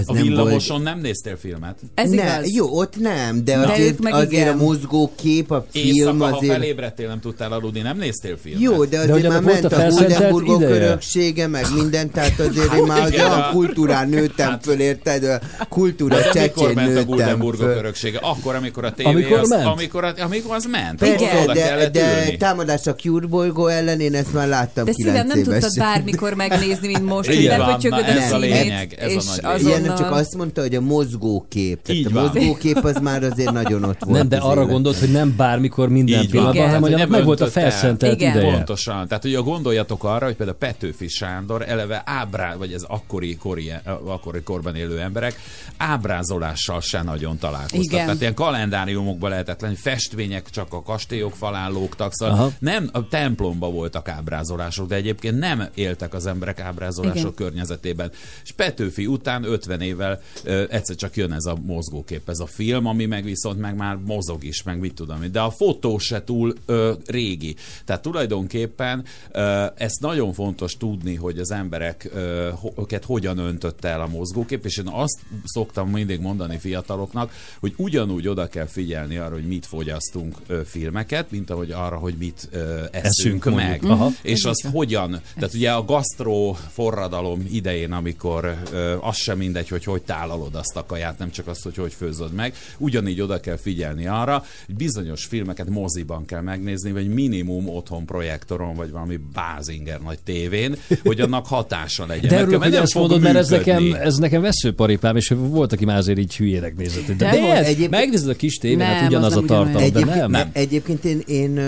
[0.00, 1.78] Az a nem villamoson nem néztél filmet?
[1.94, 2.54] Ez ne, igaz.
[2.54, 4.58] Jó, ott nem, de, De azért, azért igen.
[4.58, 6.52] a mozgókép, a film Éjszaka, ha azért...
[6.52, 8.60] felébredtél, nem tudtál aludni, nem néztél filmet?
[8.62, 13.10] Jó, de azért már ment a Gudenburgok öröksége, meg minden, tehát azért én már az
[13.12, 15.24] Igen, olyan a- kultúrán nőttem föl, érted?
[15.58, 17.68] A kultúra De mikor csecsén ment a nőttem föl.
[17.68, 18.18] öröksége?
[18.22, 19.64] Akkor, amikor a tévé Amikor az, ment?
[19.64, 21.02] Amikor, a- amikor az ment.
[21.02, 25.42] Oda de, de támadás a Cure bolygó ellen, én ezt már láttam De szívem, nem
[25.42, 29.10] tudtad bármikor megnézni, mint most, hogy Igen, lepötyögöd na, a ez a színét, lényeg, ez
[29.10, 29.60] a és nagy.
[29.60, 31.82] Igen, nem csak azt mondta, hogy a mozgókép.
[31.82, 32.22] Tehát Így a van.
[32.24, 34.18] mozgókép az már azért nagyon ott volt.
[34.18, 36.50] Nem, de arra gondolt, hogy nem bármikor minden Így van.
[36.50, 38.52] pillanatban, hanem hogy meg volt a felszentelt ideje.
[38.52, 39.08] Pontosan.
[39.08, 43.72] Tehát ugye gondoljatok arra, hogy például Petőfi Sándor eleve ábrá, vagy ez akkori, kori,
[44.04, 45.38] akkori korban élő emberek
[45.76, 47.82] ábrázolással se nagyon találkoztak.
[47.82, 48.04] Igen.
[48.04, 52.50] Tehát ilyen kalendáriumokban lehetett lenni, festvények csak a kastélyok falán lógtak, szóval Aha.
[52.58, 57.34] nem a templomba voltak ábrázolások, de egyébként nem éltek az emberek ábrázolások Igen.
[57.34, 58.10] környezetében.
[58.44, 62.86] És Petőfi után 50 évvel ö, egyszer csak jön ez a mozgókép, ez a film,
[62.86, 65.32] ami meg viszont meg már mozog is, meg mit tudom én.
[65.32, 67.56] De a fotó se túl ö, régi.
[67.84, 72.48] Tehát tulajdonképpen ö, ezt nagyon fontos tudni, hogy az emberek ö,
[72.78, 78.28] őket hogyan öntött el a mozgókép, és én azt szoktam mindig mondani fiataloknak, hogy ugyanúgy
[78.28, 82.84] oda kell figyelni arra, hogy mit fogyasztunk ö, filmeket, mint ahogy arra, hogy mit ö,
[82.90, 83.84] eszünk, Eszünk, meg.
[83.84, 84.10] Aha.
[84.22, 84.72] És van.
[84.72, 90.54] hogyan, tehát ugye a gasztró forradalom idején, amikor ö, az sem mindegy, hogy hogy tálalod
[90.54, 94.44] azt a kaját, nem csak azt, hogy hogy főzöd meg, ugyanígy oda kell figyelni arra,
[94.66, 100.76] hogy bizonyos filmeket moziban kell megnézni, vagy minimum otthon projektoron, vagy valami bázinger nagy tévén,
[101.02, 102.22] hogy annak hatása legyen.
[102.28, 105.72] De Mert örülök, hogy nem ezt mondod, mert ez nekem, ez nekem veszőparipám, és volt,
[105.72, 107.06] aki már azért így hülyének nézett.
[107.06, 107.52] De, De de volt.
[107.52, 110.16] ez, Egyébként- megnézed a kis tévén, hát Nem, ugyanaz az a nem tartalom, de Egyébként,
[110.16, 110.30] nem.
[110.30, 111.60] ne- egyébként én, én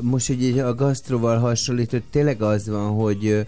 [0.00, 3.46] most, hogy a gasztroval hasonlított, tényleg az van, hogy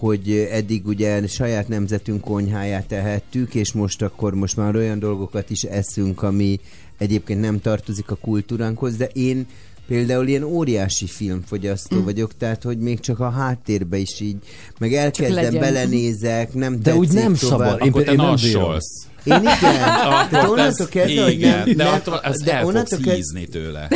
[0.00, 5.62] hogy eddig ugye saját nemzetünk konyháját tehettük, és most akkor most már olyan dolgokat is
[5.62, 6.60] eszünk, ami
[6.98, 9.46] egyébként nem tartozik a kultúránkhoz, de én
[9.86, 12.04] például ilyen óriási filmfogyasztó Mm.
[12.04, 14.36] vagyok, tehát hogy még csak a háttérbe is így,
[14.78, 17.36] meg elkezdem, belenézek, nem De úgy nem tovább.
[17.68, 17.80] szabad.
[17.82, 19.06] Én, Akkor te én nem nassolsz.
[19.24, 19.82] Én igen.
[19.82, 23.14] Akkor De onnantól kezdve, hogy nem, de nem, attól ezt de el fogsz onnantól kezdve,
[23.14, 23.88] hízni tőle.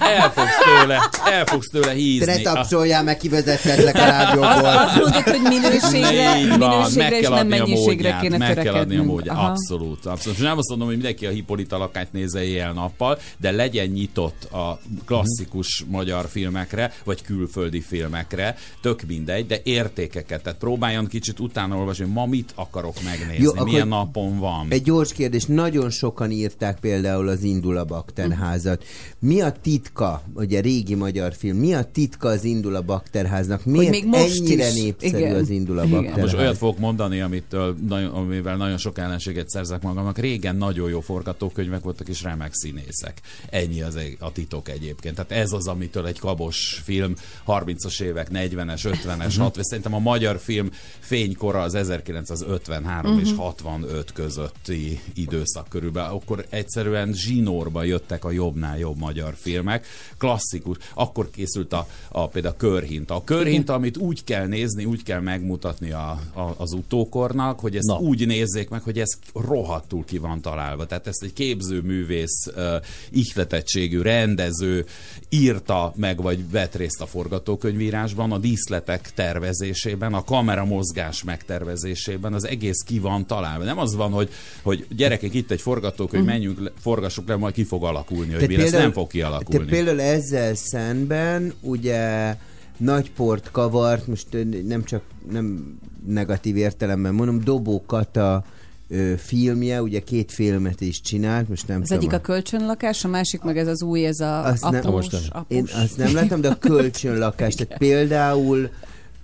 [0.00, 2.26] El fogsz tőle, el fogsz tőle hízni.
[2.26, 4.46] Te ne A- tapsoljál meg, kivezettetlek a rádióból.
[4.84, 8.20] Azt mondod, hogy minőségre, Így van, minőségre meg és kell nem adni a mennyiségre módját,
[8.20, 9.36] kéne meg kell adni a módját.
[9.38, 10.38] Abszolút, abszolút.
[10.38, 14.80] És nem azt mondom, hogy mindenki a Hippolyta lakányt nézze éjjel-nappal, de legyen nyitott a
[15.06, 22.04] klasszikus magyar filmekre, vagy külföldi filmekre, tök mindegy, de értékeket, tehát próbáljon kicsit utána olvasni,
[22.04, 24.66] ma mit akarok megnézni, Jó, akkor- milyen napon van.
[24.68, 28.84] Egy gyors kérdés, nagyon sokan írták például az Indul a Bakterházat.
[29.18, 33.64] Mi a titka, ugye régi magyar film, mi a titka az Indul a Bakterháznak?
[33.64, 34.74] Miért még most ennyire is.
[34.82, 35.34] népszerű Igen.
[35.34, 35.96] az Indul a Igen.
[35.96, 36.22] Bakterház?
[36.22, 40.18] Most olyat fogok mondani, amitől nagyon, amivel nagyon sok ellenséget szerzek magamnak.
[40.18, 43.20] Régen nagyon jó forgatókönyvek voltak, és remek színészek.
[43.50, 45.14] Ennyi az a titok egyébként.
[45.14, 47.14] Tehát ez az, amitől egy kabos film
[47.46, 50.68] 30-as évek, 40-es, 50-es, 60 Szerintem a magyar film
[50.98, 53.38] fénykora az 1953 és Mhm.
[53.38, 56.14] 65 közötti időszak körülbelül.
[56.14, 59.86] Akkor egyszerűen zsinórba jöttek a jobbnál jobb magyar filmek.
[60.18, 60.76] Klasszikus.
[60.94, 63.14] Akkor készült a, a például a körhinta.
[63.14, 67.86] A körhinta, amit úgy kell nézni, úgy kell megmutatni a, a, az utókornak, hogy ezt
[67.86, 67.98] Na.
[67.98, 70.86] úgy nézzék meg, hogy ez rohadtul ki van találva.
[70.86, 72.74] Tehát ezt egy képzőművész, uh,
[73.10, 74.84] ihletettségű rendező
[75.28, 82.46] írta meg, vagy vett részt a forgatókönyvírásban, a díszletek tervezésében, a kamera mozgás megtervezésében, az
[82.46, 83.64] egész ki van találva.
[83.64, 84.23] Nem az van, hogy,
[84.62, 86.32] hogy gyerekek, itt egy forgatókönyv, Mhm.
[86.32, 89.06] menjünk, le, forgassuk le, majd ki fog alakulni, hogy Te mi lesz, például- nem fog
[89.06, 89.70] Te kialakulni.
[89.70, 92.34] például ezzel szemben ugye
[92.76, 94.26] nagy port kavart, most
[94.66, 95.76] nem csak nem
[96.06, 98.44] negatív értelemben mondom, Dobó Kata
[98.88, 102.02] ö, filmje, ugye két filmet is csinált, most nem Az tudom.
[102.02, 105.44] egyik a kölcsönlakás, a másik meg ez az új, ez a Azt nem, após, após.
[105.48, 107.54] Én azt nem láttam, de a kölcsönlakás.
[107.54, 108.70] Tehát például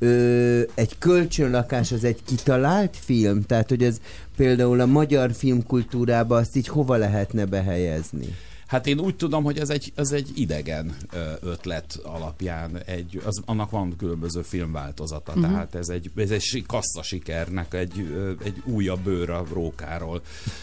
[0.01, 3.43] ö, egy kölcsönlakás az egy kitalált film?
[3.43, 4.01] Tehát, hogy ez
[4.36, 8.36] például a magyar filmkultúrába azt így hova lehetne behelyezni?
[8.70, 10.94] Hát én úgy tudom, hogy ez egy, ez egy idegen
[11.43, 15.47] ötlet alapján, egy, az, annak van különböző filmváltozata, uh-huh.
[15.47, 18.06] tehát ez egy, ez egy kassza sikernek egy,
[18.44, 20.20] egy újabb bőr a rókáról,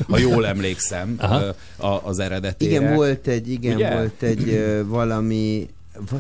[0.07, 1.19] ha jól emlékszem
[1.77, 2.72] a, az eredetére.
[2.72, 3.93] Igen, volt egy, igen, Ugye?
[3.93, 5.76] volt egy valami, va-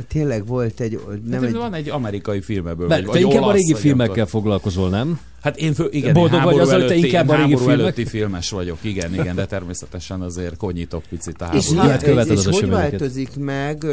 [0.07, 2.87] tényleg volt egy, nem Nem egy, Van egy amerikai film ebből.
[2.87, 5.19] Be, vagy, te inkább a olasz, régi vagy filmekkel akkor- foglalkozol, nem?
[5.41, 7.79] Hát én fő, igen, Boldog vagy te előtti, inkább a régi háború filmek?
[7.79, 11.89] előtti filmes vagyok, igen, igen, de természetesen azért konyítok picit a és, háború.
[11.89, 13.85] Hát és, és az hogy változik meg,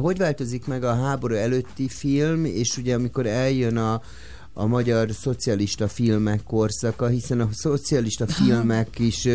[0.00, 4.00] hogy változik meg a háború előtti film, és ugye amikor eljön a
[4.54, 9.28] a magyar szocialista filmek korszaka, hiszen a szocialista filmek is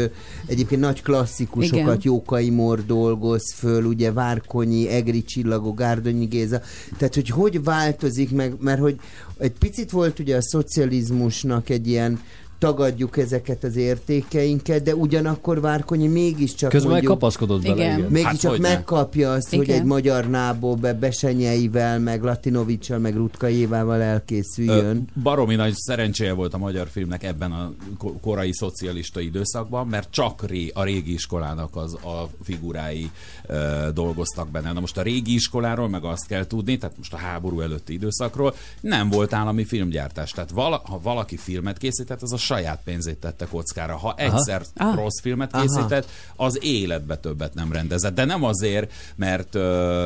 [0.45, 1.99] egyébként nagy klasszikusokat, Igen.
[2.01, 6.61] Jókai Mór dolgoz föl, ugye Várkonyi, Egri Csillagó, Gárdonyi Géza,
[6.97, 8.99] tehát hogy hogy változik meg, mert hogy
[9.37, 12.19] egy picit volt ugye a szocializmusnak egy ilyen
[12.59, 17.97] tagadjuk ezeket az értékeinket, de ugyanakkor Várkonyi mégiscsak Közben mondjuk, kapaszkodott bele, Igen.
[17.97, 18.11] igen.
[18.11, 19.79] Mégiscsak Hát megkapja azt, hogy Igen.
[19.79, 25.07] egy magyar nából Besenyeivel, meg Latinovicsal, meg Rutka Évával elkészüljön.
[25.15, 30.11] Ö, Baromi nagy szerencséje volt a magyar filmnek ebben a ko- korai szocialista időszakban, mert
[30.11, 33.11] csak ré, a régi iskolának az a figurái
[33.47, 34.71] ö, dolgoztak benne.
[34.71, 38.55] Na most a régi iskoláról meg azt kell tudni, tehát most a háború előtti időszakról
[38.81, 40.31] nem volt állami filmgyártás.
[40.31, 43.95] Tehát vala, ha valaki filmet készített, az a saját pénzét tette kockára.
[43.95, 44.95] Ha egyszer Ah.
[44.95, 45.63] rossz filmet Aha.
[45.65, 48.15] készített, az életbe többet nem rendezett.
[48.15, 49.53] De nem azért, mert,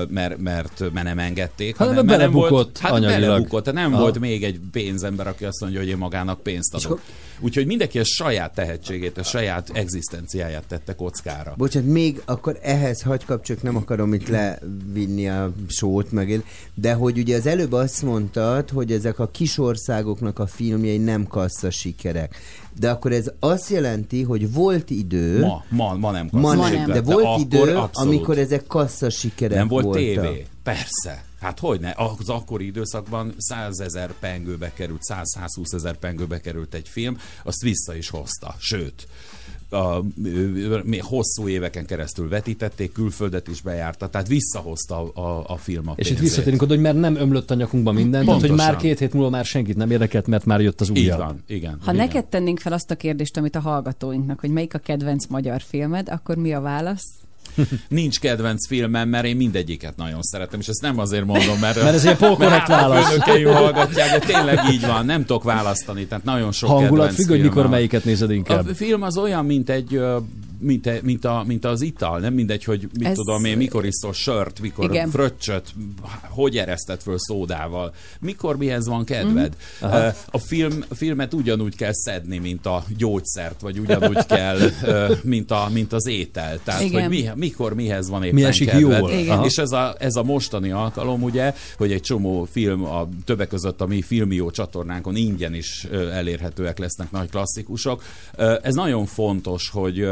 [0.09, 3.19] mert, mert, mert nem engedték, Hanem hanem mert nem volt, hát anyagilag.
[3.21, 4.01] belebukott, nem Aha.
[4.01, 7.01] volt még egy pénzember, aki azt mondja, hogy én magának pénzt adok.
[7.39, 11.53] Úgyhogy mindenki a saját tehetségét, a saját egzisztenciáját tette kockára.
[11.57, 16.43] Bocsánat, még akkor ehhez hagy kapcsolok, nem akarom itt levinni a sót meg,
[16.73, 21.27] de hogy ugye az előbb azt mondtad, hogy ezek a kis országoknak a filmjei nem
[21.27, 22.30] kassza sikerek.
[22.79, 26.87] De akkor ez azt jelenti, hogy volt idő, Ma, ma, ma nem ma kassza nem,
[26.87, 27.97] lett, de volt akkor idő, abszolút.
[28.11, 30.01] amikor ezek kassza sikerek nem volt voltak.
[30.03, 30.45] tévé.
[30.63, 31.23] Persze.
[31.41, 31.91] Hát hogy ne?
[31.95, 37.95] Az akkori időszakban 100 ezer pengőbe került, 100-120 ezer pengőbe került egy film, azt vissza
[37.95, 38.55] is hozta.
[38.59, 39.07] Sőt,
[39.71, 40.03] a,
[40.99, 46.05] hosszú éveken keresztül vetítették, külföldet is bejárta, tehát visszahozta a, a, a film a És
[46.05, 46.19] itt pénzét.
[46.19, 49.29] visszatérünk oda, hogy mert nem ömlött a nyakunkba minden, tehát hogy már két hét múlva
[49.29, 51.17] már senkit nem érdekelt, mert már jött az Így újabb.
[51.19, 51.77] van, igen.
[51.81, 52.05] Ha igen.
[52.05, 56.09] neked tennénk fel azt a kérdést, amit a hallgatóinknak, hogy melyik a kedvenc magyar filmed,
[56.09, 57.07] akkor mi a válasz?
[57.89, 61.95] Nincs kedvenc filmem, mert én mindegyiket nagyon szeretem, és ezt nem azért mondom, mert, Mert
[61.95, 63.17] ez ilyen polkorrekt mert válasz.
[63.43, 67.67] Hallgatják, de tényleg így van, nem tudok választani, tehát nagyon sok Hangulat függ, hogy mikor
[67.67, 68.67] melyiket nézed inkább.
[68.67, 69.99] A film az olyan, mint egy
[70.61, 73.85] mint, e- mint, a, mint az ital, nem mindegy, hogy mit Ez- tudom én, mikor
[73.85, 75.09] iszol sört, mikor Igen.
[75.09, 75.73] Fröccsöt,
[76.29, 79.55] hogy ereszted föl szódával, mikor mihez van kedved.
[79.81, 84.59] Uh, a, film, a filmet ugyanúgy kell szedni, mint a gyógyszert, vagy ugyanúgy kell,
[85.23, 86.59] mint, a, mint az étel.
[86.63, 87.01] Tehát, Igen.
[87.01, 88.99] hogy mi, mikor mihez van éppen Mi esik kedved.
[88.99, 89.11] jól.
[89.11, 89.29] Igen.
[89.37, 89.45] Aha.
[89.45, 93.81] És ez a, ez a mostani alkalom, ugye, hogy egy csomó film, a többek között
[93.81, 98.03] a mi Filmió csatornánkon ingyen is elérhetőek lesznek nagy klasszikusok.
[98.61, 100.05] Ez nagyon fontos, hogy,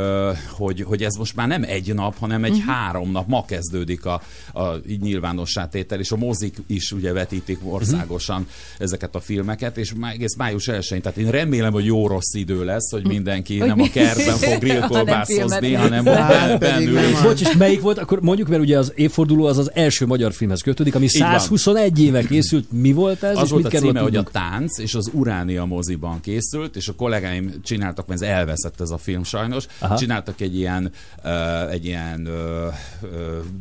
[0.49, 2.65] hogy, hogy ez most már nem egy nap, hanem egy uh-huh.
[2.65, 3.27] három nap.
[3.27, 4.21] Ma kezdődik a,
[4.53, 8.51] a így nyilvánossá tétel, és a mozik is ugye vetítik országosan uh-huh.
[8.77, 12.63] ezeket a filmeket, és má, egész május 1 tehát én remélem, hogy jó rossz idő
[12.63, 16.99] lesz, hogy mindenki Hogy nem mi- a kertben fog grillkolbászozni, hanem ben- bennül.
[17.23, 17.97] Bocs, és melyik volt?
[17.97, 21.39] Akkor mondjuk, mert ugye az évforduló az az első magyar filmhez kötődik, ami Így van.
[21.39, 22.71] 121 éve készült.
[22.71, 23.37] Mi volt ez?
[23.37, 26.93] Az és volt a címe, hogy a tánc, és az Uránia moziban készült, és a
[26.93, 29.87] kollégáim csináltak, mert ez elveszett ez a film sajnos, Aha.
[29.89, 29.95] Aha.
[30.37, 30.91] Csináltak egy ilyen,
[31.23, 33.09] uh, egy ilyen uh, uh,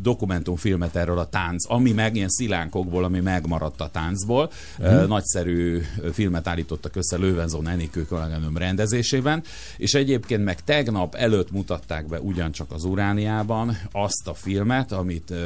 [0.02, 4.50] dokumentumfilmet erről a tánc, ami meg ilyen szilánkokból, ami megmaradt a táncból.
[4.78, 4.94] Mhm.
[4.94, 5.80] Uh, nagyszerű
[6.12, 9.42] filmet állítottak össze Lővenzon Enikő kolléganőm rendezésében,
[9.76, 15.36] és egyébként meg tegnap előtt mutatták be ugyancsak az Urániában azt a filmet, amit uh,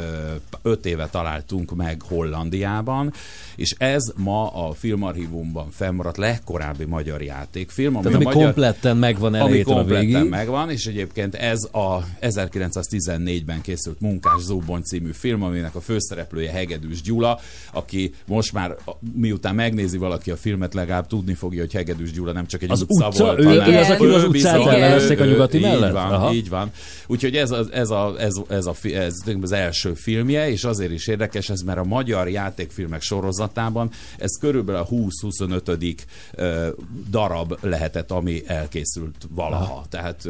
[0.63, 3.13] öt éve találtunk meg Hollandiában,
[3.57, 9.35] és ez ma a filmarchívumban fennmaradt legkorábbi magyar játékfilm, ami, Tehát ami magyar, kompletten megvan
[9.35, 10.31] ami elejétől a kompletten végig.
[10.31, 17.03] megvan, és egyébként ez a 1914-ben készült Munkás Zóbon című film, aminek a főszereplője Hegedűs
[17.03, 17.41] Gyula,
[17.73, 18.77] aki most már,
[19.15, 22.81] miután megnézi valaki a filmet, legalább tudni fogja, hogy Hegedűs Gyula nem csak egy Az
[22.81, 23.25] utca, utca?
[23.25, 25.93] volt, Ő- hanem ő az, akiről az utcát bizony, elnevezték a nyugati így mellett?
[25.93, 26.33] Van, Aha.
[26.33, 26.71] így van.
[27.07, 31.07] Úgyhogy ez, a, ez, a, ez, ez, a, ez az első filmje, és azért is
[31.07, 35.97] érdekes ez, mert a magyar játékfilmek sorozatában ez körülbelül a 20-25.
[36.35, 36.69] ö,
[37.11, 39.63] darab lehetett, ami elkészült valaha.
[39.63, 39.85] Aha.
[39.91, 40.29] Tehát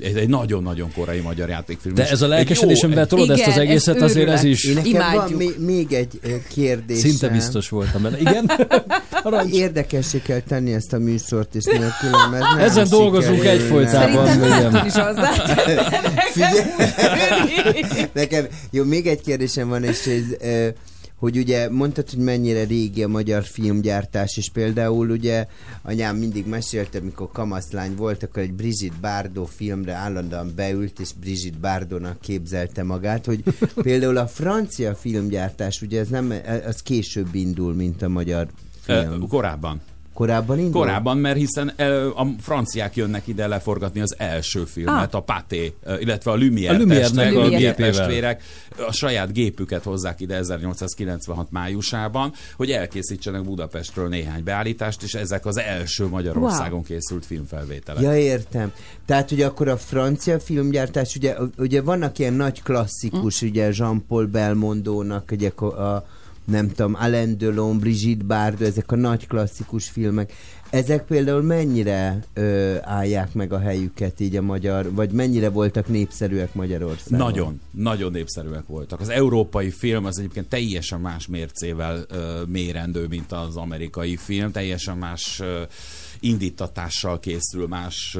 [0.00, 1.94] ez egy nagyon-nagyon korai magyar játékfilm.
[1.94, 4.74] De ez a lelkesedésemben jó- tolod ezt az Igen, ez egészet, azért ez is Én
[4.74, 6.98] nekem van még, még egy kérdés.
[6.98, 8.18] szinte biztos voltam benne.
[8.18, 8.50] Igen?
[9.50, 14.26] Érdekessé kell tenni ezt a műsort, és nélkülem ez nem Ezen dolgozunk egyfolytában.
[14.26, 14.72] Szerintem igen.
[14.72, 14.92] Márton is.
[16.32, 16.60] Figyelj,
[18.12, 20.48] nekem, jó, még egy kérdésem van, és ez,
[21.16, 25.46] hogy ugye mondtad, hogy mennyire régi a magyar filmgyártás, és például ugye
[25.82, 31.58] anyám mindig mesélte, mikor kamaszlány volt, akkor egy Brigitte Bardot filmre állandóan beült, és Brigitte
[31.60, 33.42] Bardónak képzelte magát, hogy
[33.82, 36.34] például a francia filmgyártás, ugye ez nem,
[36.66, 38.48] az később indul, mint a magyar
[38.86, 39.28] Ö, film.
[39.28, 39.80] Korábban.
[40.14, 40.80] Korábban indul?
[40.80, 41.68] Korábban, mert hiszen
[42.14, 45.20] a franciák jönnek ide leforgatni az első filmet, Ah.
[45.20, 48.42] a Paté, illetve a Lumière, A Lumière-nek testvérek, a Lumière testvérek
[48.88, 55.58] a saját gépüket hozzák ide 1896 májusában, hogy elkészítsenek Budapestről néhány beállítást, és ezek az
[55.58, 58.02] első Magyarországon készült filmfelvételek.
[58.02, 58.72] Ja, értem.
[59.06, 63.48] Tehát, hogy akkor a francia filmgyártás, ugye, ugye vannak ilyen nagy klasszikus, Mm.
[63.48, 66.06] ugye Jean-Paul Belmondónak, ugye a, a
[66.44, 70.32] nem tudom, Alain Delon, Brigitte Bardot, ezek a nagy klasszikus filmek.
[70.70, 76.54] Ezek például mennyire ö, állják meg a helyüket így a magyar, vagy mennyire voltak népszerűek
[76.54, 77.26] Magyarországon?
[77.26, 79.00] Nagyon, nagyon népszerűek voltak.
[79.00, 84.96] Az európai film az egyébként teljesen más mércével ö, mérendő, mint az amerikai film, teljesen
[84.96, 85.62] más ö,
[86.24, 88.18] indítatással készül, más,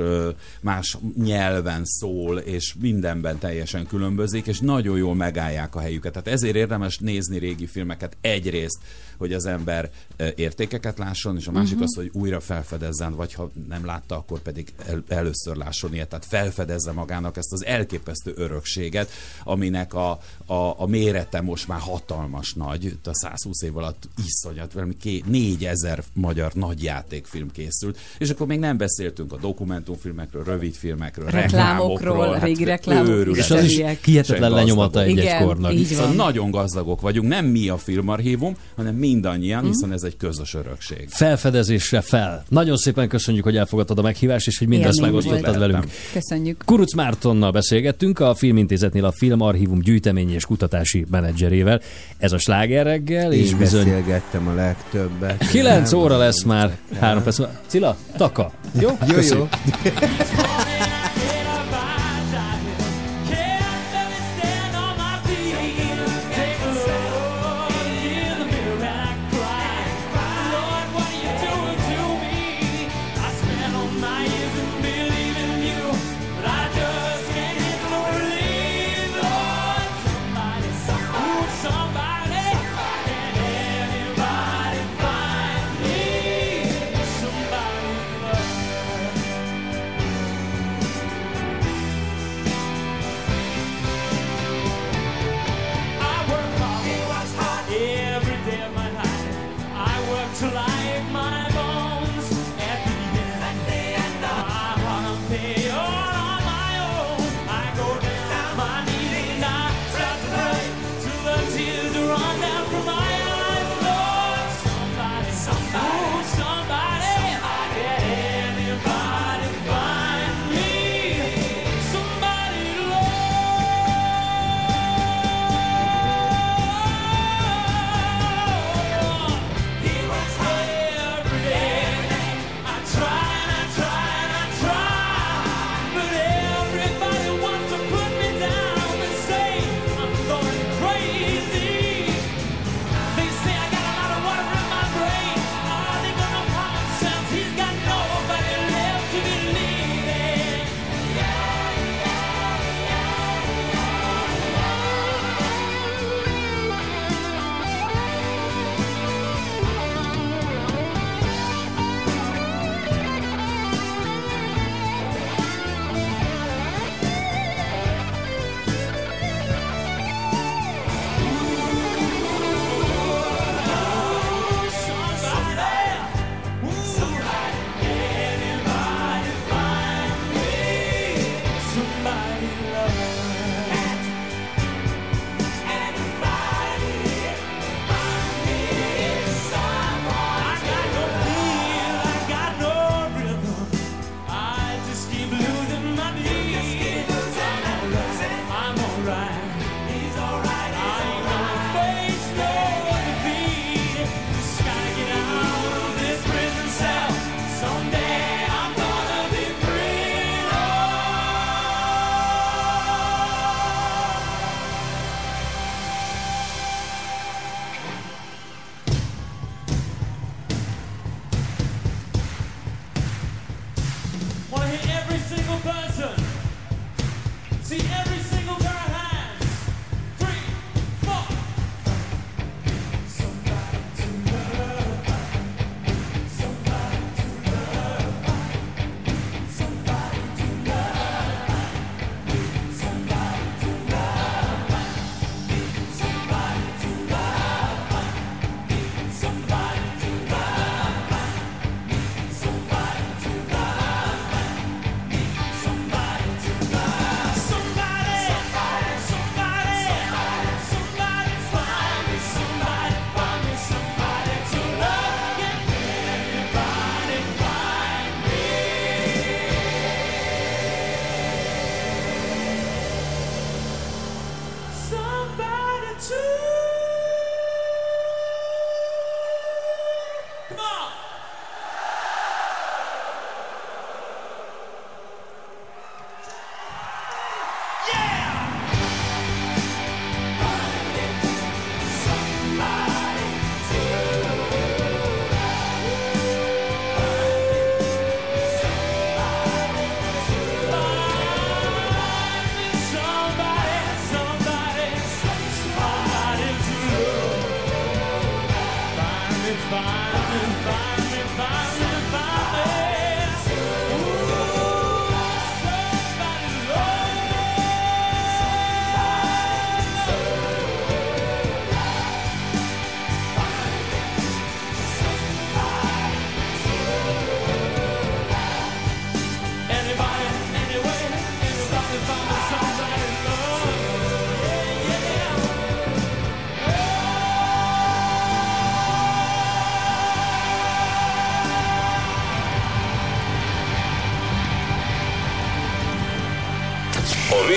[0.60, 6.12] más nyelven szól, és mindenben teljesen különbözik, és nagyon jól megállják a helyüket.
[6.12, 8.78] Tehát ezért érdemes nézni régi filmeket egyrészt,
[9.18, 11.82] hogy az ember ö, értékeket lásson, és a másik Mhm.
[11.82, 16.24] az, hogy újra felfedezzen, vagy ha nem látta, akkor pedig el, először lásson ilyet, tehát
[16.24, 19.10] felfedezze magának ezt az elképesztő örökséget,
[19.44, 20.10] aminek a,
[20.46, 25.22] a, a mérete most már hatalmas nagy, Itt a 120 év alatt iszonyat, valami ké,
[25.26, 32.64] 4000 magyar nagyjátékfilm készült, és akkor még nem beszéltünk a dokumentumfilmekről, rövidfilmekről, Reklámokról, reklámokról, régi
[32.64, 33.44] reklámok őrületen.
[33.44, 35.72] És az is hihetetlen lenyomata egy-egy kornak.
[35.86, 39.68] Szóval nagyon gazdagok vagyunk, nem mi a filmarchívum, hanem mindannyian, Mhm.
[39.72, 41.06] hiszen ez egy közös örökség.
[41.08, 42.44] Felfedezésre fel.
[42.48, 45.84] Nagyon szépen köszönjük, hogy elfogadtad a meghívást, és hogy mindezt megosztottad velünk.
[46.12, 46.62] Köszönjük.
[46.64, 51.80] Kuruc Mártonnal beszélgettünk, a Filmintézetnél a Filmarchívum gyűjtemény és kutatási menedzserével.
[52.18, 55.48] Ez a sláger reggel, és Én bizony beszélgettem a legtöbbet.
[55.50, 56.00] 9 Nem?
[56.00, 57.38] óra lesz már, három perc.
[57.38, 57.52] múlva.
[57.66, 58.52] Cilla, taka.
[58.80, 58.88] Jó?
[59.08, 59.48] Jó, jó.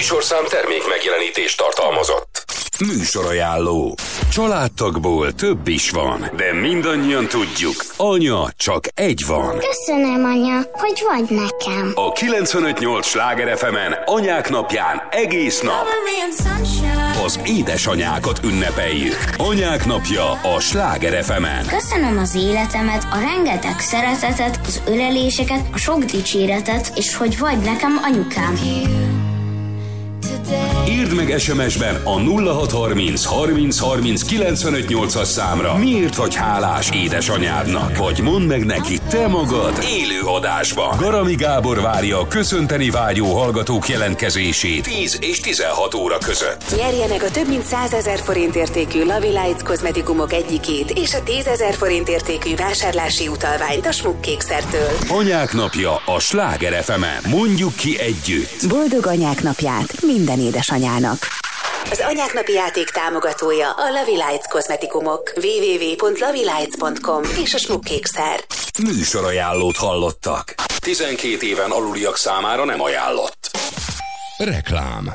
[0.09, 2.43] műsorszám termék megjelenítést tartalmazott.
[2.87, 3.95] Műsorajánló.
[4.31, 9.59] Családtagból több is van, de mindannyian tudjuk, anya csak egy van.
[9.59, 11.91] Köszönöm, anya, hogy vagy nekem.
[11.95, 13.75] A 958 Sláger fm
[14.05, 15.85] anyák napján egész nap
[17.23, 19.17] az édesanyákat ünnepeljük.
[19.37, 26.03] Anyák napja a Sláger fm Köszönöm az életemet, a rengeteg szeretetet, az öleléseket, a sok
[26.03, 28.55] dicséretet, és hogy vagy nekem anyukám.
[30.97, 35.77] Írd meg SMS-ben a 0630 30 30 95 8-as számra.
[35.77, 37.97] Miért vagy hálás édesanyádnak?
[37.97, 40.97] Vagy mondd meg neki te magad élő adásban.
[40.97, 46.75] Garami Gábor várja a köszönteni vágyó hallgatók jelentkezését 10 és 16 óra között.
[46.77, 51.23] Nyerje meg a több mint 100 ezer forint értékű Lavi Lights kozmetikumok egyikét és a
[51.23, 54.91] 10 ezer forint értékű vásárlási utalványt a Smukkkékszertől.
[55.07, 58.67] Anyák napja a Sláger fm Mondjuk ki együtt.
[58.67, 61.17] Boldog anyák napját minden édesanyának!
[61.91, 65.33] Az Anyák Napi játék támogatója a Lavi Lights kozmetikumok.
[65.35, 68.39] www.lavilights.com és a Smukkkékszer.
[68.83, 70.55] Műsorajánlót hallottak.
[70.79, 73.49] 12 éven aluliak számára nem ajánlott.
[74.37, 75.13] Reklám.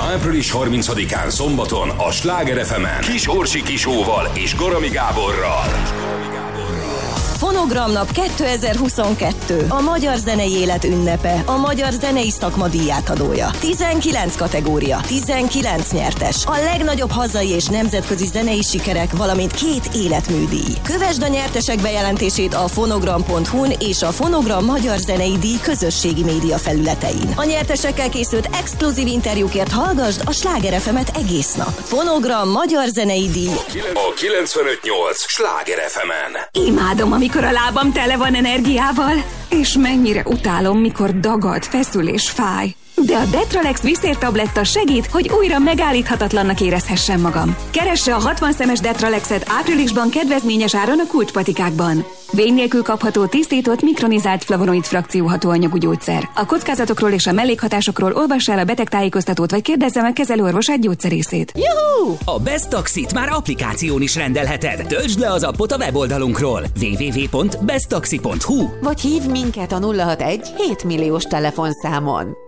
[0.00, 5.64] Április 30-án szombaton a Sláger fm Kis Orsi Kisóval és Garami Gáborral.
[7.46, 9.66] Fonogramnap 2022.
[9.68, 11.42] A magyar zenei élet ünnepe.
[11.44, 13.50] A magyar zenei szakma díjátadója.
[13.60, 16.44] 19 kategória, 19 nyertes.
[16.46, 20.74] A legnagyobb hazai és nemzetközi zenei sikerek, valamint két életműdíj.
[20.82, 27.32] Kövesd a nyertesek bejelentését a fonogram.hu-n és a Fonogram Magyar Zenei Díj közösségi média felületein.
[27.36, 31.80] A nyertesekkel készült exkluzív interjúkért hallgasd a Sláger FM-et egész nap.
[31.82, 33.52] Fonogram Magyar Zenei Díj.
[33.94, 39.14] A 958 Sláger fm Imádom, amikor a lábam tele van energiával,
[39.48, 42.74] és mennyire utálom, mikor dagad, feszül és fáj.
[43.04, 47.56] De a Detralex viszértabletta segít, hogy újra megállíthatatlannak érezhessem magam.
[47.70, 52.04] Keresse a 60 szemes Detralexet áprilisban kedvezményes áron a kulcspatikákban.
[52.32, 56.28] Vény nélkül kapható tisztított, mikronizált flavonoid frakció hatóanyagú gyógyszer.
[56.34, 61.52] A kockázatokról és a mellékhatásokról olvassa el a betegtájékoztatót, vagy kérdezze meg kezelőorvosát gyógyszerészét.
[61.54, 62.16] Juhú!
[62.24, 64.86] A Best Taxit már applikáción is rendelheted.
[64.86, 66.62] Töltsd le az appot a weboldalunkról.
[66.80, 72.45] www.besttaxi.hu Vagy hív minket a 061 7 milliós telefonszámon.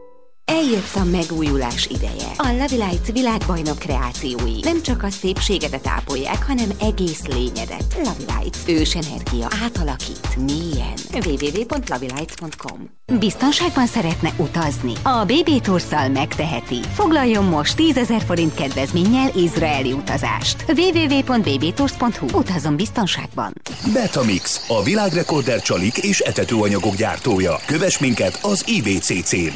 [0.51, 2.31] Eljött a megújulás ideje.
[2.37, 7.97] A Love Lights világbajnok kreációi nem csak a szépségedet ápolják, hanem egész lényedet.
[7.97, 8.59] Love Lights.
[8.67, 9.49] Ős energia.
[9.65, 10.37] Átalakít.
[10.37, 10.95] Mélyen.
[11.13, 14.93] www.lovelights.com Biztonságban szeretne utazni?
[15.03, 16.79] A BB Tourszal megteheti.
[16.93, 20.65] Foglaljon most 10 ezer forint kedvezménnyel izraeli utazást.
[20.69, 23.53] www.bbtours.hu Utazom biztonságban.
[23.93, 27.57] Betamix, a világrekorder csalik és etetőanyagok gyártója.
[27.67, 29.53] Kövess minket az IBCC-n.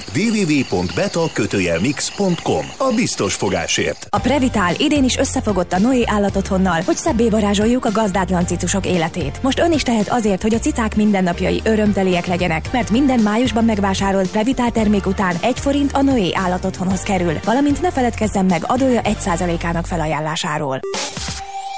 [0.83, 4.07] www.beta-mix.com A biztos fogásért.
[4.11, 9.43] A Previtál idén is összefogott a Noé állatotthonnal, hogy szebbé varázsoljuk a gazdátlan cicusok életét.
[9.43, 14.31] Most ön is tehet azért, hogy a cicák mindennapjai örömteliek legyenek, mert minden májusban megvásárolt
[14.31, 19.87] Previtál termék után egy forint a Noé állatotthonhoz kerül, valamint ne feledkezzen meg adója 1%-ának
[19.87, 20.81] felajánlásáról.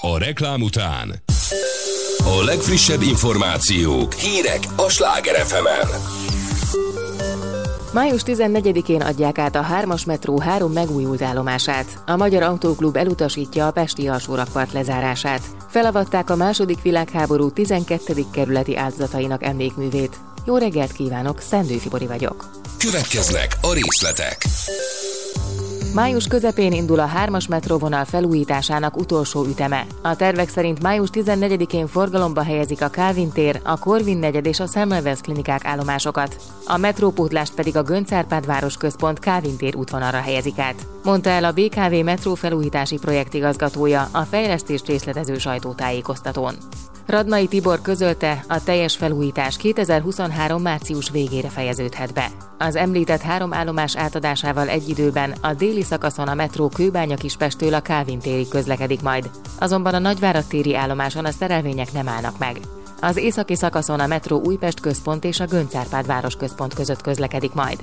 [0.01, 1.22] A reklám után
[2.24, 6.34] a legfrissebb információk, hírek a Sláger fm
[7.94, 12.02] Május 14-én adják át a 3-as metró három megújult állomását.
[12.06, 15.40] A Magyar Autóklub elutasítja a Pesti alsórakpart lezárását.
[15.68, 18.24] Felavatták a második világháború 12.
[18.32, 20.16] kerületi áldozatainak emlékművét.
[20.46, 22.50] Jó reggelt kívánok, Szendő Fibori vagyok.
[22.78, 24.44] Következnek a részletek.
[25.94, 29.86] Május közepén indul a 3-as metróvonal felújításának utolsó üteme.
[30.02, 34.66] A tervek szerint május 14-én forgalomba helyezik a Calvin tér, a Corvin negyed és a
[34.66, 36.36] Semmelweis klinikák állomásokat.
[36.66, 40.86] A metrópótlást pedig a Gönc Árpád városközpont Calvin tér útvonalra helyezik át.
[41.04, 46.54] Mondta el a BKV metró felújítási projekt igazgatója a fejlesztést részletező sajtótájékoztatón.
[47.06, 50.62] Radnai Tibor közölte, a teljes felújítás 2023.
[50.62, 52.31] március végére fejeződhet be.
[52.59, 57.81] Az említett három állomás átadásával egy időben a déli szakaszon a metró Kőbánya Kispestől a
[57.81, 59.31] Kávin térig közlekedik majd.
[59.59, 62.60] Azonban a Nagyvárad téri állomáson a szerelvények nem állnak meg.
[63.01, 67.82] Az északi szakaszon a metró Újpest központ és a Göncárpád városközpont között közlekedik majd.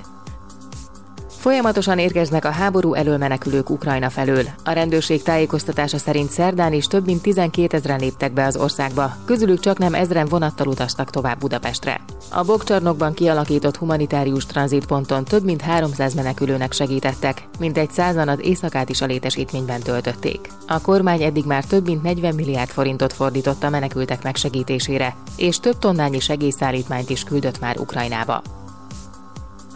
[1.42, 4.44] Folyamatosan érkeznek a háború elől menekülők Ukrajna felől.
[4.64, 9.60] A rendőrség tájékoztatása szerint szerdán is több mint 12 ezeren léptek be az országba, közülük
[9.60, 12.00] csak nem ezren vonattal utaztak tovább Budapestre.
[12.30, 19.00] A Bokcsarnokban kialakított humanitárius tranzitponton több mint 300 menekülőnek segítettek, mintegy százan az éjszakát is
[19.00, 20.48] a létesítményben töltötték.
[20.66, 25.78] A kormány eddig már több mint 40 milliárd forintot fordított a menekültek megsegítésére, és több
[25.78, 28.61] tonnányi segélyszállítmányt is küldött már Ukrajnába.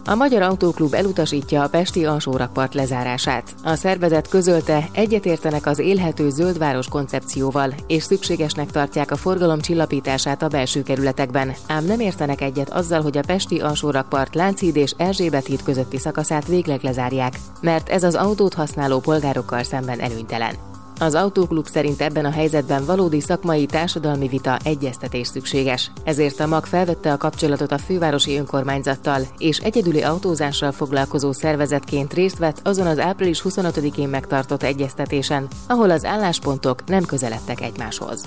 [0.09, 3.55] A Magyar Autóklub elutasítja a Pesti alsórakpart lezárását.
[3.63, 10.49] A szervezet közölte, egyetértenek az élhető zöldváros koncepcióval, és szükségesnek tartják a forgalom csillapítását a
[10.49, 15.63] belső kerületekben, ám nem értenek egyet azzal, hogy a Pesti alsórakpart Lánchíd és Erzsébet híd
[15.63, 20.76] közötti szakaszát végleg lezárják, mert ez az autót használó polgárokkal szemben előnytelen.
[20.99, 25.91] Az autóklub szerint ebben a helyzetben valódi szakmai társadalmi vita egyeztetés szükséges.
[26.05, 32.39] Ezért a MAG felvette a kapcsolatot a fővárosi önkormányzattal, és egyedüli autózással foglalkozó szervezetként részt
[32.39, 38.25] vett azon az április 25-én megtartott egyeztetésen, ahol az álláspontok nem közeledtek egymáshoz.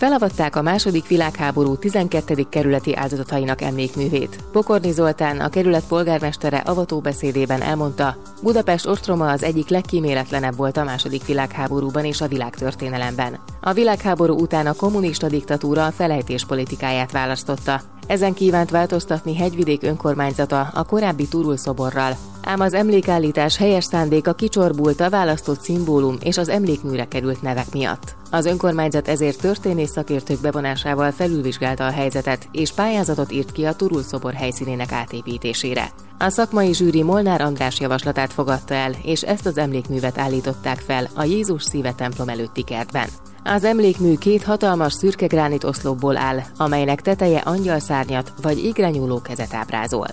[0.00, 2.46] Felavatták a második világháború 12.
[2.48, 4.38] kerületi áldozatainak emlékművét.
[4.52, 10.84] Pokorni Zoltán, a kerület polgármestere avató beszédében elmondta, Budapest ostroma az egyik legkíméletlenebb volt a
[10.84, 13.38] második világháborúban és a világtörténelemben.
[13.60, 17.80] A világháború után a kommunista diktatúra a felejtés politikáját választotta.
[18.10, 25.00] Ezen kívánt változtatni hegyvidék önkormányzata a korábbi Turul szoborral, ám az emlékállítás helyes szándéka kicsorbult
[25.00, 28.16] a választott szimbólum és az emlékműre került nevek miatt.
[28.30, 34.02] Az önkormányzat ezért történész szakértők bevonásával felülvizsgálta a helyzetet, és pályázatot írt ki a Turul
[34.02, 35.90] szobor helyszínének átépítésére.
[36.18, 41.24] A szakmai zsűri Molnár András javaslatát fogadta el, és ezt az emlékművet állították fel a
[41.24, 43.08] Jézus szíve templom előtti kertben.
[43.44, 48.90] Az emlékmű két hatalmas szürke gránit oszlopból áll, amelynek teteje angyalszárnyat vagy égre
[49.22, 50.06] kezet ábrázol.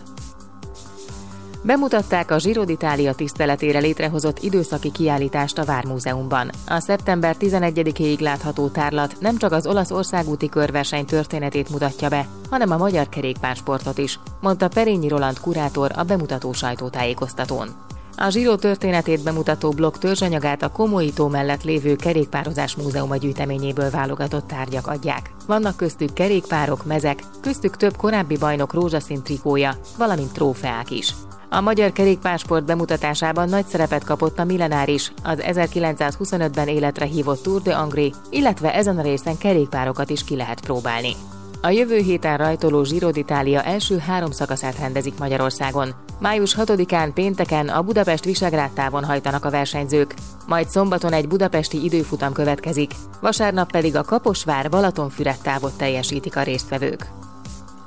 [1.61, 6.49] Bemutatták a Giro d'Italia tiszteletére létrehozott időszaki kiállítást a Vármúzeumban.
[6.67, 12.71] A szeptember 11-ig látható tárlat nem csak az olasz országúti körverseny történetét mutatja be, hanem
[12.71, 17.86] a magyar kerékpársportot is, mondta Perényi Roland kurátor a bemutató sajtótájékoztatón.
[18.19, 24.87] A Zsíró történetét bemutató blokk törzsanyagát a Komolyító mellett lévő Kerékpározás Múzeuma gyűjteményéből válogatott tárgyak
[24.87, 25.31] adják.
[25.47, 31.13] Vannak köztük kerékpárok, mezek, köztük több korábbi bajnok rózsaszín trikója, valamint trófeák is.
[31.49, 37.75] A magyar kerékpársport bemutatásában nagy szerepet kapott a millenáris, az 1925-ben életre hívott Tour de
[37.75, 41.15] Angri, illetve ezen a részen kerékpárokat is ki lehet próbálni.
[41.61, 45.93] A jövő héten rajtoló Giro d'Italia első három szakaszát rendezik Magyarországon.
[46.19, 50.13] Május 6-án pénteken a Budapest Visegrád távon hajtanak a versenyzők,
[50.47, 57.07] majd szombaton egy budapesti időfutam következik, vasárnap pedig a Kaposvár Balatonfüred távot teljesítik a résztvevők.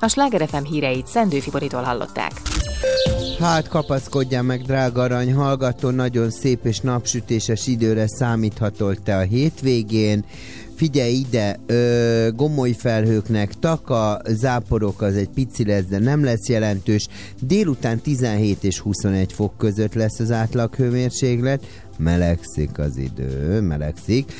[0.00, 2.32] A Sláger FM híreit Szendő Fiboritól hallották.
[3.40, 10.24] Hát kapaszkodjál meg, drága arany hallgató, nagyon szép és napsütéses időre számíthatol te a hétvégén.
[10.80, 17.06] Figyelj ide, ö, gomoly felhőknek, taka, záporok az egy pici lesz, de nem lesz jelentős.
[17.40, 21.66] Délután 17 és 21 fok között lesz az átlag hőmérséklet,
[22.02, 24.32] melegszik az idő, melegszik.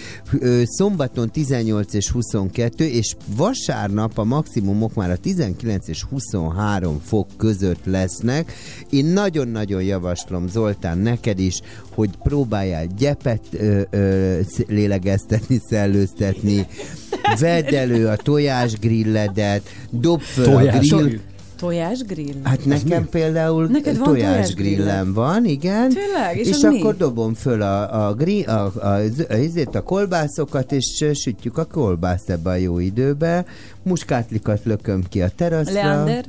[0.65, 7.85] Szombaton 18 és 22, és vasárnap a maximumok már a 19 és 23 fok között
[7.85, 8.53] lesznek.
[8.91, 11.61] Én nagyon-nagyon javaslom, Zoltán, neked is,
[11.95, 16.67] hogy próbáljál gyepet ö, ö, lélegeztetni, szellőztetni,
[17.41, 21.21] vedd elő a tojásgrilledet, dob föl Tojás- a grill,
[21.61, 22.35] Tojásgrill?
[22.43, 25.89] Hát nekem például Neked van tojásgrillem van, igen.
[25.89, 26.37] Tényleg?
[26.37, 26.99] És És, az akkor mi?
[26.99, 32.31] dobom föl a, a, gri, a, a, a, a, a kolbászokat, és sütjük a kolbászt
[32.31, 33.45] ebbe a jó időbe.
[33.83, 35.73] Muskátlikat lököm ki a teraszra.
[35.75, 36.25] Leander?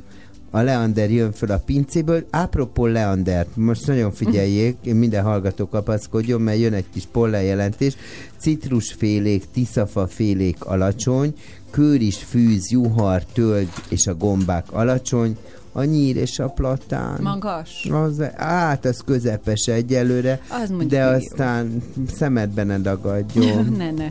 [0.54, 2.24] A Leander jön föl a pincéből.
[2.30, 7.96] Apropó Leander, most nagyon figyeljék, én minden hallgató kapaszkodjon, mert jön egy kis pollenjelentés.
[8.38, 11.34] Citrusfélék, tiszafafélék alacsony,
[11.72, 15.36] kőris, fűz, juhar, tölgy és a gombák alacsony,
[15.72, 17.20] a nyír és a platán.
[17.22, 17.88] Magas?
[17.90, 21.08] Az, át, az közepes egyelőre, Az de jó.
[21.08, 21.82] aztán
[22.14, 23.64] szemedbe ne dagadjon.
[23.78, 24.06] ne, ne.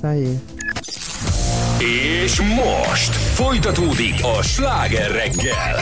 [0.00, 0.38] Szájé.
[2.24, 5.74] És most folytatódik a sláger reggel.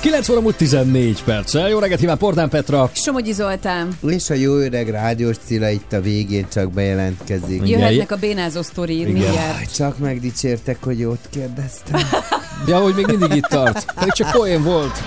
[0.00, 1.68] 9 óra múlt 14 perccel.
[1.68, 2.90] Jó reggelt, Iván Pordán Petra.
[2.92, 3.98] Somogyi Zoltán.
[4.08, 7.68] És a jó öreg rádiós Cilla itt a végén csak bejelentkezik.
[7.68, 9.74] Jöhetnek a bénázó sztori mindjárt.
[9.74, 12.00] Csak megdicsértek, hogy jót kérdeztem.
[12.66, 13.92] Ja, hogy még mindig itt tart.
[13.94, 15.02] Pedig csak poén volt.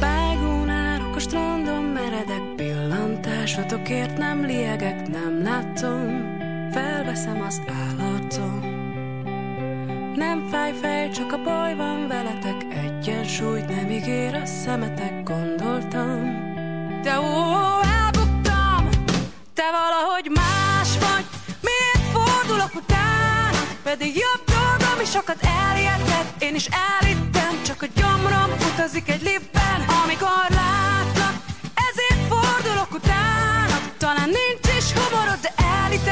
[0.00, 6.36] Vágón árok a strandon, meredek pillantásotokért nem liegek, nem látom,
[6.72, 8.77] felveszem az állarcom.
[10.18, 16.20] Nem fáj fej, csak a baj van veletek, egyensúlyt nem ígér a szemetek, gondoltam.
[17.02, 18.88] De ó, elbuktam,
[19.54, 21.24] te valahogy más vagy,
[21.60, 26.68] miért fordulok utána, pedig jobb dolgom is sokat elérhet, én is
[27.00, 31.34] elittem, csak a gyomrom utazik egy liftben, amikor látlak,
[31.88, 34.67] ezért fordulok utána, talán nincs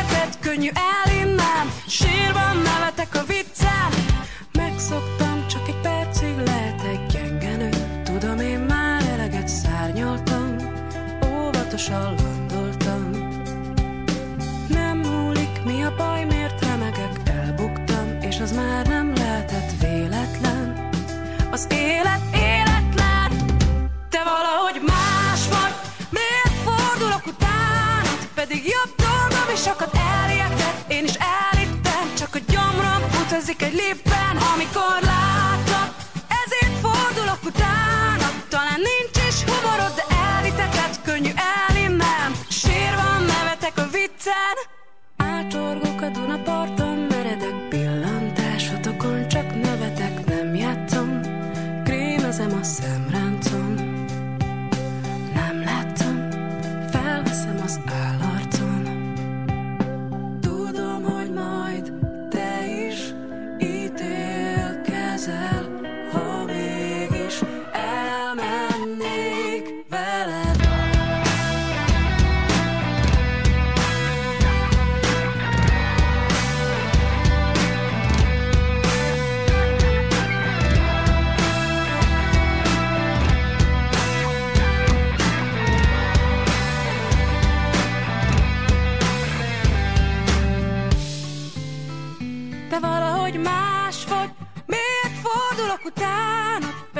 [0.06, 0.70] elítetted, könnyű
[1.04, 3.90] elinnem, sírban nevetek a viccen,
[4.52, 7.70] megszoktam, csak egy percig lehetek gyenge nő,
[8.04, 10.56] tudom én már eleget szárnyaltam,
[11.32, 13.10] óvatosan landoltam,
[14.68, 20.88] nem múlik, mi a baj, miért remegek, elbuktam, és az már nem lehetett véletlen.
[21.50, 23.30] Az élet életlen,
[24.08, 25.74] te valahogy más vagy,
[26.10, 29.95] miért fordulok utánad, pedig jobb dolgom is sokat
[33.46, 35.05] gyomrom utazik egy liftben, amikor látlak,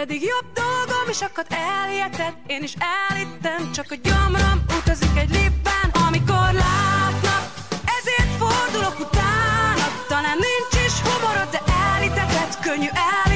[0.07, 2.75] Pedig jobb dolgom is akad elhihetett, én is
[3.11, 7.45] elittem, csak a gyomrom utazik egy liftben, amikor látlak,
[7.99, 9.87] ezért fordulok utána.
[10.09, 11.61] Talán nincs is humorod, de
[11.95, 13.36] elítetted, könnyű elinnem,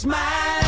[0.00, 0.59] smile.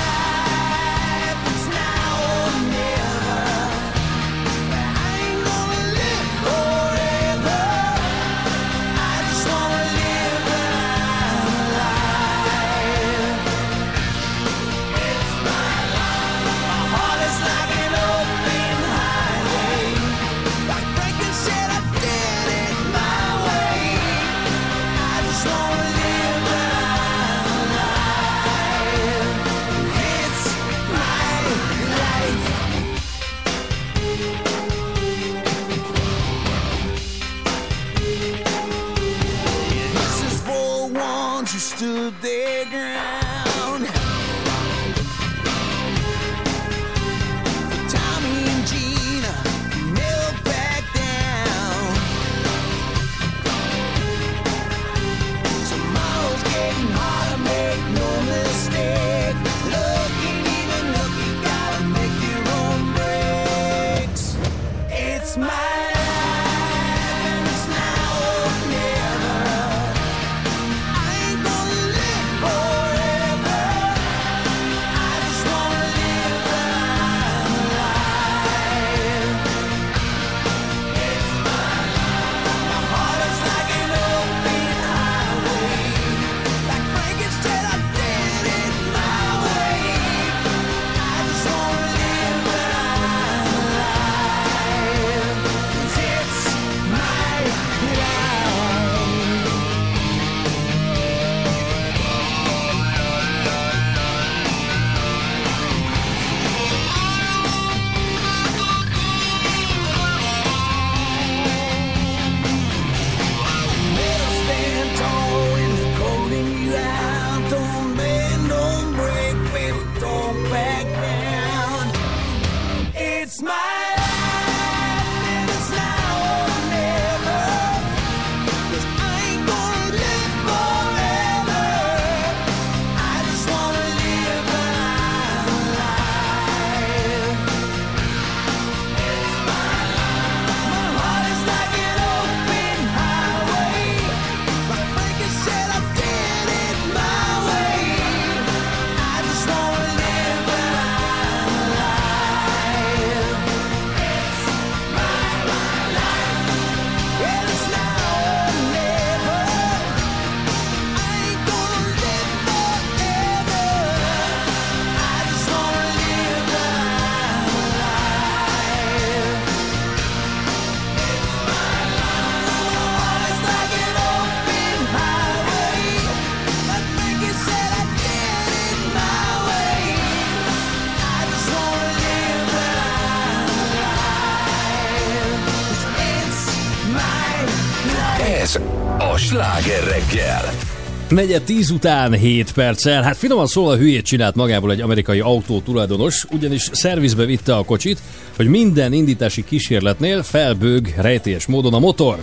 [191.14, 193.02] Negyed tíz után 7 perccel.
[193.02, 197.98] Hát finoman szólva hülyét csinált magából egy amerikai autó tulajdonos, ugyanis szervizbe vitte a kocsit,
[198.36, 202.18] hogy minden indítási kísérletnél felbőg rejtélyes módon a motor.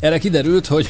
[0.00, 0.88] Erre kiderült, hogy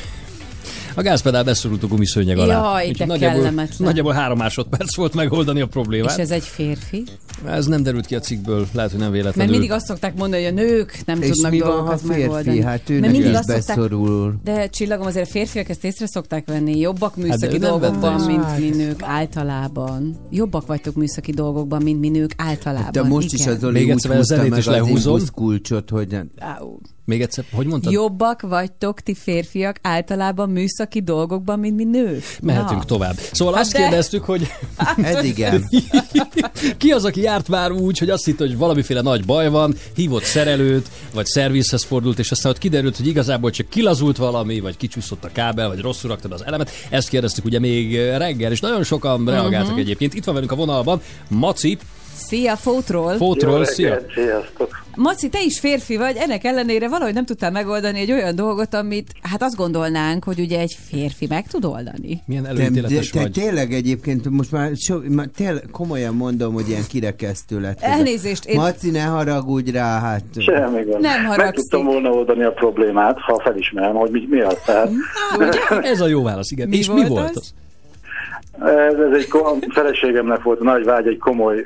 [0.95, 2.73] a gázpedál beszorult a gumiszőnyeg alá.
[2.73, 3.79] Jaj, de nagyjából, kellemetlen.
[3.79, 6.19] nagyjából három másodperc volt megoldani a problémát.
[6.19, 7.05] És ez egy férfi?
[7.47, 9.53] Ez nem derült ki a cikkből, lehet, hogy nem Mert véletlenül.
[9.53, 12.21] mindig azt szokták mondani, hogy a nők nem És tudnak mi van, ha dolgokat férfi?
[12.21, 12.63] megoldani.
[12.63, 14.35] Hát ő Mert mindig is azt szokták, beszorul.
[14.45, 16.79] de csillagom, azért a férfiak ezt észre szokták venni.
[16.79, 18.59] Jobbak Hát, műszaki nem dolgokban, mint észre.
[18.59, 20.17] mi nők általában.
[20.31, 22.93] Jobbak vagytok műszaki dolgokban, mint mi nők általában.
[22.93, 23.53] De most is Igen.
[23.53, 24.67] az Zoli Még úgy húzta meg is
[25.07, 26.79] az kulcsot, hogy Áú.
[27.09, 27.93] Még egyszer, hogy mondtad?
[27.93, 32.23] Jobbak vagytok ti férfiak általában műszaki dolgokban, mint mi nők.
[32.43, 32.85] Mehetünk Na.
[32.85, 33.17] tovább.
[33.33, 34.47] Szóval Hát azt de- kérdeztük, hogy
[35.03, 35.65] Ez igen.
[36.79, 40.23] ki az, aki járt már úgy, hogy azt hitt, hogy valamiféle nagy baj van, hívott
[40.23, 45.25] szerelőt, vagy szervizhez fordult, és aztán ott kiderült, hogy igazából csak kilazult valami, vagy kicsúszott
[45.25, 46.71] a kábel, vagy rosszul raktad az elemet.
[46.91, 49.81] Ezt kérdeztük ugye még reggel, és nagyon sokan reagáltak Mhm.
[49.81, 50.15] egyébként.
[50.15, 51.79] Itt van velünk a vonalban Maci,
[52.19, 53.17] Szia, Fótról!
[53.17, 53.99] Fótról, szia!
[54.15, 54.83] Sziasztok!
[54.95, 59.13] Maci, te is férfi vagy, ennek ellenére valahogy nem tudtál megoldani egy olyan dolgot, amit
[59.23, 62.23] hát azt gondolnánk, hogy ugye egy férfi meg tud oldani.
[62.27, 66.83] Milyen Te, de, te tényleg egyébként most már, so, már tényleg komolyan mondom, hogy ilyen
[66.89, 67.81] kirekesztő lett.
[67.81, 70.25] Elnézést, én- Maci, ne haragudj rá, hát...
[70.39, 71.01] Semmi gond.
[71.01, 71.55] Nem Meg haragszik.
[71.55, 74.57] tudtam volna oldani a problémát, ha felismerem, hogy mi, mi az.
[74.65, 74.91] Tehát,
[75.93, 76.69] Ez a jó válasz, igen.
[76.69, 77.37] Mi És mi volt volt az?
[77.37, 77.55] az?
[78.69, 79.29] ez, ez egy
[79.69, 81.65] feleségemnek volt a nagy vágy, egy komoly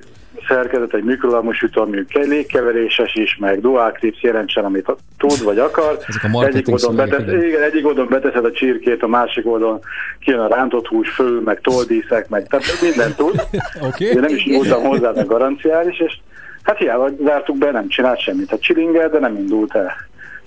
[0.49, 4.87] szerkezet, egy mikrolamos ütemű légkeveréses is, meg dual clips jelentsen, amit
[5.19, 5.99] tud vagy akar.
[6.07, 7.63] Ezek a egyik oldalon, betesz, igen.
[7.63, 9.81] egyik oldalon beteszed a csirkét, a másik oldalon
[10.21, 13.43] kijön a rántott hús, fő, meg toldíszek, meg tehát mindent tud.
[13.89, 14.05] Oké.
[14.05, 16.19] Én nem is nyúltam hozzá, meg garanciális, és
[16.63, 18.51] hát hiába zártuk be, nem csinált semmit.
[18.51, 19.95] Hát csilingel, de nem indult el.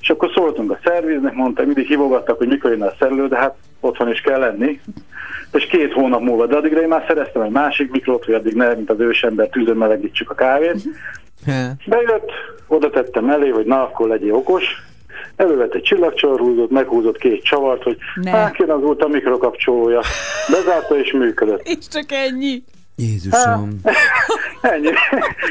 [0.02, 3.56] És akkor szóltunk a szerviznek, mondta, mindig hívogattak, hogy mikor jön a szerelő, de hát
[3.80, 4.80] otthon is kell lenni.
[5.56, 8.74] És két hónap múlva, de addigra én már szereztem egy másik mikrot, hogy addig ne,
[8.74, 10.82] mint az ősember, tűzön melegítsük a kávét.
[11.86, 12.32] Bejött,
[12.68, 14.64] oda tettem elé, hogy na, akkor legyél okos.
[15.36, 20.02] Elővett egy csillagcsorhúzót, meghúzott két csavart, hogy hát jön az út a mikrokapcsolója.
[20.52, 21.68] Bezárta és működött.
[21.78, 22.64] És csak ennyi.
[22.96, 23.80] Jézusom.
[24.62, 24.90] Ennyi.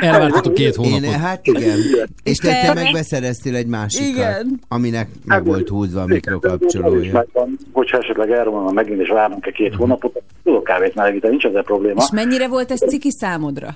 [0.01, 1.05] Elvártatok két hónapot.
[1.05, 1.79] Én, hát igen.
[2.23, 4.61] És te, te te- meg beszereztél egy másikat, Igen.
[4.69, 7.13] aminek meg volt húzva a is mikrokapcsolója.
[7.13, 11.63] megvan, hogyha esetleg elromolna megint, és várunk egy két hónapot, tudok kávét melegíteni, nincs ezzel
[11.63, 12.03] probléma.
[12.03, 13.69] És mennyire volt ez ciki számodra?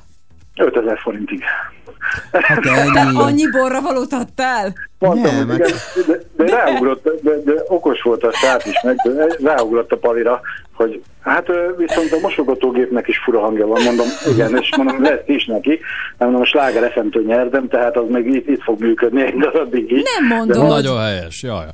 [0.56, 1.42] 5000 forintig.
[2.32, 2.60] Hát
[2.92, 4.74] Te annyi borra valót adtál?
[4.98, 5.70] Mondtam, Nem, hogy igen,
[6.06, 10.40] de, de, ráugrott, de, de, okos volt a srác is meg, de ráugrott a palira,
[10.72, 11.46] hogy hát
[11.76, 16.30] viszont a mosogatógépnek is fura hangja van, mondom, igen, és mondom, lesz is neki, mert
[16.30, 20.06] mondom, a sláger FM-től nyertem, tehát az meg itt, itt fog működni, de addig így.
[20.18, 20.56] Nem mondod.
[20.56, 21.64] De, Nagyon helyes, jaj.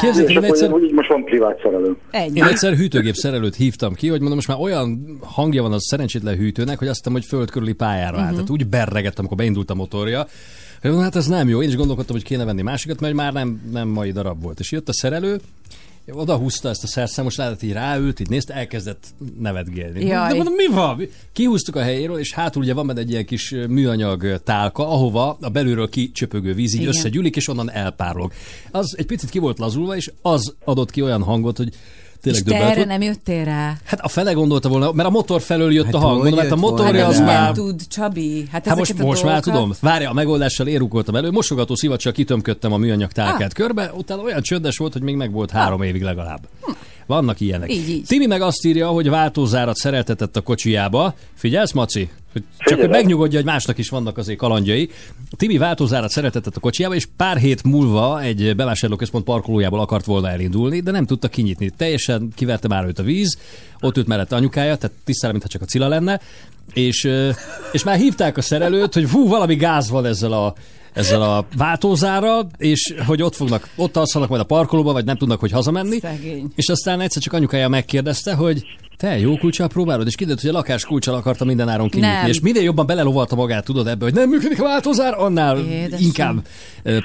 [0.00, 1.96] Képzeld, én egyszer- így most van privát szerelőm.
[2.10, 2.36] Ennyi.
[2.38, 6.36] Én egyszer hűtőgép szerelőt hívtam ki, hogy mondom, most már olyan hangja van az szerencsétlen
[6.36, 8.32] hűtőnek, hogy azt hittem, hogy föld körüli pályára állt.
[8.32, 10.26] Tehát úgy berregett, amikor beindult a motorja,
[10.90, 11.62] mondom, hát ez nem jó.
[11.62, 14.60] Én is gondolkodtam, hogy kéne venni másikat, mert már nem, nem mai darab volt.
[14.60, 15.40] És jött a szerelő,
[16.10, 19.06] oda húzta ezt a szerszámos ládat, így ráült, így nézte, elkezdett
[19.38, 20.04] nevetgélni.
[20.04, 20.28] Jaj.
[20.28, 21.08] De mondom, mi van?
[21.32, 25.48] Kihúztuk a helyéről, és hátul ugye van benne egy ilyen kis műanyag tálka, ahova a
[25.48, 26.94] belülről kicsöpögő víz így Igen.
[26.94, 28.32] összegyűlik, és onnan elpárlog.
[28.70, 31.74] Az egy picit ki volt lazulva, és az adott ki olyan hangot, hogy
[32.22, 32.86] tényleg És te erre volt.
[32.86, 33.76] nem jöttél rá?
[33.84, 36.22] Hát a fele gondolta volna, mert a motor felől jött Hát a hang.
[36.22, 37.24] Mondom, hát a motorja volna az rá?
[37.24, 37.42] már...
[37.42, 38.48] Nem tud, Csabi.
[38.52, 39.72] Hát, Hát most, a most már tudom.
[39.80, 43.54] Várja, a megoldással érukoltam elő, mosogató szivacsal kitömködtem a műanyag tálkát Ah.
[43.56, 46.40] körbe, utána olyan csöndes volt, hogy még meg volt három évig legalább.
[47.06, 47.72] Vannak ilyenek.
[47.72, 48.04] Így, így.
[48.06, 51.14] Timi meg azt írja, hogy váltózárat szereltetett a kocsijába.
[51.34, 52.10] Figyelsz, Maci?
[52.32, 54.90] Hogy csak hogy megnyugodja, hogy másnak is vannak azért kalandjai.
[55.36, 60.80] Timi váltózárat szeretetett a kocsijába, és pár hét múlva egy bevásárlóközpont parkolójából akart volna elindulni,
[60.80, 61.70] de nem tudta kinyitni.
[61.76, 63.38] Teljesen kiverte már őt a víz,
[63.80, 66.20] ott ült mellette anyukája, tehát tisztára, mintha csak a cila lenne,
[66.72, 67.08] és,
[67.72, 70.54] és már hívták a szerelőt, hogy hú, valami gáz van ezzel a
[70.92, 75.40] ezzel a váltózára, és hogy ott fognak, ott alszanak majd a parkolóba, vagy nem tudnak,
[75.40, 75.98] hogy hazamenni.
[75.98, 76.52] Szegény.
[76.54, 78.62] És aztán egyszer csak anyukája megkérdezte, hogy
[79.02, 82.14] te jó kulcsal próbálod, és kiderült, hogy a lakás kulcsal akarta mindenáron kinyitni.
[82.14, 82.26] Nem.
[82.26, 85.98] És minél jobban belelovalta magát, tudod ebbe, hogy nem működik a váltózár, annál Édesem.
[86.00, 86.36] inkább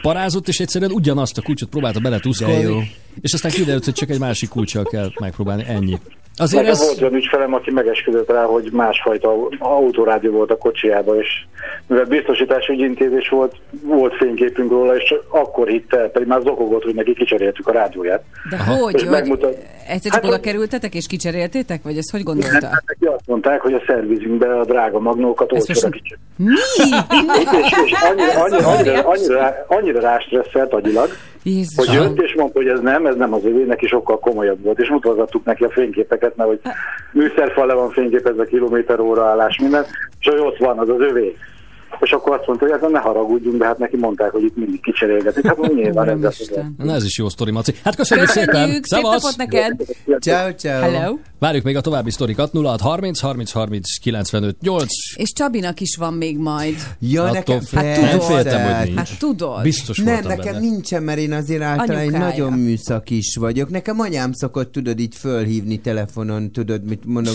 [0.01, 2.91] parázott, és egyszerűen ugyanazt a kulcsot próbálta beletuszkolni.
[3.21, 5.63] És aztán kiderült, hogy csak egy másik kulcsal kell megpróbálni.
[5.67, 5.97] Ennyi.
[6.39, 6.85] Azért Nekem ez...
[6.85, 11.27] volt olyan ügyfelem, aki megesküdött rá, hogy másfajta autórádió volt a kocsiába, és
[11.87, 17.13] mivel biztosítási ügyintézés volt, volt fényképünk róla, és akkor hitte, pedig már zokogott, hogy neki
[17.13, 18.23] kicseréltük a rádióját.
[18.49, 21.83] De hogy, És hogy megmutat, egyszer csak Hát, oda kerültetek és kicseréltétek?
[21.87, 22.67] Vagy ezt hogy Igen, gondolta?
[22.67, 26.17] hát neki azt mondták, hogy a szervizünkbe a drága magnókat olcsóra most- kicsit.
[26.35, 26.45] Mi?
[27.61, 31.09] És, és annyira, annyira, annyira, annyira, annyira rástresszelt agyilag,
[31.43, 31.75] Jézus.
[31.87, 34.79] hogy jött és mondta, hogy ez nem, ez nem az övé, neki sokkal komolyabb volt,
[34.79, 36.59] és mutattuk neki a fényképeket, mert hogy
[37.11, 39.85] műszerfal le van fényképezve, kilométer óra állás, minden,
[40.19, 41.35] és hogy ott van, az az övé.
[41.99, 44.81] És akkor azt mondta, hogy ezen ne haragudjunk, de hát neki mondták, hogy itt mindig
[44.81, 45.47] kicserélgetik.
[45.47, 46.55] Hát nyilván foglalkozik.
[46.77, 47.73] Na ez is jó sztori, Maci.
[47.83, 48.53] Hát köszönjük, szépen!
[48.53, 49.35] Köszönjük, szép Szevasz!
[49.35, 49.75] neked!
[50.19, 50.81] Ciao, ciao.
[50.91, 51.17] Hello!
[51.39, 52.51] Várjuk még a további sztorikat.
[52.53, 54.85] 0630 30 30 95 8.
[55.15, 56.75] És Csabinak is van még majd.
[56.99, 58.97] Ja, Attól nekem fél- Hát nem féltem, hogy nincs.
[58.97, 59.61] Hát tudod.
[59.61, 60.59] Biztos Nem, nekem benne.
[60.59, 63.69] nincsen, mert én azért általában egy nagyon műszakis vagyok.
[63.69, 67.33] Nekem anyám szokott, tudod, így fölhívni telefonon, tudod, mit mondom,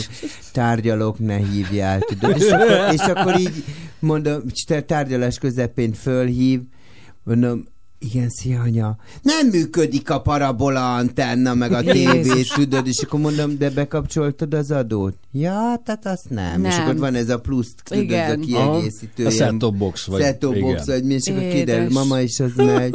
[0.52, 2.36] tárgyalok, ne hívjál, tudod.
[2.36, 3.64] És akkor, és akkor így
[3.98, 4.41] mondom,
[4.86, 6.60] tárgyalás közepén fölhív,
[7.22, 7.64] mondom,
[8.04, 8.96] Igen, szia anya.
[9.22, 14.70] Nem működik a parabola antenna, meg a tévé, tudod, és akkor mondom, de bekapcsoltad az
[14.70, 15.14] adót?
[15.32, 16.60] Ja, tehát azt nem.
[16.60, 16.70] nem.
[16.70, 18.24] És akkor van ez a plusz, tudod, Igen.
[18.24, 19.26] ez a kiegészítő.
[19.26, 21.00] A set-top box, vagy- Set-top box, igen.
[21.00, 22.94] vagy és akkor kiderül, mama is az megy.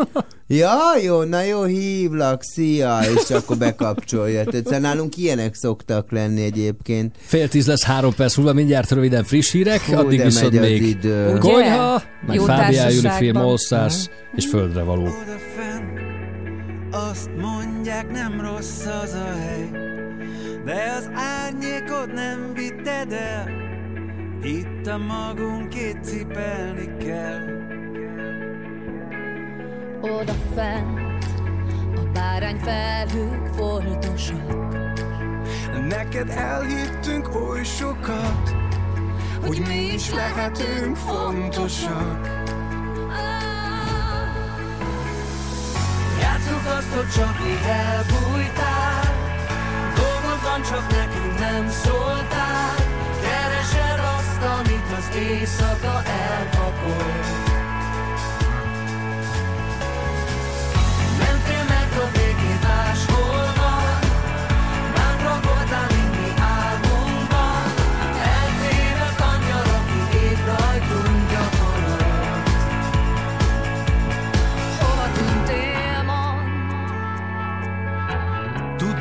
[0.49, 4.43] Ja, jó, na jó, hívlak, szia, és akkor bekapcsolja.
[4.43, 7.15] Tehát nálunk ilyenek szoktak lenni egyébként.
[7.19, 11.29] Fél tíz lesz, három perc múlva, mindjárt röviden friss hírek, Hú, addig viszont még idő.
[11.29, 11.39] Ugye?
[11.39, 13.11] konyha, meg Fábián társaságban.
[13.11, 14.96] Unifilm All Stars és földre való.
[14.97, 15.97] Odafenn
[16.91, 19.69] azt mondják nem rossz az a hely.
[20.65, 23.49] De az árnyékot nem vitted el.
[24.41, 27.55] Itt a magunkét cipelni kell.
[30.01, 31.25] Oda fent
[31.95, 34.75] a bárány felhők foltosak.
[35.87, 38.55] Neked elhittünk oly sokat
[39.45, 42.45] Hogy mi is lehetünk fontosak
[46.19, 49.01] Játsszuk azt, hogy csak mi elbújtál.
[49.95, 52.75] Dolgod van, csak nekünk nem szóltál.
[53.21, 57.36] Keresed azt, amit az éjszaka elpakol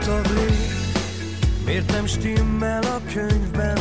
[0.06, 0.56] Tudtad rég,
[1.64, 3.75] miért nem stimmel a könyvben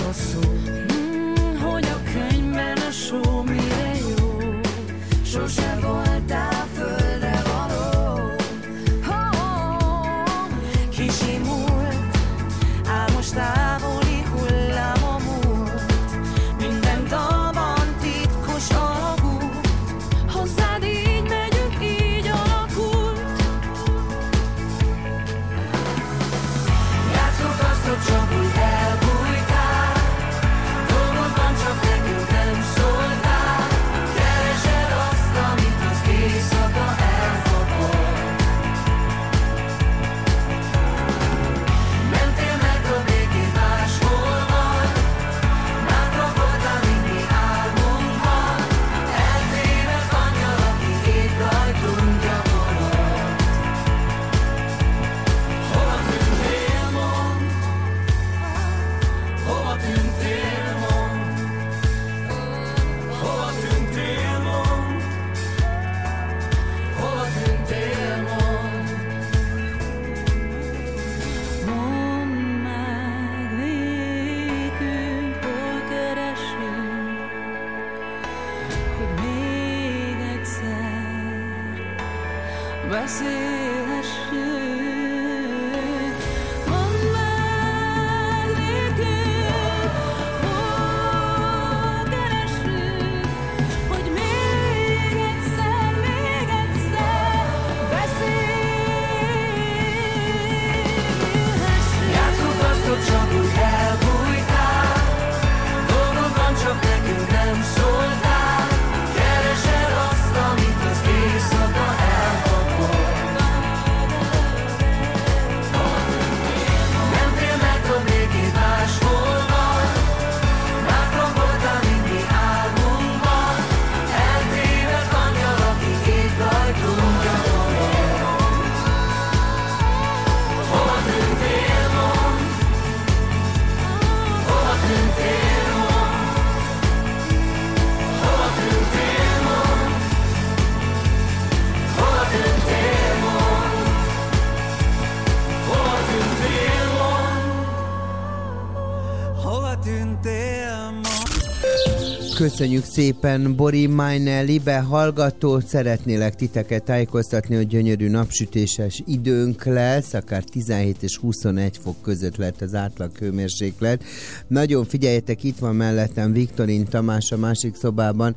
[152.45, 155.59] Köszönjük szépen, Bori Majnelli, hallgató.
[155.59, 162.61] Szeretnélek titeket tájékoztatni, hogy gyönyörű napsütéses időnk lesz, akár 17 és 21 fok között lett
[162.61, 164.03] az átlag hőmérséklet.
[164.47, 168.35] Nagyon figyeljetek, itt van mellettem Viktorin Tamás a másik szobában,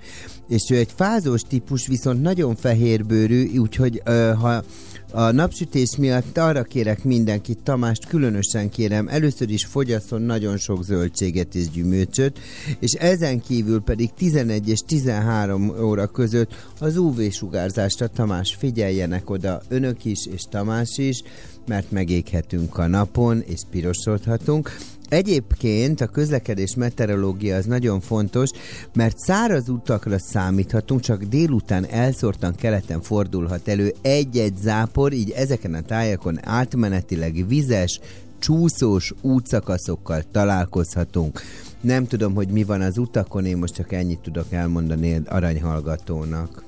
[0.49, 4.63] és ő egy fázós típus, viszont nagyon fehérbőrű, úgyhogy ö, ha
[5.11, 11.55] a napsütés miatt arra kérek mindenkit, Tamást különösen kérem, először is fogyasszon nagyon sok zöldséget
[11.55, 12.39] és gyümölcsöt,
[12.79, 20.05] és ezen kívül pedig 11 és 13 óra között az UV-sugárzásra Tamás figyeljenek oda, önök
[20.05, 21.23] is és Tamás is,
[21.69, 24.77] mert megéghetünk a napon, és pirosodhatunk.
[25.09, 28.51] Egyébként a közlekedés meteorológia az nagyon fontos,
[28.95, 35.83] mert száraz utakra számíthatunk, csak délután elszórtan keleten fordulhat elő egy-egy zápor, így ezeken a
[35.83, 38.01] tájakon átmenetileg vizes,
[38.39, 41.41] csúszós útszakaszokkal találkozhatunk.
[41.81, 46.68] Nem tudom, hogy mi van az utakon, én most csak ennyit tudok elmondani aranyhallgatónak.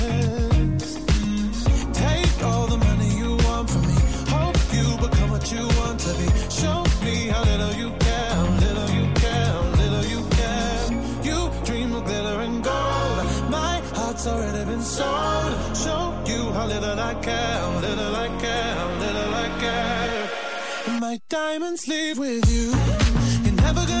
[14.97, 15.53] sold.
[15.83, 20.99] Show you how little I care, little I care, little I care.
[20.99, 22.67] My diamonds leave with you.
[23.43, 24.00] You're never gonna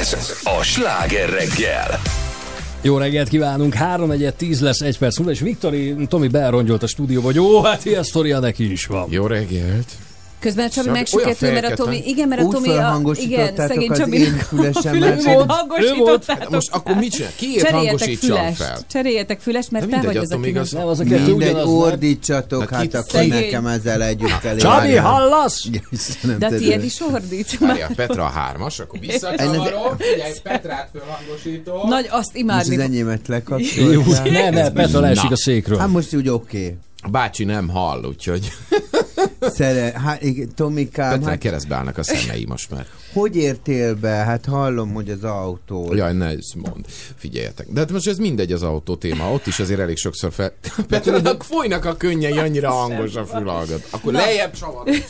[0.00, 2.00] Ez a sláger reggel.
[2.82, 6.86] Jó reggelt kívánunk, 3 1 10 lesz, egy perc múlva, és Viktori, Tomi berongolt a
[6.86, 9.06] stúdióba, hogy ó, hát ilyen sztoria neki is van.
[9.10, 9.92] Jó reggelt.
[10.40, 13.92] Közben a Csabi Csak megsüketül, mert a Tomi, igen, mert a Tomi, a, igen, szegény
[13.92, 16.50] Csabi, én hangosítottátok.
[16.50, 17.30] Most akkor mit csinál?
[17.36, 18.78] Kiért hangosítsam fel?
[18.90, 21.18] Cseréljetek fülest, mert te vagy az, aki Nem, az a Nem.
[21.18, 21.64] kettő ugyanaz.
[21.64, 21.74] nem?
[21.74, 25.68] ordítsatok, Na, hát akkor nekem ezzel együtt kell Csabi, hallasz?
[26.38, 27.58] De tiéd is ordít.
[27.96, 29.96] Petra a hármas, akkor visszacsavarom.
[29.98, 31.88] Figyelj, Petrát fölhangosítom.
[31.88, 32.80] Nagy, azt Most az imádni.
[32.80, 34.30] enyémet Jó, lekapcsoltál.
[34.30, 35.78] ne, ne, Petra leesik a székről.
[35.78, 36.76] Hát most úgy oké.
[37.02, 38.52] A bácsi nem hall, úgyhogy
[39.40, 42.86] Szere, hát igen, Tomikám, hát keresztbe állnak a szemei most már.
[43.12, 44.08] hogy értél be?
[44.08, 45.94] Hát hallom, hogy az autó.
[45.94, 46.84] Jaj, ne ezt mond.
[47.16, 47.66] Figyeljetek.
[47.70, 49.32] De hát most ez mindegy az autó téma.
[49.32, 50.52] Ott is azért elég sokszor fel...
[50.88, 53.86] Petrának folynak a könnyei, annyira hangos a fülhallgat.
[53.90, 55.04] Akkor lejjebb csavarod.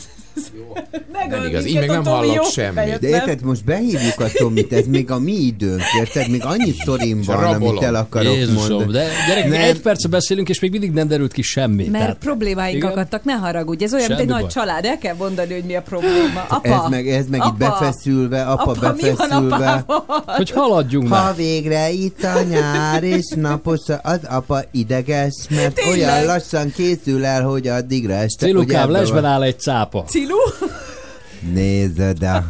[1.11, 2.99] Megöl Nem igaz, így meg nem hallok jó semmit.
[2.99, 6.29] De érted, most behívjuk a Tomit, ez még a mi időnk, érted?
[6.29, 7.67] Még annyi sztorim van, rabolom.
[7.67, 8.91] amit el akarok Jézusom, mondani.
[8.91, 9.61] de gyerek, Nem.
[9.61, 11.83] egy perce beszélünk, és még mindig nem derült ki semmi.
[11.87, 12.89] Mert Tehát- problémáink Igen?
[12.91, 13.83] akadtak, ne haragudj.
[13.83, 14.63] Ez olyan, mint egy Semmi nagy baj.
[14.63, 14.85] család.
[14.85, 16.45] El kell mondani, hogy mi a probléma.
[16.47, 19.85] Apa, Ez meg, ez meg itt apa, befeszülve, apa, apa, mi van befeszülve.
[20.25, 21.35] Hogy haladjunk Ha már.
[21.35, 25.97] végre itt a nyár és napos, az apa ideges, mert Tényleg?
[25.99, 28.47] olyan lassan készül el, hogy addigra este.
[28.47, 30.03] ebben lesben áll egy cápa.
[30.21, 30.37] Cilu?
[31.53, 32.43] Nézd, de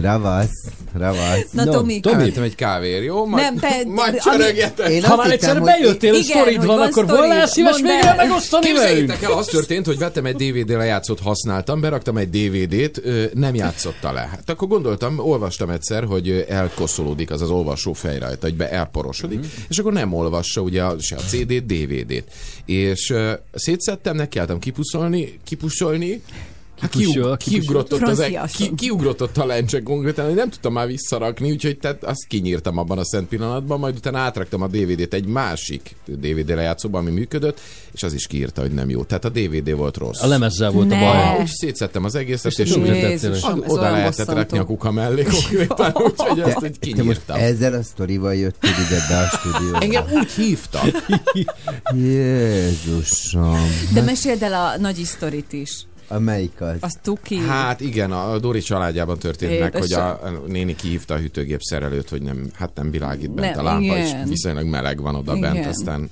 [0.00, 0.50] ravasz,
[0.98, 1.50] ravasz.
[1.52, 2.00] Na, No, Tomi.
[2.00, 2.32] Tomi.
[2.42, 3.26] Egy kávér, jó?
[3.26, 4.88] Majd, Nem, te- majd ami- csörögjetek.
[4.88, 8.72] Én Ha már egyszer hogy- bejöttél, Igen, sztorid van, van akkor volnál szíves végre megosztani
[8.72, 9.16] velünk?
[9.22, 13.02] El, az történt, hogy vettem egy DVD lejátszót, használtam, beraktam egy DVD-t,
[13.34, 14.20] nem játszotta le.
[14.30, 19.38] Hát akkor gondoltam, olvastam egyszer, hogy elkoszolódik az az olvasó fej rajta, hogy be elporosodik,
[19.38, 19.46] Mhm.
[19.68, 22.24] és akkor nem olvassa ugye a- se a CD-t, DVD-t.
[22.66, 26.22] És ö, szétszedtem, nekiálltam kipuszolni, kipusolni,
[26.80, 28.24] Hát kiug, kiugrott, az,
[28.56, 32.78] ki, kiugrott ott a lencse konkrétan, hogy nem tudtam már visszarakni, úgyhogy tehát azt kinyírtam
[32.78, 37.60] abban a szent pillanatban, majd utána átraktam a DVD-t egy másik DVD lejátszóba, ami működött,
[37.92, 39.02] és az is kiírta, hogy nem jó.
[39.04, 40.22] Tehát a DVD volt rossz.
[40.22, 41.00] A lemezzel volt a Ne.
[41.00, 41.40] baj.
[41.40, 46.42] Úgy szétszettem az egészet, És és, úgy oda lehetett rakni a kuka mellé konkrétan, úgyhogy
[46.42, 47.36] Te most kinyírtam.
[47.38, 49.78] ezzel a sztorival jöttél ide be a stúdióba.
[49.78, 50.90] Engem úgy hívtak.
[51.94, 53.70] Jézusom.
[53.94, 55.86] De meséld el a nagy sztorit is.
[56.12, 56.76] A melyik az?
[56.80, 57.38] Az tuki.
[57.38, 62.08] Hát igen, a Dori családjában történt meg, hogy a a néni kihívta a hűtőgép szerelőt,
[62.08, 63.96] hogy nem, hát nem világít bent Nem, a lámpa, igen.
[63.98, 65.52] és viszonylag meleg van oda Igen.
[65.52, 66.10] bent, aztán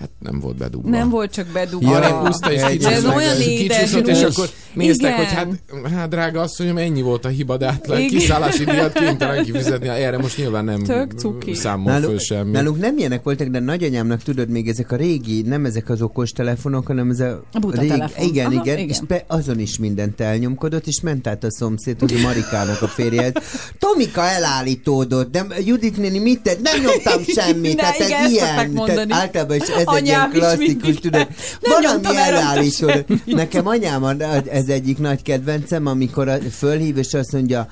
[0.00, 0.88] hát nem volt bedugva.
[0.90, 1.92] Nem volt csak bedugva.
[1.92, 5.16] Ja, nem húzta és De ez olyan édes, kicsúszott, és akkor néztek, Igen.
[5.16, 8.08] hogy hát, hát drága asszonyom, ennyi volt a hiba, de hát le- Igen.
[8.18, 9.88] kiszállási díjat kénytelen kifizetni.
[9.88, 11.54] Erre most nyilván nem Tök cuki.
[11.54, 12.50] számol föl Nálunk, semmi.
[12.50, 16.30] nálunk nem ilyenek voltak, de nagyanyámnak tudod még ezek a régi, nem ezek az okos
[16.30, 18.26] telefonok, hanem ez a, A buta telefon.
[18.26, 18.88] igen, Aha, igen, igen.
[18.88, 22.86] és be, azon is mindent elnyomkodott, és ment át a szomszéd, hogy a Marikának a
[22.88, 23.32] férjehez.
[23.78, 26.60] Tomika elállítódott, de Judit néni mit tett?
[26.62, 27.74] Nem nyomtam semmit.
[27.76, 28.74] Ne, tehát igen, ez ilyen.
[28.86, 31.28] Tehát általában is ez egy ilyen klasszikus, tudod.
[31.60, 33.06] Valami el rajta elállítódott.
[33.06, 33.26] semmit.
[33.26, 34.16] Nekem anyám,
[34.50, 37.68] ez egyik nagy kedvencem, amikor fölhív, és azt mondja,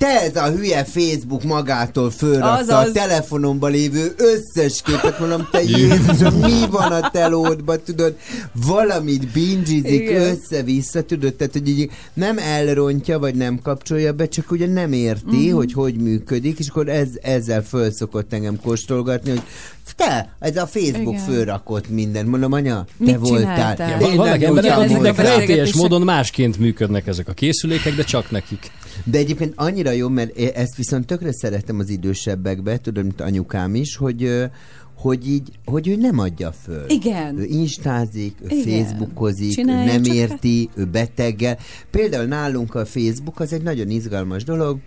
[0.00, 2.88] te ez a hülye Facebook magától fölrakta Azaz.
[2.88, 8.16] a telefonomba lévő összes képet, mondom, te Jézusom, mi van a telódban, tudod,
[8.66, 14.66] valamit bingizik össze-vissza, tudod, tehát, hogy így nem elrontja, vagy nem kapcsolja be, csak ugye
[14.66, 15.56] nem érti, Mhm.
[15.56, 19.42] hogy hogy működik, és akkor ez, ezzel föl szokott engem kóstolgatni, hogy
[19.96, 21.24] te, ez a Facebook Igen.
[21.26, 22.28] fölrakott mindent.
[22.28, 23.38] Mondom, anya, te Mit voltál.
[23.76, 24.00] csináltál?
[24.00, 28.70] Én nem Vannak emberek, akiknek rejtélyes módon másként működnek ezek a készülékek, de csak nekik.
[29.04, 33.96] De egyébként annyira jó, mert ezt viszont tökre szeretem az idősebbekbe, tudom, mint anyukám is,
[33.96, 34.48] hogy
[35.00, 36.84] hogy így, hogy ő nem adja föl.
[36.88, 37.38] Igen.
[37.38, 38.84] Ő instázik, ő Igen.
[38.84, 41.58] Facebookozik, Csinálja, ő nem érti, ő beteggel.
[41.90, 44.78] Például nálunk a Facebook az egy nagyon izgalmas dolog,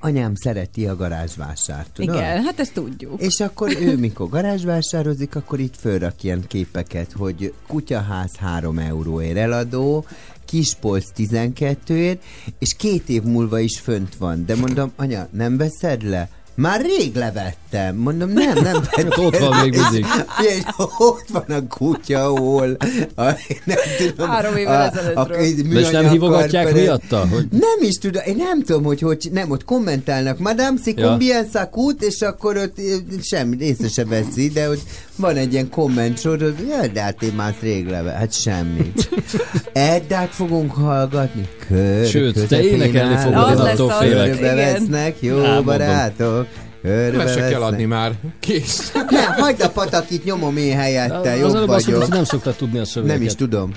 [0.00, 2.14] anyám szereti a garázsvásárt, tudod?
[2.14, 3.20] Igen, hát ezt tudjuk.
[3.20, 10.04] És akkor ő, mikor garázsvásározik, akkor itt fölrak ilyen képeket, hogy kutyaház 3 euróért eladó,
[10.44, 12.22] kispolc 12-ért,
[12.58, 14.44] és két év múlva is fönt van.
[14.46, 16.28] De mondom, anya, nem veszed le?
[16.60, 17.96] Már rég levettem.
[17.96, 19.08] Mondom, nem, nem vettem.
[19.26, 20.04] Ott van még mindig.
[20.36, 20.60] Figyelj,
[20.98, 22.76] ott van a kutya, ahol
[23.14, 23.22] a,
[23.64, 25.38] nem tudom, Három évvel ezelőttről.
[25.78, 27.26] És nem hívogatják karpere- miatta?
[27.28, 27.46] Hogy...
[27.50, 31.06] nem is tudom, én nem tudom, hogy hogy, nem, ott kommentálnak, Madame, Ja.
[31.06, 32.76] combien ça coûte, és akkor ott
[33.22, 34.80] semmi, észre se veszi, de hogy
[35.16, 38.92] van egy ilyen komment sor, hogy ja, de hát én már rég leve, hát semmi.
[39.72, 41.48] Eddát fogunk hallgatni?
[41.68, 44.40] Kör, Sőt, te énekelni fogod, én Az attól félek.
[44.40, 45.64] Vesznek, jó Álmodom.
[45.64, 46.46] barátok.
[46.82, 48.12] Le se kell adni már.
[48.40, 48.92] Kész.
[49.10, 52.08] Nem, hagyd a patakit, nyomom én helyette, Az jobb előbb azt mondtad, vagyok.
[52.08, 53.16] nem szoktad tudni a szöveget.
[53.16, 53.72] Nem is tudom.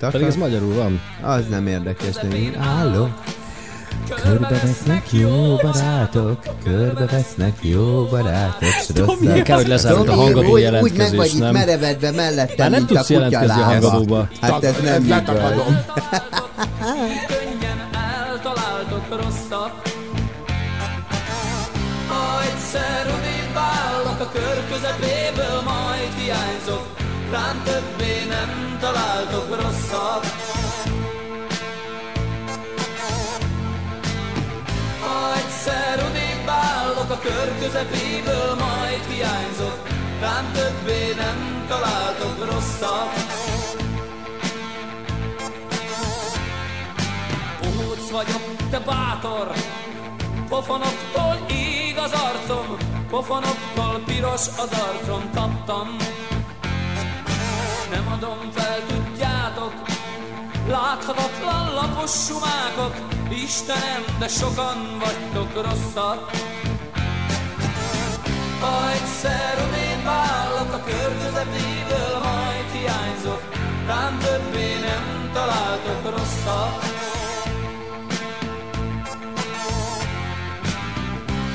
[0.00, 1.00] Pedig ez magyarul van.
[1.22, 2.56] Az nem érdekes nekünk.
[2.56, 3.08] Álló.
[4.22, 9.42] Körbevesznek jó barátok, körbevesznek jó barátok, s rosszak.
[9.42, 11.52] Kár, hogy lezárult a hangadó úgy- jelentkezés, Úgy meg vagy itt nem?
[11.52, 14.28] merevedve mellettem, Már nem mint a tudsz jelentkezni a hangadóba.
[14.40, 15.08] Hát ez nem igaz.
[15.08, 15.76] Letakadom.
[27.34, 30.24] rám többé nem találtok rosszat.
[35.00, 39.78] Ha egyszer odébb állok a kör közepéből, majd hiányzok,
[40.20, 43.12] rám többé nem találtok rosszat.
[47.62, 49.52] Bohóc vagyok, te bátor
[50.48, 52.76] Pofonoktól ég az arcom
[53.10, 55.30] Pofonoktól piros az arcom
[57.90, 59.72] Nem adom fel, tudjátok
[60.68, 62.94] Láthatatlan lapos sumákok,
[63.30, 66.30] Istenem, de sokan vagytok rosszak.
[68.60, 73.42] Ha egyszer odébb állok a kör közepéből, majd hiányzok,
[73.86, 76.84] rám többé nem találtok rosszat.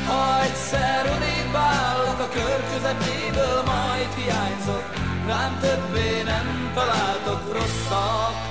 [0.08, 8.50] Ha egyszer odébb állok a kör közepéből, majd hiányzok, rám többé nem találtok rosszat.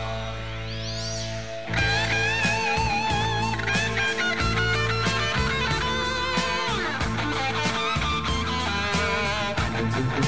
[9.99, 10.28] hitványak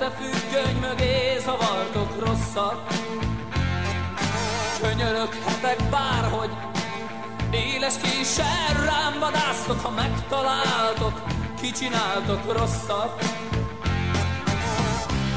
[0.00, 2.94] eltakartok, fekete függöny mögé zavartok rosszat.
[4.82, 6.50] Könyöröghetek bárhogy,
[7.50, 11.22] éles késsel rám vadásztok, ha megtaláltok,
[11.60, 13.24] kicsináltok rosszat.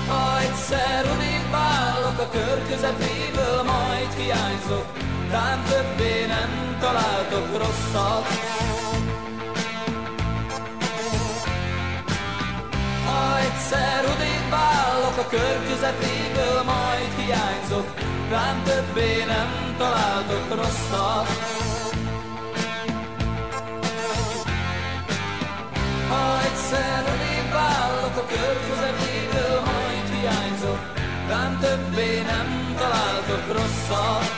[0.07, 1.53] Ha egyszer odébb
[2.19, 4.85] a kör közepéből, majd hiányzok,
[5.31, 8.27] rám többé nem találtok rosszat.
[13.23, 17.87] Ha egyszer odébb állok a kör közepéből, majd hiányzok,
[18.29, 21.27] rám többé nem találtok rosszat.
[26.09, 30.81] Ha egyszer odébb állok a kör közepéből, majd hiányzok,
[31.27, 34.31] rám többé nem találtok rosszat.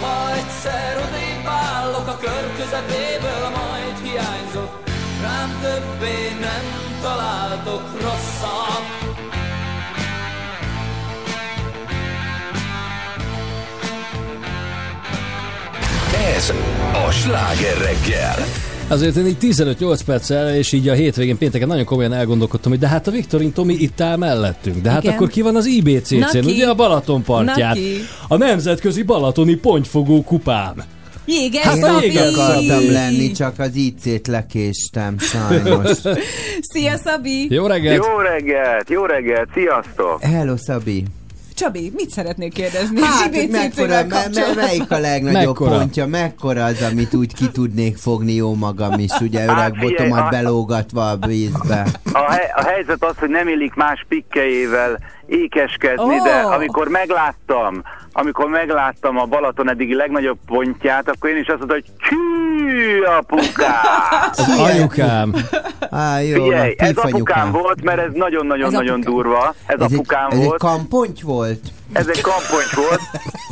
[0.00, 1.13] Ha egyszer odébb
[2.24, 4.82] kör közepéből, majd hiányzok,
[5.22, 6.64] rám többé nem
[7.02, 8.84] találtok rosszat.
[16.36, 16.52] Ez
[17.06, 18.36] a sláger reggel.
[18.88, 22.88] Azért én így 15-8 perccel, és így a hétvégén pénteken nagyon komolyan elgondolkodtam, hogy de
[22.88, 24.82] hát a Viktorin Tomi itt áll mellettünk.
[24.82, 25.14] De hát Igen.
[25.14, 27.68] akkor ki van az IBCC-n, ugye a Balaton partján?
[27.68, 27.96] Na ki?
[28.28, 30.74] A Nemzetközi Balatoni Pontyfogó kupám.
[31.26, 32.04] Jéges Hát Szabi!
[32.04, 35.90] jéges Akartam lenni, csak az IC-t lekéstem, sajnos.
[36.72, 37.46] Szia Szabi!
[37.54, 38.04] Jó reggelt!
[38.06, 40.22] Jó reggelt, jó reggelt, sziasztok!
[40.22, 41.04] Hello, Szabi.
[41.54, 43.00] Csabi, mit szeretnél kérdezni?
[43.02, 45.70] Hát, hogy mekkora, me, me, melyik a legnagyobb Mekkora?
[45.78, 50.26] pontja, mekkora az, amit úgy ki tudnék fogni jó magam is, ugye öreg Hát botomat
[50.26, 51.86] a- belógatva a vízbe.
[52.12, 56.22] A, he- a helyzet az, hogy nem illik más pikkeivel ékeskedni, Ó.
[56.24, 57.82] de amikor megláttam,
[58.16, 64.30] amikor megláttam a Balaton eddigi legnagyobb pontját, akkor én is azt mondtam, hogy csű, apukám!
[64.30, 65.34] Az anyukám.
[65.90, 69.12] Á, jó, Figyelj, na, ez apukám volt, mert ez nagyon-nagyon-nagyon apukám.
[69.14, 69.54] durva.
[69.66, 70.58] Ez, Ez egy, apukám ez egy volt.
[70.60, 71.60] kamponty volt?
[71.94, 73.00] Ez egy kamponcs volt.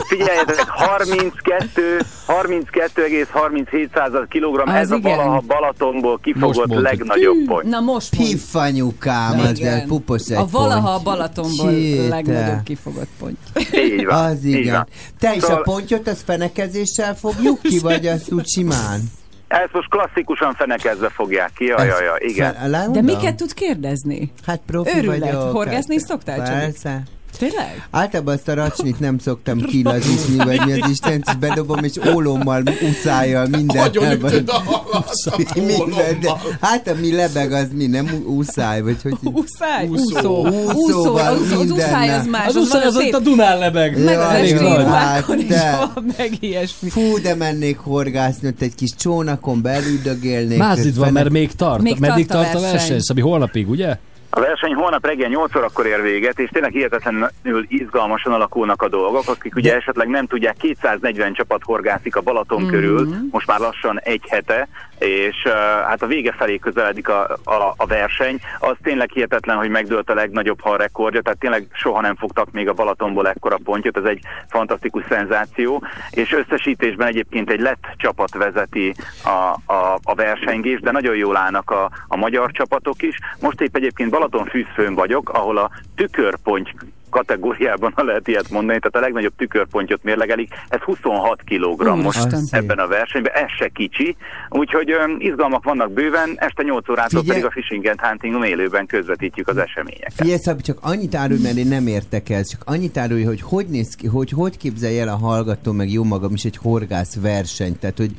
[0.09, 5.17] Figyeljetek, 32, 32,37 kg, Az ez a igen.
[5.17, 6.83] valaha Balatonból kifogott mondtad.
[6.83, 7.69] legnagyobb pont.
[7.69, 8.31] Na most mondd.
[8.31, 9.51] Pif anyukám, Igen.
[9.51, 11.05] azért pupos egy A valaha a ponty.
[11.05, 13.39] Balatonból Csé, legnagyobb kifogott pont.
[13.75, 14.25] Így van.
[14.25, 14.75] Az így igen.
[14.75, 14.87] van.
[15.19, 19.01] Te is a Szóval- pontyot, az fenekezéssel fogjuk ki, vagy azt úgy simán?
[19.49, 22.93] Ezt most klasszikusan fenekezve fogják ki, jaj, jaj, jaj, igen.
[22.93, 24.33] De miket tud kérdezni?
[24.47, 25.19] Hát profi Őrület.
[25.19, 25.53] vagyok.
[25.53, 26.43] Horgászni hát- szoktál?
[26.43, 27.03] Persze.
[27.43, 27.87] Tényleg?
[27.91, 33.47] Általában azt a racsnit nem szoktam kilazítni, vagy mi az Isten, bedobom, és ólommal, uszájjal,
[33.47, 33.83] minden.
[33.83, 39.17] Agyonütöd a halat minden, de, hát ami lebeg, az mi, nem úszáj, vagy hogy...
[39.23, 39.89] Úszáj?
[39.89, 40.49] Úszó.
[40.73, 41.15] Úszó.
[41.15, 42.47] Az, az úszáj az más.
[42.47, 44.05] Az úszáj a az ott a Dunán lebeg.
[44.05, 44.59] Meg az nagy.
[44.59, 46.89] ruhákon is van, meg ilyesmi.
[46.89, 50.59] Fú, de mennék horgászni, ott egy kis csónakon belüldögélnék.
[50.59, 51.83] Mázlid van, mert még tart.
[51.83, 52.79] Még Meddig tart a tart a verseny.
[52.79, 53.01] verseny?
[53.01, 53.99] Szabi, holnapig, ugye?
[54.35, 59.29] A verseny holnap reggel 8 órakor ér véget, és tényleg hihetetlenül izgalmasan alakulnak a dolgok.
[59.29, 64.23] Akik ugye esetleg nem tudják, 240 csapat horgászik a Balaton körül, most már lassan egy
[64.29, 64.69] hete,
[65.03, 65.43] és
[65.87, 68.39] hát a vége felé közeledik a, a, a verseny.
[68.59, 72.69] Az tényleg hihetetlen, hogy megdőlt a legnagyobb hal rekordja, tehát tényleg soha nem fogtak még
[72.69, 78.95] a Balatonból ekkora pontot, ez egy fantasztikus szenzáció, és összesítésben egyébként egy lett csapat vezeti
[79.25, 83.17] a, a, a versengést, de nagyon jól állnak a, a magyar csapatok is.
[83.41, 86.71] Most épp egyébként Balaton fűzfőn vagyok, ahol a tükörponty
[87.13, 92.79] kategóriában, ha lehet ilyet mondani, tehát a legnagyobb tükörpontjot mérlegelik, ez 26 kg most ebben
[92.79, 94.17] a versenyben, ez se kicsi,
[94.51, 98.87] úgyhogy öm, izgalmak vannak bőven, este 8 órától Figyelj- pedig a Fishing and Huntingon élőben
[98.87, 100.13] közvetítjük az eseményeket.
[100.15, 103.67] Figyelj, Szabi, csak annyit árulj, mert én nem értek el, csak annyit árulj, hogy hogy
[103.67, 107.79] néz ki, hogy hogy képzelj el a hallgató, meg jó magam is egy horgász verseny.
[107.79, 108.11] Tehát, hogy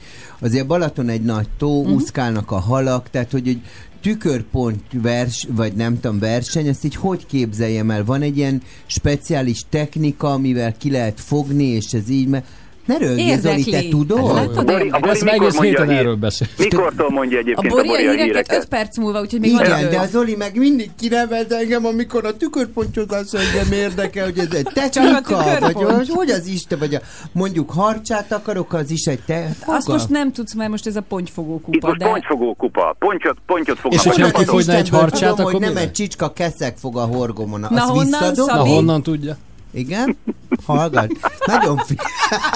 [0.41, 1.79] azért Balaton egy nagy tó, Mhm.
[1.79, 1.93] uh-huh.
[1.95, 3.61] úszkálnak a halak, tehát, hogy egy
[4.03, 8.05] tükörpont vers, vagy nem tudom, verseny, ezt így hogy képzeljem el?
[8.05, 12.45] Van egy ilyen speciális technika, amivel ki lehet fogni, és ez így, mert
[12.85, 14.33] ne rögjél, Zoli, te tudod?
[14.33, 16.47] Látod, A Bori, a Bori Ezt mikor egész mondja héten a hír- erről beszél.
[16.57, 18.65] Mikortól mondja A egyébként a Bori a Bori a híreket 5 híreket?
[18.67, 23.27] perc múlva, úgyhogy még Igen, de az Zoli meg mindig kinevez engem, amikor a tükörpontyozás
[23.33, 26.99] engem érdekel, hogy ez egy technika, vagy hogy, hogy az Isten, vagy a,
[27.31, 29.45] mondjuk harcsát akarok, az is egy te...
[29.45, 32.05] Azt fogal- most nem tudsz, mert most ez a pontyfogó Itt kupa, most de...
[32.05, 33.99] pontyfogó kupa, pontyot, pontyot fognak.
[34.05, 37.59] És hogyha a kifogyna egy harcsát, akkor nem egy csicska keszek fog a horgomon.
[37.59, 38.33] Na Azt honnan?
[38.35, 39.37] Na honnan tudja?
[39.73, 40.17] Igen?
[40.65, 41.11] Hallgat.
[41.45, 41.95] Nagyon fi...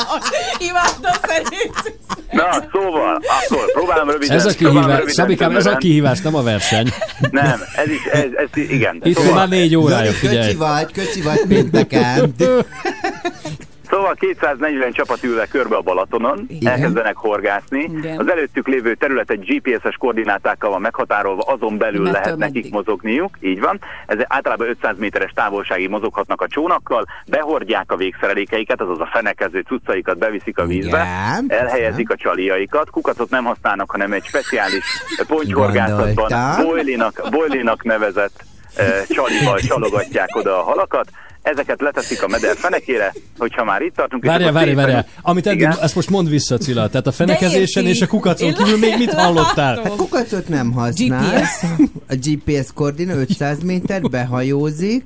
[0.69, 1.99] Imádtam szerint.
[2.31, 4.37] Na, szóval, akkor próbálom röviden.
[4.37, 5.11] Ez a kihívás.
[5.11, 6.93] Szabikám, ez a kihívás, nem a verseny.
[7.31, 9.01] Nem, ez is, ez, ez igen.
[9.03, 10.53] Itt szóval, már négy órája, Zoli, köci figyelj.
[10.53, 12.35] vagy, köci vagy pénteken.
[13.89, 16.71] Szóval 240 csapat ül le körbe a Balatonon, Igen.
[16.73, 17.89] elkezdenek horgászni.
[17.97, 18.19] Igen.
[18.19, 22.71] Az előttük lévő terület egy GPS-es koordinátákkal van meghatárolva, azon belül Mettől lehet nekik meddig.
[22.73, 23.79] mozogniuk, így van.
[24.05, 30.17] Ez általában 500 méteres távolságig mozoghatnak a csónakkal, behordják a végszerelékeiket, azaz a fenekező cuccaikat
[30.17, 31.05] beviszik a vízbe,
[31.43, 36.65] Igen, elhelyezik a csaliaikat, kukacot nem használnak, hanem egy speciális pontyhorgászatban Gondoltam.
[36.65, 38.43] boilinak, boilinak nevezett
[38.75, 41.09] eh, csalival csalogatják oda a halakat,
[41.51, 44.25] ezeket leteszik a meder fenekére, hogyha már itt tartunk.
[44.25, 45.05] Várjál, várjál, várjál.
[45.21, 45.77] Amit eddig, Igen?
[45.81, 46.89] ezt most mondd vissza, Cilla.
[46.89, 49.75] Tehát a fenekezésen és a kukacon kívül még mit hallottál?
[49.75, 49.91] látom.
[49.91, 51.63] A kukacot nem használsz.
[52.09, 55.03] A GPS koordina 500 méter, behajózik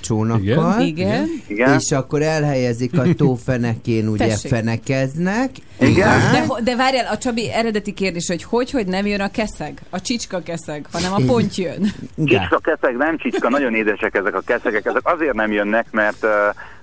[0.00, 0.80] csónakkal.
[0.80, 1.28] Igen.
[1.46, 1.78] Igen.
[1.78, 4.50] És akkor elhelyezik a tó fenekén, ugye Tessék.
[4.50, 5.50] fenekeznek.
[5.80, 6.20] Igen.
[6.32, 10.00] De, de várjál, a Csabi eredeti kérdés, hogy hogy, hogy nem jön a keszeg, a
[10.00, 11.92] csicska keszeg, hanem a pont jön.
[12.16, 12.40] Igen.
[12.40, 14.86] Csicska keszeg, nem csicska, nagyon édesek ezek a keszegek.
[14.86, 16.26] Ezek azért nem jönnek, mert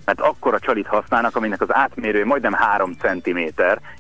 [0.08, 3.40] mert akkora csalit használnak, aminek az átmérője majdnem 3 cm,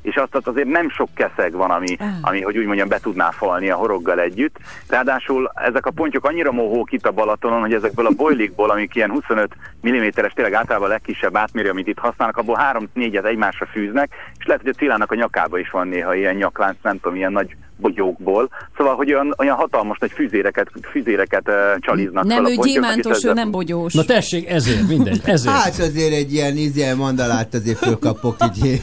[0.01, 2.07] és azt azért nem sok keszeg van, ami, Ah.
[2.21, 4.55] ami, hogy úgy mondjam, be tudná falni a horoggal együtt.
[4.89, 9.11] Ráadásul ezek a pontyok annyira mohók itt a Balatonon, hogy ezekből a boilikból, amik ilyen
[9.11, 9.55] 25
[9.87, 14.61] mm-es, tényleg általában a legkisebb átmérő, amit itt használnak, abból 3-4-et egymásra fűznek, és lehet,
[14.61, 18.49] hogy a Cilának a nyakába is van néha ilyen nyaklánc, nem tudom, ilyen nagy bogyókból.
[18.77, 22.73] Szóval, hogy olyan, olyan hatalmas nagy füzéreket, füzéreket uh, csaliznak Nem fel a ő pontyok,
[22.73, 23.93] gyémántos, ő nem bogyós.
[23.93, 25.55] Na tessék, ezért, mindegy, ezért.
[25.55, 28.81] Hát azért egy ilyen izé mandalát azért fölkapok így hé-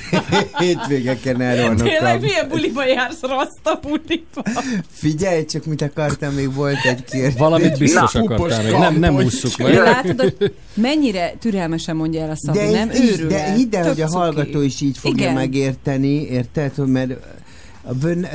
[0.58, 1.82] hétvégeken elrohanok.
[1.88, 4.42] Tényleg milyen buliba jársz, rasta buliba?
[4.90, 7.38] Figyelj csak, mit akartam, még volt egy kérdés.
[7.38, 8.72] Valamit biztos Na, akartál még.
[8.72, 9.74] Nem, nem ússzuk meg.
[9.74, 14.00] látod, hogy mennyire türelmesen mondja el a Szabi, De, nem őrül de hidd el, hogy
[14.00, 15.34] a hallgató is így fogja Igen.
[15.34, 16.88] megérteni, érted?
[16.88, 17.16] Mert a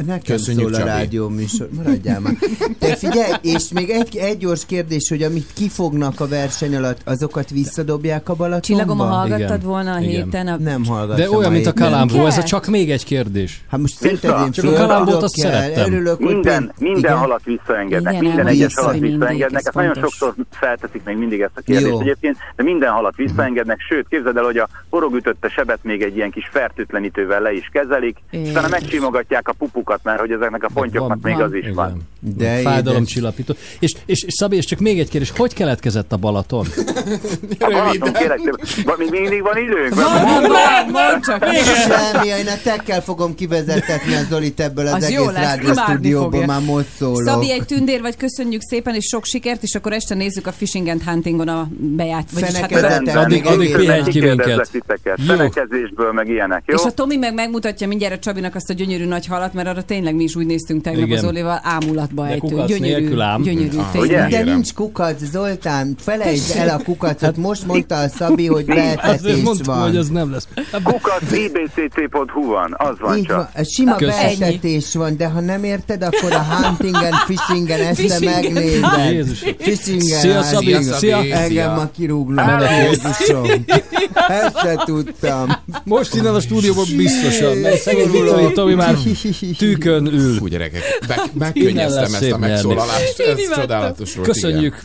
[0.05, 0.89] nekem Köszönjük, szól a Csabi.
[0.89, 1.69] rádió műsor.
[1.75, 2.33] Maradjál már.
[2.79, 7.49] De figyelj, és még egy, egy gyors kérdés, hogy amit kifognak a verseny alatt, azokat
[7.49, 8.65] visszadobják a Balatonba?
[8.65, 10.23] Csillagom, ha hallgattad Igen, volna a igen.
[10.23, 10.57] héten a...
[10.57, 11.15] Nem hallgattam.
[11.29, 11.73] De olyan, a mint a.
[11.73, 13.61] Kalambó, ez a csak még egy kérdés.
[13.69, 15.93] Hát most szerinted én Csak a Kalambót azt el, szerettem.
[15.93, 17.17] örülök, hogy Minden, pént- minden igen?
[17.17, 19.59] halat visszaengednek, Igen, minden egyes vissza halat visszaengednek.
[19.59, 22.01] ez Ezt nagyon sokszor felteszik még mindig ezt a kérdést Jó.
[22.01, 26.31] egyébként, de minden halat visszaengednek, sőt, képzeld el, hogy a horogütötte sebet még egy ilyen
[26.31, 28.67] kis fertőtlenítővel le is kezelik, és utána
[29.39, 32.01] megcsimogatják a pupukat, mert hogy ezeknek a pontyoknak még az is van.
[32.19, 33.53] De Fájdalomcsillapító.
[33.79, 36.65] És, és, és Szabi, és csak még egy kérdés, hogy keletkezett a Balaton?
[37.59, 38.11] A Balaton
[38.85, 39.95] van- még mindig van időnk?
[39.95, 44.93] Van, van, van, van, csak Semmi, én a tekkel fogom kivezetetni a Zolit ebből az,
[44.93, 46.45] Az egész rádió fogja.
[46.45, 47.23] már most szólok.
[47.27, 50.87] Szabi, egy tündér vagy, köszönjük szépen, és sok sikert, és akkor este nézzük a Fishing
[50.87, 52.25] and Huntingon a beját.
[52.35, 53.15] Hát Fenekezetek.
[53.17, 54.69] Addig- addig pihenj ki minket.
[55.27, 56.75] Fenekezésből, meg ilyenek, jó?
[56.75, 59.81] És a Tomi meg megmutatja mindjárt a Csabinak azt a gyönyörű nagy halat, mert arra
[59.83, 61.17] tényleg mi is úgy néztünk tegnap Igen.
[61.17, 62.47] az Olival, ámulatba De ejtő.
[62.47, 63.41] kukac Gyönyörű, nélkül ám.
[63.41, 64.27] gyönyörű Ah, tényleg.
[64.27, 64.43] ugye?
[64.43, 67.37] De nincs kukac, Zoltán, felejtsd el a kukacot.
[67.37, 69.83] Most mondta a Szabi, hogy beetetés mondtam, van.
[69.87, 70.47] hogy az nem lesz.
[70.83, 73.49] Kukac ibcc.hu van, az van Így csak.
[73.53, 74.39] van, sima Köszönjük.
[74.39, 78.33] beetetés van, de ha nem érted, akkor a huntingen, fishingen este Fishingen.
[78.41, 79.11] megnézed.
[79.11, 79.43] Jézus.
[79.59, 80.19] Fishingen.
[80.19, 81.17] Szia, Szabi, hát, szia.
[81.23, 82.45] Engem ma kirúgnak.
[82.45, 82.79] Menekülj.
[82.79, 83.65] Jézusom.
[84.27, 85.47] Ezt se tudtam.
[85.83, 88.95] Most innen a stúdióban biztosan, mert szegény Viktori Tomi már
[89.57, 90.37] tűkön ül.
[90.39, 94.27] Úgy gyerekek, meg, megkönnyeztem ezt a megszólalást, ez csodálatos volt.
[94.27, 94.41] igen.
[94.41, 94.81] Köszönjük.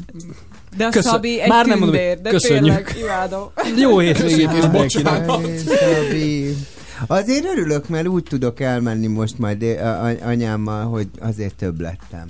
[0.77, 2.63] De a Köszön- Szabi egy Már nem mondom, tündér, de köszönjük.
[2.65, 3.51] tényleg imádom.
[3.77, 5.47] Jó hétvégét és bocsánat.
[5.59, 6.57] Szabi.
[7.07, 9.65] Azért örülök, mert úgy tudok elmenni most majd
[10.25, 12.27] anyámmal, hogy azért több lettem.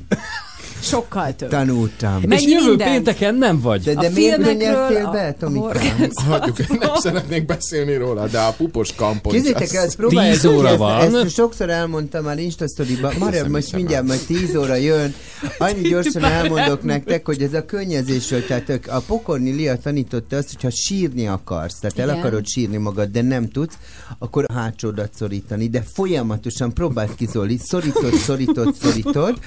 [0.85, 1.49] Sokkal több.
[1.49, 2.21] Tanultam.
[2.23, 2.91] És Mennyi jövő mindent?
[2.91, 3.83] pénteken nem vagy.
[3.83, 6.09] De, A de miért filmekről, könnyeztél a- be, a Tomikám?
[6.29, 9.33] Hagyjuk, nem szeretnék beszélni róla, de a pupos kampon.
[9.33, 11.15] Képzeljétek el, Tíz óra ezt, van.
[11.17, 13.15] ezt sokszor elmondtam már Insta sztoriban.
[13.19, 15.15] Marja, most mindjárt majd 10 óra jön.
[15.59, 20.63] Annyi gyorsan elmondok nektek, hogy ez a könnyezésről, tehát a pokorni Lia tanította azt, hogy
[20.63, 23.75] ha sírni akarsz, tehát el akarod sírni magad, de nem tudsz,
[24.19, 29.39] akkor a hátsódat szorítani, de folyamatosan próbáld ki, Zoli, szorítod, szorítod, szorítod,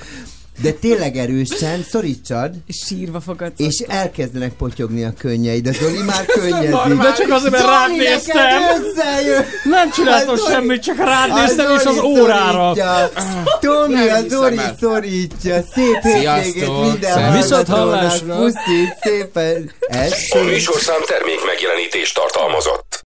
[0.62, 3.52] de tényleg erősen szorítsad, És sírva fogad.
[3.58, 5.64] és elkezdenek potyogni a könnyeid.
[5.64, 6.96] De Zoli már könnyezi.
[6.98, 8.62] De csak azért, mert rád néztem.
[9.64, 12.74] Nem csináltam semmit, csak rád néztem, és az órára.
[13.60, 15.64] Tomi, a Zoli szorítja.
[15.74, 17.34] Szép hétvégét minden.
[17.34, 18.36] Viszont hallásra.
[18.36, 19.72] Puszi, szépen.
[19.80, 22.96] Ez A műsorszám termék megjelenítést tartalmazott.